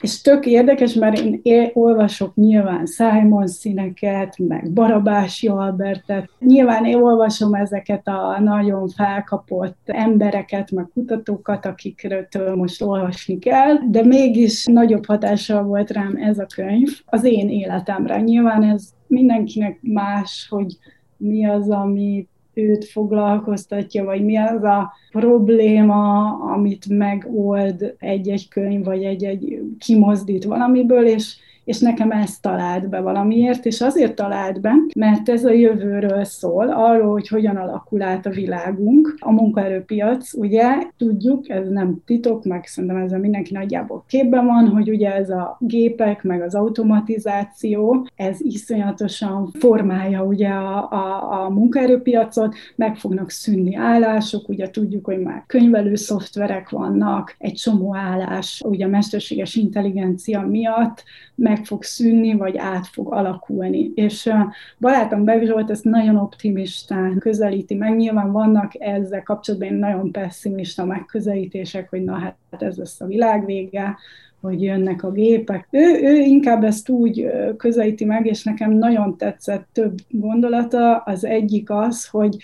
és 0.00 0.20
tök 0.20 0.46
érdekes, 0.66 0.94
mert 0.94 1.18
én, 1.18 1.40
én 1.42 1.70
olvasok 1.72 2.34
nyilván 2.34 2.86
Simon 2.86 3.46
színeket, 3.46 4.38
meg 4.38 4.72
Barabási 4.72 5.48
Albertet. 5.48 6.30
Nyilván 6.38 6.84
én 6.84 6.94
olvasom 6.96 7.54
ezeket 7.54 8.06
a 8.08 8.40
nagyon 8.40 8.88
felkapott 8.88 9.78
embereket, 9.84 10.70
meg 10.70 10.88
kutatókat, 10.94 11.66
akikről 11.66 12.26
most 12.54 12.82
olvasni 12.82 13.38
kell, 13.38 13.74
de 13.90 14.04
mégis 14.04 14.64
nagyobb 14.64 15.06
hatással 15.06 15.62
volt 15.62 15.90
rám 15.90 16.16
ez 16.16 16.38
a 16.38 16.46
könyv 16.54 16.88
az 17.04 17.24
én 17.24 17.48
életemre. 17.48 18.20
Nyilván 18.20 18.62
ez 18.62 18.88
mindenkinek 19.06 19.78
más, 19.82 20.46
hogy 20.50 20.76
mi 21.16 21.46
az, 21.46 21.70
amit 21.70 22.28
őt 22.56 22.84
foglalkoztatja, 22.84 24.04
vagy 24.04 24.24
mi 24.24 24.36
az 24.36 24.62
a 24.62 24.92
probléma, 25.10 26.32
amit 26.32 26.88
megold 26.88 27.94
egy-egy 27.98 28.48
könyv, 28.48 28.84
vagy 28.84 29.04
egy-egy 29.04 29.60
kimozdít 29.78 30.44
valamiből, 30.44 31.06
és 31.06 31.36
és 31.66 31.78
nekem 31.78 32.10
ezt 32.10 32.42
talált 32.42 32.88
be 32.88 33.00
valamiért, 33.00 33.66
és 33.66 33.80
azért 33.80 34.14
talált 34.14 34.60
be, 34.60 34.72
mert 34.94 35.28
ez 35.28 35.44
a 35.44 35.50
jövőről 35.50 36.24
szól, 36.24 36.68
arról, 36.68 37.12
hogy 37.12 37.28
hogyan 37.28 37.56
alakul 37.56 38.02
át 38.02 38.26
a 38.26 38.30
világunk. 38.30 39.16
A 39.18 39.32
munkaerőpiac, 39.32 40.34
ugye, 40.34 40.64
tudjuk, 40.96 41.48
ez 41.48 41.68
nem 41.68 42.02
titok, 42.04 42.44
meg 42.44 42.66
szerintem 42.66 42.98
ezzel 42.98 43.18
mindenki 43.18 43.52
nagyjából 43.52 44.04
képben 44.08 44.46
van, 44.46 44.68
hogy 44.68 44.90
ugye 44.90 45.14
ez 45.14 45.30
a 45.30 45.56
gépek, 45.60 46.22
meg 46.22 46.42
az 46.42 46.54
automatizáció, 46.54 48.06
ez 48.16 48.40
iszonyatosan 48.40 49.50
formálja 49.58 50.24
ugye 50.24 50.48
a, 50.48 50.90
a, 50.90 51.44
a 51.44 51.50
munkaerőpiacot, 51.50 52.54
meg 52.76 52.96
fognak 52.96 53.30
szűnni 53.30 53.76
állások, 53.76 54.48
ugye 54.48 54.70
tudjuk, 54.70 55.04
hogy 55.04 55.18
már 55.18 55.44
könyvelő 55.46 55.94
szoftverek 55.94 56.70
vannak, 56.70 57.34
egy 57.38 57.54
csomó 57.54 57.94
állás, 57.96 58.62
ugye 58.64 58.84
a 58.84 58.88
mesterséges 58.88 59.54
intelligencia 59.54 60.40
miatt 60.40 61.04
meg 61.34 61.55
meg 61.56 61.64
fog 61.64 61.82
szűnni, 61.82 62.34
vagy 62.34 62.56
át 62.56 62.86
fog 62.86 63.12
alakulni. 63.12 63.92
És 63.94 64.30
barátom 64.78 65.24
Beg 65.24 65.44
Zsolt 65.44 65.70
ezt 65.70 65.84
nagyon 65.84 66.16
optimistán 66.16 67.18
közelíti 67.18 67.74
meg. 67.74 67.96
Nyilván 67.96 68.32
vannak 68.32 68.72
ezzel 68.78 69.22
kapcsolatban 69.22 69.74
nagyon 69.74 70.12
pessimista 70.12 70.84
megközelítések, 70.84 71.90
hogy 71.90 72.04
na 72.04 72.14
hát 72.14 72.36
ez 72.58 72.76
lesz 72.76 73.00
a 73.00 73.06
világ 73.06 73.44
vége, 73.44 73.96
hogy 74.40 74.62
jönnek 74.62 75.02
a 75.02 75.10
gépek. 75.10 75.68
Ő, 75.70 76.00
ő 76.02 76.14
inkább 76.16 76.64
ezt 76.64 76.88
úgy 76.88 77.30
közelíti 77.56 78.04
meg, 78.04 78.26
és 78.26 78.44
nekem 78.44 78.72
nagyon 78.72 79.16
tetszett 79.16 79.68
több 79.72 79.94
gondolata. 80.08 80.96
Az 80.96 81.24
egyik 81.24 81.70
az, 81.70 82.06
hogy 82.06 82.36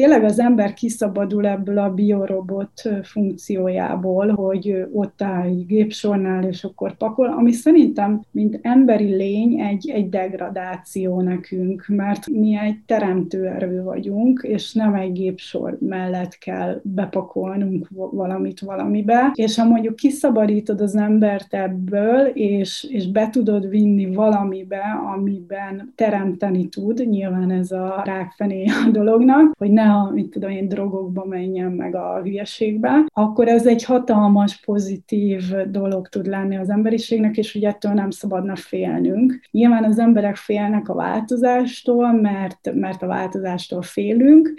tényleg 0.00 0.24
az 0.24 0.38
ember 0.38 0.72
kiszabadul 0.72 1.46
ebből 1.46 1.78
a 1.78 1.90
biorobot 1.90 2.82
funkciójából, 3.02 4.28
hogy 4.28 4.86
ott 4.92 5.22
áll 5.22 5.46
egy 5.46 5.66
gépsornál, 5.66 6.44
és 6.44 6.64
akkor 6.64 6.96
pakol, 6.96 7.26
ami 7.26 7.52
szerintem, 7.52 8.20
mint 8.30 8.58
emberi 8.62 9.14
lény, 9.14 9.60
egy, 9.60 9.90
egy 9.90 10.08
degradáció 10.08 11.20
nekünk, 11.20 11.84
mert 11.88 12.28
mi 12.28 12.56
egy 12.56 12.76
teremtő 12.86 13.46
erő 13.46 13.82
vagyunk, 13.82 14.40
és 14.42 14.72
nem 14.72 14.94
egy 14.94 15.12
gépsor 15.12 15.78
mellett 15.80 16.38
kell 16.38 16.80
bepakolnunk 16.82 17.88
valamit 17.90 18.60
valamibe, 18.60 19.30
és 19.34 19.56
ha 19.56 19.64
mondjuk 19.64 19.96
kiszabadítod 19.96 20.80
az 20.80 20.96
embert 20.96 21.54
ebből, 21.54 22.26
és, 22.26 22.86
és 22.90 23.10
be 23.10 23.30
tudod 23.30 23.68
vinni 23.68 24.14
valamibe, 24.14 24.82
amiben 25.14 25.92
teremteni 25.94 26.68
tud, 26.68 27.08
nyilván 27.08 27.50
ez 27.50 27.70
a 27.70 28.02
rákfené 28.04 28.64
a 28.86 28.90
dolognak, 28.90 29.54
hogy 29.58 29.70
ne 29.70 29.89
a, 29.90 30.10
mit 30.10 30.30
tudom 30.30 30.50
én, 30.50 30.68
drogokba 30.68 31.24
menjen 31.24 31.72
meg 31.72 31.94
a 31.94 32.20
hülyeségbe, 32.22 33.06
akkor 33.12 33.48
ez 33.48 33.66
egy 33.66 33.84
hatalmas 33.84 34.60
pozitív 34.60 35.42
dolog 35.70 36.08
tud 36.08 36.26
lenni 36.26 36.56
az 36.56 36.70
emberiségnek, 36.70 37.36
és 37.36 37.52
hogy 37.52 37.64
ettől 37.64 37.92
nem 37.92 38.10
szabadna 38.10 38.56
félnünk. 38.56 39.40
Nyilván 39.50 39.84
az 39.84 39.98
emberek 39.98 40.36
félnek 40.36 40.88
a 40.88 40.94
változástól, 40.94 42.12
mert, 42.12 42.74
mert 42.74 43.02
a 43.02 43.06
változástól 43.06 43.82
félünk, 43.82 44.52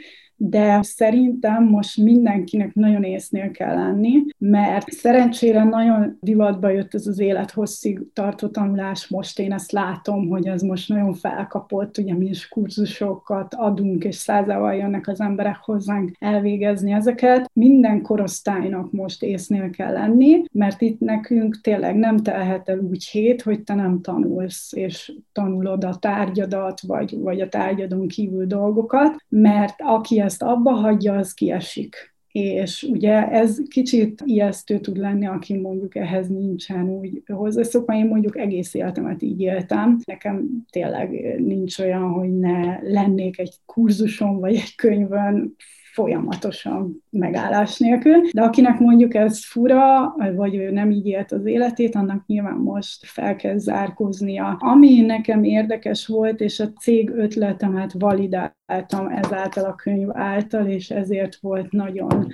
de 0.44 0.80
szerintem 0.82 1.64
most 1.64 1.98
mindenkinek 1.98 2.74
nagyon 2.74 3.04
észnél 3.04 3.52
kell 3.52 3.76
lenni, 3.76 4.24
mert 4.38 4.92
szerencsére 4.92 5.64
nagyon 5.64 6.18
divatba 6.22 6.70
jött 6.70 6.94
ez 6.94 7.08
az 7.08 7.20
élethosszig 7.20 8.02
tartó 8.14 8.48
tanulás, 8.48 9.08
most 9.08 9.40
én 9.40 9.54
ezt 9.54 9.72
látom, 9.72 10.28
hogy 10.28 10.48
ez 10.48 10.62
most 10.62 10.90
nagyon 10.90 11.14
felkapott, 11.14 11.98
ugye 11.98 12.14
mi 12.14 12.26
is 12.26 12.48
kurzusokat 12.48 13.54
adunk, 13.54 14.04
és 14.04 14.16
százával 14.16 14.76
jönnek 14.76 15.08
az 15.08 15.22
emberek 15.22 15.58
hozzánk 15.62 16.12
elvégezni 16.20 16.92
ezeket. 16.92 17.50
Minden 17.54 18.02
korosztálynak 18.02 18.92
most 18.92 19.24
észnél 19.24 19.70
kell 19.70 19.94
lenni, 19.94 20.44
mert 20.52 20.82
itt 20.82 21.00
nekünk 21.00 21.62
tényleg 21.62 21.96
nem 21.96 22.18
telhet 22.18 22.70
el 22.70 22.80
úgy 22.80 23.06
hét, 23.06 23.42
hogy 23.42 23.64
te 23.64 23.74
nem 23.74 24.02
tanulsz, 24.02 24.74
és 24.74 25.14
tanulod 25.32 25.84
a 25.84 25.96
tárgyadat, 25.96 26.82
vagy, 26.82 27.20
vagy 27.20 27.42
a 27.42 27.50
tárgyadon 27.50 28.08
kívül 28.08 28.46
dolgokat, 28.46 29.16
mert 29.30 29.76
aki 29.78 30.20
ezt 30.20 30.31
ezt 30.32 30.44
abba 30.44 30.72
hagyja, 30.72 31.16
az 31.16 31.34
kiesik. 31.34 31.96
És 32.32 32.84
ugye 32.84 33.30
ez 33.30 33.62
kicsit 33.68 34.22
ijesztő 34.26 34.80
tud 34.80 34.98
lenni, 34.98 35.26
aki 35.28 35.58
mondjuk 35.58 35.96
ehhez 35.96 36.28
nincsen 36.28 36.90
úgy 36.90 37.24
hozzászokva. 37.28 37.96
Én 37.96 38.06
mondjuk 38.06 38.38
egész 38.38 38.74
életemet 38.74 39.22
így 39.22 39.42
éltem. 39.42 39.98
Nekem 40.06 40.66
tényleg 40.70 41.36
nincs 41.40 41.80
olyan, 41.80 42.10
hogy 42.10 42.40
ne 42.40 42.82
lennék 42.82 43.40
egy 43.40 43.56
kurzuson 43.66 44.40
vagy 44.40 44.56
egy 44.56 44.76
könyvön 44.76 45.56
folyamatosan 45.94 47.04
megállás 47.10 47.78
nélkül, 47.78 48.22
de 48.34 48.42
akinek 48.42 48.80
mondjuk 48.80 49.14
ez 49.14 49.46
fura, 49.46 50.16
vagy 50.36 50.56
ő 50.56 50.72
nem 50.72 50.92
így 50.92 51.06
élt 51.06 51.32
az 51.32 51.46
életét, 51.46 51.96
annak 51.96 52.26
nyilván 52.26 52.58
most 52.58 53.06
fel 53.06 53.36
kell 53.36 53.58
zárkóznia. 53.58 54.58
Ami 54.60 55.02
nekem 55.02 55.44
érdekes 55.44 56.08
volt, 56.08 56.40
és 56.40 56.60
a 56.60 56.72
cég 56.80 57.10
ötletemet 57.10 57.92
validáltam 57.92 59.08
ezáltal 59.08 59.66
a 59.66 59.76
könyv 59.76 60.08
által, 60.14 60.68
és 60.68 60.90
ezért 60.90 61.38
volt 61.42 61.72
nagyon 61.72 62.28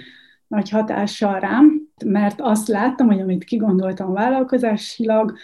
nagy 0.48 0.70
hatással 0.70 1.40
rám, 1.40 1.82
mert 2.06 2.42
azt 2.42 2.68
láttam, 2.68 3.08
hogy 3.08 3.20
amit 3.20 3.44
kigondoltam 3.44 4.14
vállalkozásilag, 4.14 5.38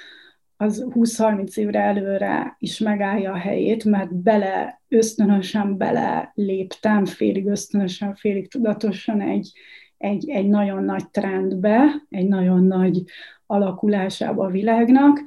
az 0.64 0.86
20-30 0.90 1.58
évre 1.58 1.80
előre 1.80 2.56
is 2.60 2.80
megállja 2.80 3.32
a 3.32 3.38
helyét, 3.38 3.86
mert 3.86 4.16
bele, 4.16 4.82
ösztönösen 4.88 5.78
bele 5.78 6.32
léptem, 6.36 7.06
félig 7.06 7.48
ösztönösen, 7.48 8.16
félig 8.16 8.50
tudatosan 8.50 9.22
egy, 9.22 9.52
egy, 9.98 10.30
egy 10.30 10.48
nagyon 10.48 10.84
nagy 10.84 11.10
trendbe, 11.10 12.04
egy 12.10 12.28
nagyon 12.28 12.64
nagy 12.64 13.04
alakulásába 13.46 14.46
a 14.46 14.50
világnak, 14.50 15.20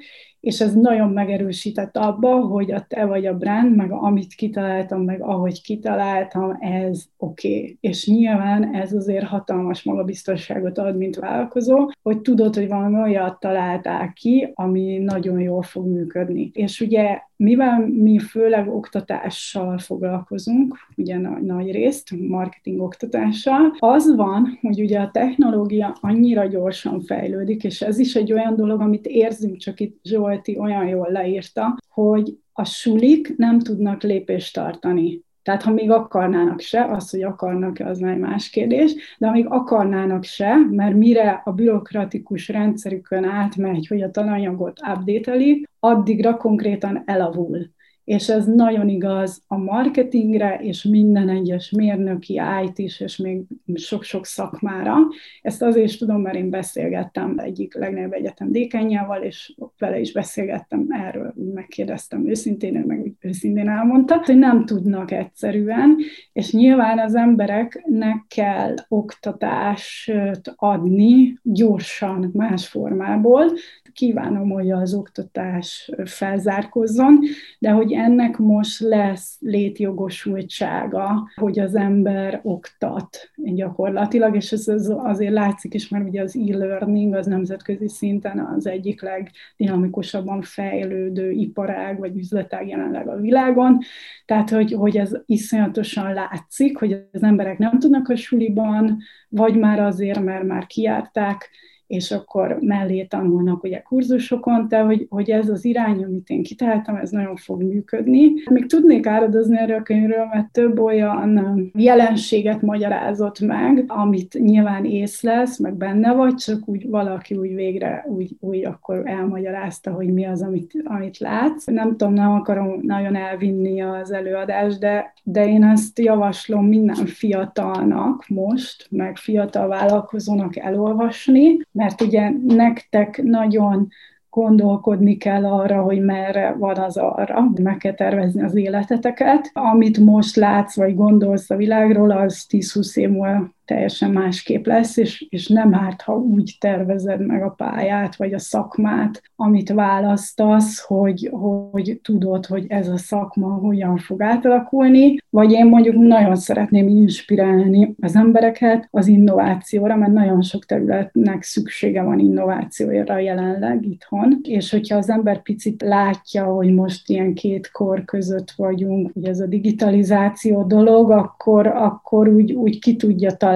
és 0.47 0.61
ez 0.61 0.75
nagyon 0.75 1.11
megerősített 1.11 1.97
abba, 1.97 2.41
hogy 2.41 2.73
a 2.73 2.85
te 2.89 3.05
vagy 3.05 3.27
a 3.27 3.37
brand, 3.37 3.77
meg 3.77 3.93
amit 3.93 4.35
kitaláltam, 4.35 5.03
meg 5.03 5.23
ahogy 5.23 5.63
kitaláltam, 5.63 6.57
ez 6.61 7.05
oké. 7.17 7.59
Okay. 7.59 7.79
És 7.81 8.07
nyilván 8.07 8.75
ez 8.75 8.93
azért 8.93 9.27
hatalmas 9.27 9.83
magabiztosságot 9.83 10.79
ad, 10.79 10.97
mint 10.97 11.17
vállalkozó, 11.17 11.91
hogy 12.03 12.21
tudod, 12.21 12.55
hogy 12.55 12.69
valami 12.69 13.01
olyat 13.01 13.41
találtál 13.41 14.13
ki, 14.13 14.51
ami 14.55 14.99
nagyon 14.99 15.41
jól 15.41 15.63
fog 15.63 15.87
működni. 15.87 16.51
És 16.53 16.81
ugye 16.81 17.19
mivel 17.37 17.87
mi 17.87 18.19
főleg 18.19 18.69
oktatással 18.69 19.79
foglalkozunk, 19.79 20.77
ugye 20.97 21.19
nagy, 21.19 21.43
nagy 21.43 21.71
részt, 21.71 22.11
marketing 22.29 22.81
oktatással, 22.81 23.77
az 23.79 24.15
van, 24.17 24.59
hogy 24.61 24.81
ugye 24.81 25.01
a 25.01 25.11
technológia 25.11 25.97
annyira 26.01 26.47
gyorsan 26.47 27.01
fejlődik, 27.01 27.65
és 27.65 27.83
ez 27.83 27.99
is 27.99 28.15
egy 28.15 28.33
olyan 28.33 28.57
dolog, 28.57 28.81
amit 28.81 29.07
érzünk, 29.07 29.57
csak 29.57 29.81
itt 29.81 29.99
Zsolti 30.03 30.59
olyan 30.59 30.89
jól 30.89 31.09
leírta, 31.11 31.79
hogy 31.89 32.39
a 32.53 32.65
sulik 32.65 33.37
nem 33.37 33.59
tudnak 33.59 34.03
lépést 34.03 34.55
tartani. 34.55 35.25
Tehát 35.47 35.63
ha 35.63 35.73
még 35.73 35.91
akarnának 35.91 36.61
se, 36.61 36.85
az, 36.85 37.11
hogy 37.11 37.23
akarnak-e, 37.23 37.87
az 37.87 37.99
már 37.99 38.17
más 38.17 38.51
kérdés, 38.51 39.17
de 39.19 39.27
amíg 39.27 39.47
akarnának 39.49 40.25
se, 40.25 40.57
mert 40.71 40.95
mire 40.95 41.43
a 41.45 41.53
bürokratikus 41.53 42.49
rendszerükön 42.49 43.25
átmegy, 43.25 43.87
hogy 43.87 44.03
a 44.03 44.11
tananyagot 44.11 44.81
update 44.81 45.39
addigra 45.81 46.37
konkrétan 46.37 47.03
elavul 47.05 47.75
és 48.07 48.29
ez 48.29 48.47
nagyon 48.47 48.89
igaz 48.89 49.43
a 49.47 49.57
marketingre, 49.57 50.59
és 50.63 50.83
minden 50.83 51.29
egyes 51.29 51.71
mérnöki 51.71 52.41
it 52.65 52.79
is, 52.79 53.01
és 53.01 53.17
még 53.17 53.43
sok-sok 53.75 54.27
szakmára. 54.27 54.97
Ezt 55.43 55.63
azért 55.63 55.87
is 55.87 55.97
tudom, 55.97 56.21
mert 56.21 56.37
én 56.37 56.51
beszélgettem 56.51 57.39
egyik 57.39 57.75
legnagyobb 57.75 58.13
egyetem 58.13 58.53
dékányjával, 58.53 59.23
és 59.23 59.55
vele 59.79 59.99
is 59.99 60.13
beszélgettem 60.13 60.87
erről, 60.89 61.35
megkérdeztem 61.55 62.29
őszintén, 62.29 62.77
ő 62.77 62.85
meg 62.85 63.13
őszintén 63.21 63.69
elmondta, 63.69 64.23
hogy 64.25 64.39
nem 64.39 64.65
tudnak 64.65 65.11
egyszerűen, 65.11 65.97
és 66.33 66.53
nyilván 66.53 66.99
az 66.99 67.15
embereknek 67.15 68.25
kell 68.29 68.75
oktatást 68.89 70.13
adni 70.57 71.39
gyorsan, 71.43 72.31
más 72.33 72.69
formából, 72.69 73.53
kívánom, 73.97 74.51
hogy 74.51 74.71
az 74.71 74.95
oktatás 74.95 75.91
felzárkozzon, 76.05 77.19
de 77.59 77.71
hogy 77.71 77.93
ennek 77.93 78.39
most 78.39 78.81
lesz 78.81 79.37
létjogosultsága, 79.41 81.31
hogy 81.35 81.59
az 81.59 81.75
ember 81.75 82.41
oktat 82.43 83.31
gyakorlatilag, 83.37 84.37
és 84.37 84.53
ez 84.53 84.69
azért 84.97 85.33
látszik 85.33 85.75
is, 85.75 85.89
mert 85.89 86.09
ugye 86.09 86.23
az 86.23 86.37
e-learning 86.37 87.15
az 87.15 87.27
nemzetközi 87.27 87.89
szinten 87.89 88.39
az 88.39 88.67
egyik 88.67 89.03
legdinamikusabban 89.03 90.43
fejlődő 90.43 91.31
iparág 91.31 91.99
vagy 91.99 92.17
üzletág 92.17 92.69
jelenleg 92.69 93.09
a 93.09 93.17
világon, 93.17 93.79
tehát 94.25 94.51
hogy, 94.51 94.73
hogy 94.73 94.97
ez 94.97 95.13
iszonyatosan 95.27 96.13
látszik, 96.13 96.79
hogy 96.79 96.93
az 97.13 97.23
emberek 97.23 97.59
nem 97.59 97.79
tudnak 97.79 98.09
a 98.09 98.17
suliban, 98.17 98.99
vagy 99.29 99.57
már 99.57 99.81
azért, 99.81 100.21
mert 100.21 100.45
már 100.45 100.67
kiárták, 100.67 101.51
és 101.87 102.11
akkor 102.11 102.59
mellé 102.61 103.05
tanulnak 103.05 103.63
ugye 103.63 103.79
kurzusokon, 103.81 104.67
de 104.69 104.81
hogy, 104.81 105.07
hogy 105.11 105.31
ez 105.31 105.49
az 105.49 105.65
irány, 105.65 106.05
amit 106.05 106.29
én 106.29 106.43
kitaláltam, 106.43 106.97
ez 106.97 107.11
nagyon 107.11 107.37
fog 107.37 107.63
működni. 107.63 108.33
Még 108.51 108.67
tudnék 108.67 109.07
áradozni 109.07 109.59
erről 109.59 109.77
a 109.77 109.83
könyvről, 109.83 110.27
mert 110.33 110.53
több 110.53 110.79
olyan 110.79 111.71
jelenséget 111.75 112.63
magyarázott 112.63 113.41
meg, 113.41 113.85
amit 113.87 114.39
nyilván 114.39 114.85
ész 114.85 115.23
lesz, 115.23 115.59
meg 115.59 115.75
benne 115.75 116.15
vagy, 116.15 116.35
csak 116.35 116.69
úgy 116.69 116.89
valaki 116.89 117.35
úgy 117.37 117.55
végre 117.55 118.05
úgy, 118.09 118.37
úgy 118.41 118.65
akkor 118.65 119.03
elmagyarázta, 119.05 119.93
hogy 119.93 120.13
mi 120.13 120.25
az, 120.27 120.43
amit, 120.43 120.73
amit 120.85 121.19
látsz. 121.19 121.67
Nem 121.67 121.91
tudom, 121.91 122.13
nem 122.13 122.33
akarom 122.33 122.81
nagyon 122.83 123.17
elvinni 123.17 123.81
az 123.81 124.13
előadást, 124.13 124.81
de, 124.81 125.13
de 125.23 125.49
én 125.49 125.65
ezt 125.65 125.99
javaslom 125.99 126.67
minden 126.67 127.07
fiatalnak 127.07 128.25
most, 128.29 128.87
meg 128.91 129.17
fiatal 129.17 129.69
vállalkozónak 129.69 130.57
elolvasni, 130.57 131.59
mert 131.77 132.01
ugye 132.01 132.31
nektek 132.47 133.23
nagyon 133.23 133.89
gondolkodni 134.31 135.17
kell 135.17 135.45
arra, 135.45 135.83
hogy 135.83 136.05
merre 136.05 136.55
van 136.59 136.77
az 136.77 136.97
arra, 136.97 137.51
meg 137.63 137.77
kell 137.77 137.95
tervezni 137.95 138.43
az 138.43 138.55
életeteket. 138.55 139.51
Amit 139.53 139.99
most 139.99 140.37
látsz, 140.37 140.77
vagy 140.77 140.95
gondolsz 140.95 141.51
a 141.51 141.57
világról, 141.57 142.11
az 142.11 142.47
10-20 142.49 142.97
év 142.97 143.09
múlva 143.09 143.56
teljesen 143.67 144.11
másképp 144.11 144.67
lesz, 144.67 144.97
és, 144.97 145.27
és 145.29 145.49
nem 145.49 145.75
árt, 145.75 146.03
ha 146.03 146.17
úgy 146.17 146.57
tervezed 146.61 147.27
meg 147.27 147.43
a 147.43 147.55
pályát, 147.57 148.17
vagy 148.17 148.33
a 148.33 148.39
szakmát, 148.39 149.23
amit 149.37 149.73
választasz, 149.73 150.81
hogy, 150.81 151.29
hogy 151.33 152.01
tudod, 152.03 152.47
hogy 152.47 152.65
ez 152.69 152.89
a 152.89 152.97
szakma 152.97 153.49
hogyan 153.49 153.97
fog 153.97 154.23
átalakulni, 154.23 155.17
vagy 155.31 155.53
én 155.53 155.67
mondjuk 155.67 155.95
nagyon 155.95 156.37
szeretném 156.37 156.89
inspirálni 156.89 157.95
az 158.01 158.17
embereket 158.17 158.89
az 158.91 159.07
innovációra, 159.07 159.97
mert 159.97 160.13
nagyon 160.13 160.43
sok 160.43 160.65
területnek 160.65 161.43
szüksége 161.43 162.03
van 162.03 162.19
innovációra 162.19 163.19
jelenleg 163.19 163.87
itthon, 163.87 164.41
és 164.43 164.71
hogyha 164.71 164.97
az 164.97 165.11
ember 165.11 165.43
picit 165.43 165.83
látja, 165.83 166.45
hogy 166.45 166.75
most 166.75 167.11
ilyen 167.11 167.35
két 167.35 167.71
kor 167.71 168.05
között 168.05 168.51
vagyunk, 168.51 169.11
hogy 169.13 169.25
ez 169.25 169.41
a 169.41 169.47
digitalizáció 169.47 170.63
dolog, 170.63 171.11
akkor, 171.11 171.67
akkor 171.67 172.29
úgy, 172.29 172.53
úgy 172.53 172.79
ki 172.79 172.97
tudja 172.97 173.31
találni, 173.31 173.55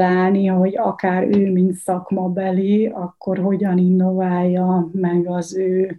hogy 0.48 0.76
akár 0.76 1.26
ő, 1.36 1.52
mint 1.52 1.74
szakmabeli, 1.74 2.86
akkor 2.86 3.38
hogyan 3.38 3.78
innoválja 3.78 4.88
meg 4.92 5.26
az 5.26 5.56
ő 5.56 5.98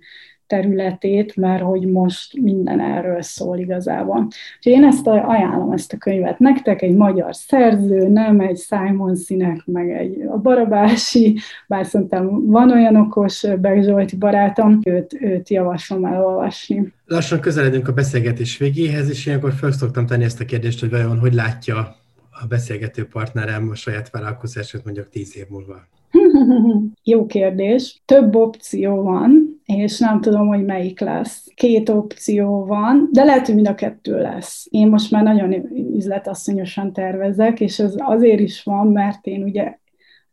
területét, 0.51 1.35
mert 1.35 1.63
hogy 1.63 1.85
most 1.85 2.41
minden 2.41 2.79
erről 2.79 3.21
szól 3.21 3.57
igazából. 3.57 4.27
Úgyhogy 4.57 4.71
én 4.71 4.83
ezt 4.83 5.07
ajánlom, 5.07 5.71
ezt 5.71 5.93
a 5.93 5.97
könyvet 5.97 6.39
nektek, 6.39 6.81
egy 6.81 6.95
magyar 6.95 7.35
szerző, 7.35 8.07
nem 8.07 8.39
egy 8.39 8.57
Simon 8.57 9.15
Sinek, 9.15 9.61
meg 9.65 9.89
egy 9.91 10.21
a 10.21 10.37
Barabási, 10.37 11.37
bár 11.67 11.85
szerintem 11.85 12.45
van 12.47 12.71
olyan 12.71 12.95
okos 12.95 13.45
Berg 13.61 13.83
Zsolti 13.83 14.15
barátom, 14.15 14.79
őt, 14.83 15.17
őt 15.21 15.49
javaslom 15.49 16.05
elolvasni. 16.05 16.93
Lassan 17.05 17.39
közeledünk 17.39 17.87
a 17.87 17.93
beszélgetés 17.93 18.57
végéhez, 18.57 19.09
és 19.09 19.25
ilyenkor 19.25 19.53
fel 19.53 19.71
szoktam 19.71 20.05
tenni 20.05 20.23
ezt 20.23 20.41
a 20.41 20.45
kérdést, 20.45 20.79
hogy 20.79 20.89
vajon 20.89 21.19
hogy 21.19 21.33
látja 21.33 21.99
a 22.43 22.47
beszélgető 22.47 23.07
partnerem 23.07 23.69
a 23.69 23.75
saját 23.75 24.09
vállalkozását 24.09 24.83
mondjuk 24.83 25.09
tíz 25.09 25.37
év 25.37 25.45
múlva. 25.49 25.87
Jó 27.03 27.25
kérdés. 27.25 28.01
Több 28.05 28.35
opció 28.35 29.01
van, 29.01 29.61
és 29.65 29.99
nem 29.99 30.21
tudom, 30.21 30.47
hogy 30.47 30.65
melyik 30.65 30.99
lesz. 30.99 31.47
Két 31.55 31.89
opció 31.89 32.65
van, 32.65 33.09
de 33.11 33.23
lehet, 33.23 33.45
hogy 33.45 33.55
mind 33.55 33.67
a 33.67 33.75
kettő 33.75 34.21
lesz. 34.21 34.65
Én 34.69 34.87
most 34.87 35.11
már 35.11 35.23
nagyon 35.23 35.51
üzletasszonyosan 35.95 36.93
tervezek, 36.93 37.59
és 37.59 37.79
ez 37.79 37.93
azért 37.97 38.39
is 38.39 38.63
van, 38.63 38.87
mert 38.87 39.25
én 39.25 39.43
ugye 39.43 39.79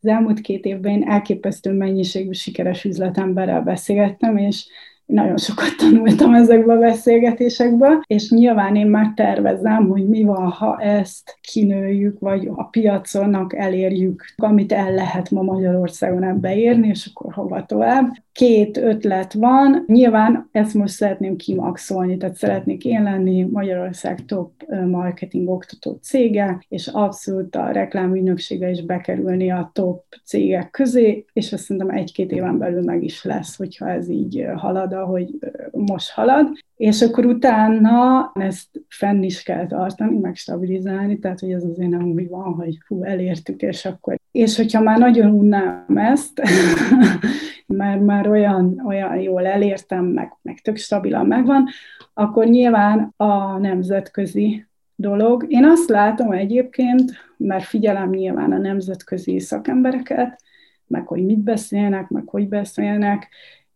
az 0.01 0.09
elmúlt 0.09 0.41
két 0.41 0.65
évben 0.65 0.93
én 0.93 1.09
elképesztő 1.09 1.73
mennyiségű 1.73 2.33
sikeres 2.33 2.85
üzletemberrel 2.85 3.63
beszélgettem, 3.63 4.37
és 4.37 4.67
nagyon 5.09 5.37
sokat 5.37 5.77
tanultam 5.77 6.35
ezekbe 6.35 6.73
a 6.73 6.79
beszélgetésekbe, 6.79 8.05
és 8.07 8.31
nyilván 8.31 8.77
én 8.77 8.87
már 8.87 9.13
tervezem, 9.17 9.89
hogy 9.89 10.09
mi 10.09 10.23
van, 10.23 10.51
ha 10.51 10.79
ezt 10.81 11.39
kinőjük, 11.41 12.19
vagy 12.19 12.49
a 12.55 12.65
piaconnak 12.65 13.55
elérjük, 13.57 14.25
amit 14.37 14.73
el 14.73 14.95
lehet 14.95 15.31
ma 15.31 15.43
Magyarországon 15.43 16.23
ebbe 16.23 16.57
érni, 16.57 16.89
és 16.89 17.11
akkor 17.15 17.33
hova 17.33 17.65
tovább. 17.65 18.11
Két 18.33 18.77
ötlet 18.77 19.33
van, 19.33 19.85
nyilván 19.87 20.49
ezt 20.53 20.75
most 20.75 20.95
szeretném 20.95 21.37
kimaxolni, 21.37 22.17
tehát 22.17 22.37
szeretnék 22.37 22.85
én 22.85 23.03
lenni 23.03 23.49
Magyarország 23.51 24.25
top 24.25 24.53
marketing 24.87 25.49
oktató 25.49 25.99
cége, 26.03 26.65
és 26.69 26.87
abszolút 26.87 27.57
a 27.57 27.71
reklámügynöksége 27.71 28.71
is 28.71 28.85
bekerülni 28.85 29.51
a 29.51 29.71
top 29.73 30.05
cégek 30.25 30.71
közé, 30.71 31.25
és 31.33 31.53
azt 31.53 31.63
szerintem 31.63 31.97
egy-két 31.97 32.33
éven 32.33 32.59
belül 32.59 32.83
meg 32.83 33.03
is 33.03 33.25
lesz, 33.25 33.57
hogyha 33.57 33.91
ez 33.91 34.09
így 34.09 34.47
halad 34.57 34.93
ahogy 35.03 35.39
most 35.71 36.11
halad, 36.11 36.49
és 36.77 37.03
akkor 37.03 37.27
utána 37.27 38.31
ezt 38.35 38.69
fenn 38.89 39.23
is 39.23 39.43
kell 39.43 39.67
tartani, 39.67 40.19
meg 40.19 40.37
stabilizálni, 40.37 41.19
tehát 41.19 41.41
hogy 41.41 41.53
ez 41.53 41.65
azért 41.65 41.91
nem 41.91 42.03
úgy 42.03 42.29
van, 42.29 42.53
hogy 42.55 42.79
hú, 42.87 43.05
elértük, 43.05 43.63
és 43.63 43.85
akkor... 43.85 44.19
És 44.33 44.57
hogyha 44.57 44.81
már 44.81 44.99
nagyon 44.99 45.31
unnám 45.33 45.97
ezt, 45.97 46.43
már, 47.67 47.99
már 47.99 48.29
olyan, 48.29 48.83
olyan 48.87 49.17
jól 49.17 49.47
elértem, 49.47 50.05
meg, 50.05 50.37
meg 50.43 50.59
tök 50.59 50.77
stabilan 50.77 51.27
megvan, 51.27 51.69
akkor 52.15 52.47
nyilván 52.47 53.13
a 53.17 53.59
nemzetközi 53.59 54.67
dolog. 54.95 55.45
Én 55.49 55.65
azt 55.65 55.89
látom 55.89 56.33
egyébként, 56.33 57.13
mert 57.37 57.65
figyelem 57.65 58.11
nyilván 58.11 58.53
a 58.53 58.59
nemzetközi 58.59 59.39
szakembereket, 59.39 60.43
meg 60.87 61.07
hogy 61.07 61.25
mit 61.25 61.39
beszélnek, 61.39 62.09
meg 62.09 62.23
hogy 62.27 62.49
beszélnek, 62.49 63.29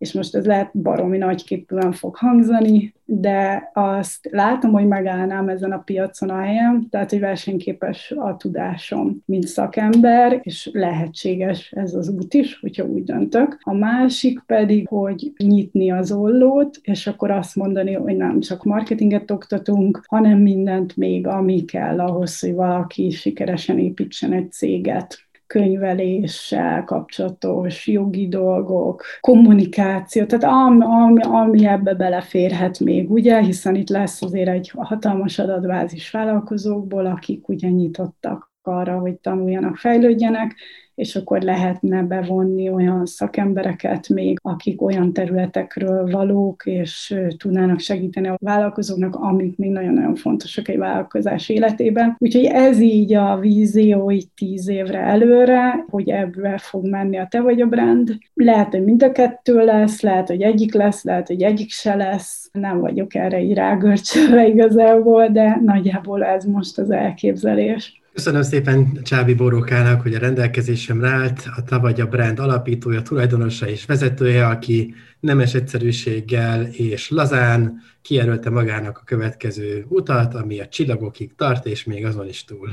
és 0.03 0.13
most 0.13 0.35
ez 0.35 0.47
lehet 0.47 0.79
baromi 0.79 1.19
nagyképűen 1.19 1.93
fog 1.93 2.17
hangzani, 2.17 2.95
de 3.05 3.71
azt 3.75 4.29
látom, 4.31 4.73
hogy 4.73 4.87
megállnám 4.87 5.49
ezen 5.49 5.73
a 5.73 5.79
piacon 5.79 6.31
a 6.31 6.41
helyem, 6.41 6.87
tehát 6.91 7.11
hogy 7.11 7.21
versenyképes 7.21 8.11
a 8.11 8.37
tudásom, 8.37 9.23
mint 9.25 9.47
szakember, 9.47 10.41
és 10.43 10.71
lehetséges 10.73 11.73
ez 11.73 11.95
az 11.95 12.09
út 12.09 12.35
is, 12.35 12.59
hogyha 12.61 12.85
úgy 12.85 13.05
döntök. 13.05 13.59
A 13.61 13.73
másik 13.73 14.41
pedig, 14.47 14.89
hogy 14.89 15.33
nyitni 15.37 15.91
az 15.91 16.13
ollót, 16.13 16.79
és 16.83 17.07
akkor 17.07 17.31
azt 17.31 17.57
mondani, 17.57 17.93
hogy 17.93 18.17
nem 18.17 18.41
csak 18.41 18.65
marketinget 18.65 19.31
oktatunk, 19.31 20.05
hanem 20.07 20.39
mindent 20.39 20.97
még, 20.97 21.27
ami 21.27 21.65
kell 21.65 22.01
ahhoz, 22.01 22.41
hogy 22.41 22.55
valaki 22.55 23.11
sikeresen 23.11 23.79
építsen 23.79 24.33
egy 24.33 24.53
céget 24.53 25.31
könyveléssel 25.53 26.85
kapcsolatos 26.85 27.87
jogi 27.87 28.29
dolgok, 28.29 29.05
kommunikáció, 29.21 30.25
tehát 30.25 30.45
ami, 30.45 30.85
ami, 30.85 31.23
ami 31.23 31.67
ebbe 31.67 31.95
beleférhet 31.95 32.81
még, 32.81 33.11
ugye, 33.11 33.43
hiszen 33.43 33.75
itt 33.75 33.89
lesz 33.89 34.23
azért 34.23 34.49
egy 34.49 34.73
hatalmas 34.77 35.39
adatbázis 35.39 36.11
vállalkozókból, 36.11 37.07
akik 37.07 37.49
ugye 37.49 37.69
nyitottak 37.69 38.52
arra, 38.67 38.99
hogy 38.99 39.15
tanuljanak, 39.15 39.77
fejlődjenek, 39.77 40.55
és 40.95 41.17
akkor 41.17 41.41
lehetne 41.41 42.03
bevonni 42.03 42.69
olyan 42.69 43.07
szakembereket 43.07 44.09
még, 44.09 44.39
akik 44.43 44.83
olyan 44.83 45.13
területekről 45.13 46.11
valók, 46.11 46.63
és 46.67 47.15
tudnának 47.37 47.79
segíteni 47.79 48.29
a 48.29 48.37
vállalkozóknak, 48.41 49.15
amik 49.15 49.57
még 49.57 49.71
nagyon-nagyon 49.71 50.15
fontosak 50.15 50.69
egy 50.69 50.79
vállalkozás 50.79 51.49
életében. 51.49 52.17
Úgyhogy 52.19 52.45
ez 52.45 52.81
így 52.81 53.15
a 53.15 53.39
vízió 53.39 54.11
így 54.11 54.29
tíz 54.35 54.69
évre 54.69 54.99
előre, 54.99 55.85
hogy 55.89 56.09
ebbe 56.09 56.59
fog 56.59 56.89
menni 56.89 57.19
a 57.19 57.27
te 57.31 57.41
vagy 57.41 57.61
a 57.61 57.67
brand. 57.67 58.19
Lehet, 58.35 58.71
hogy 58.71 58.85
mind 58.85 59.03
a 59.03 59.13
kettő 59.13 59.65
lesz, 59.65 60.01
lehet, 60.01 60.29
hogy 60.29 60.43
egyik 60.43 60.75
lesz, 60.75 61.05
lehet, 61.05 61.27
hogy 61.27 61.43
egyik 61.43 61.71
se 61.71 61.95
lesz. 61.95 62.51
Nem 62.53 62.81
vagyok 62.81 63.15
erre 63.15 63.41
így 63.41 63.55
rágörcsölve 63.55 64.47
igazából, 64.47 65.29
de 65.29 65.61
nagyjából 65.65 66.25
ez 66.25 66.45
most 66.45 66.79
az 66.79 66.91
elképzelés. 66.91 68.02
Köszönöm 68.13 68.43
szépen 68.43 68.99
Csábi 69.03 69.35
Borókának, 69.35 70.01
hogy 70.01 70.15
a 70.15 70.19
rendelkezésemre 70.19 71.09
állt, 71.09 71.49
a 71.57 71.63
Te 71.63 71.77
vagy 71.77 72.01
a 72.01 72.07
brand 72.07 72.39
alapítója, 72.39 73.03
tulajdonosa 73.03 73.69
és 73.69 73.85
vezetője, 73.85 74.47
aki 74.47 74.95
nemes 75.21 75.55
egyszerűséggel 75.55 76.65
és 76.65 77.11
lazán 77.11 77.81
kijelölte 78.03 78.51
magának 78.51 78.99
a 78.99 79.05
következő 79.05 79.85
utat, 79.89 80.35
ami 80.35 80.61
a 80.61 80.69
csillagokig 80.69 81.35
tart, 81.37 81.67
és 81.67 81.85
még 81.85 82.05
azon 82.05 82.29
is 82.29 82.45
túl. 82.45 82.69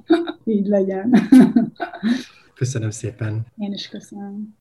Így 0.44 0.66
legyen. 0.66 1.28
Köszönöm 2.54 2.90
szépen. 2.90 3.46
Én 3.56 3.72
is 3.72 3.88
köszönöm. 3.88 4.56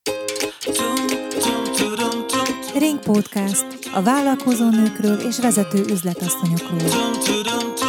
Ring 2.78 3.00
Podcast 3.00 3.66
a 3.94 4.04
vállalkozó 4.04 4.70
nőkről 4.70 5.18
és 5.18 5.40
vezető 5.40 5.84
üzletasszonyokról. 5.90 7.89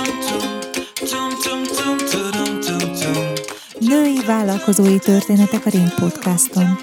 Női 3.91 4.25
vállalkozói 4.27 4.99
történetek 4.99 5.67
a 5.67 5.71
Ring 5.71 5.95
Podcaston. 5.95 6.77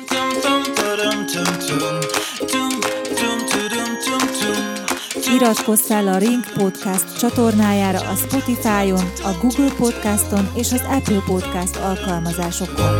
Iratkozz 5.33 5.81
fel 5.81 6.07
a 6.07 6.17
Ring 6.17 6.43
Podcast 6.53 7.19
csatornájára 7.19 7.99
a 7.99 8.15
Spotify-on, 8.15 9.11
a 9.23 9.37
Google 9.41 9.75
Podcaston 9.77 10.49
és 10.55 10.71
az 10.71 10.83
Apple 10.89 11.23
Podcast 11.25 11.75
alkalmazásokon. 11.75 12.95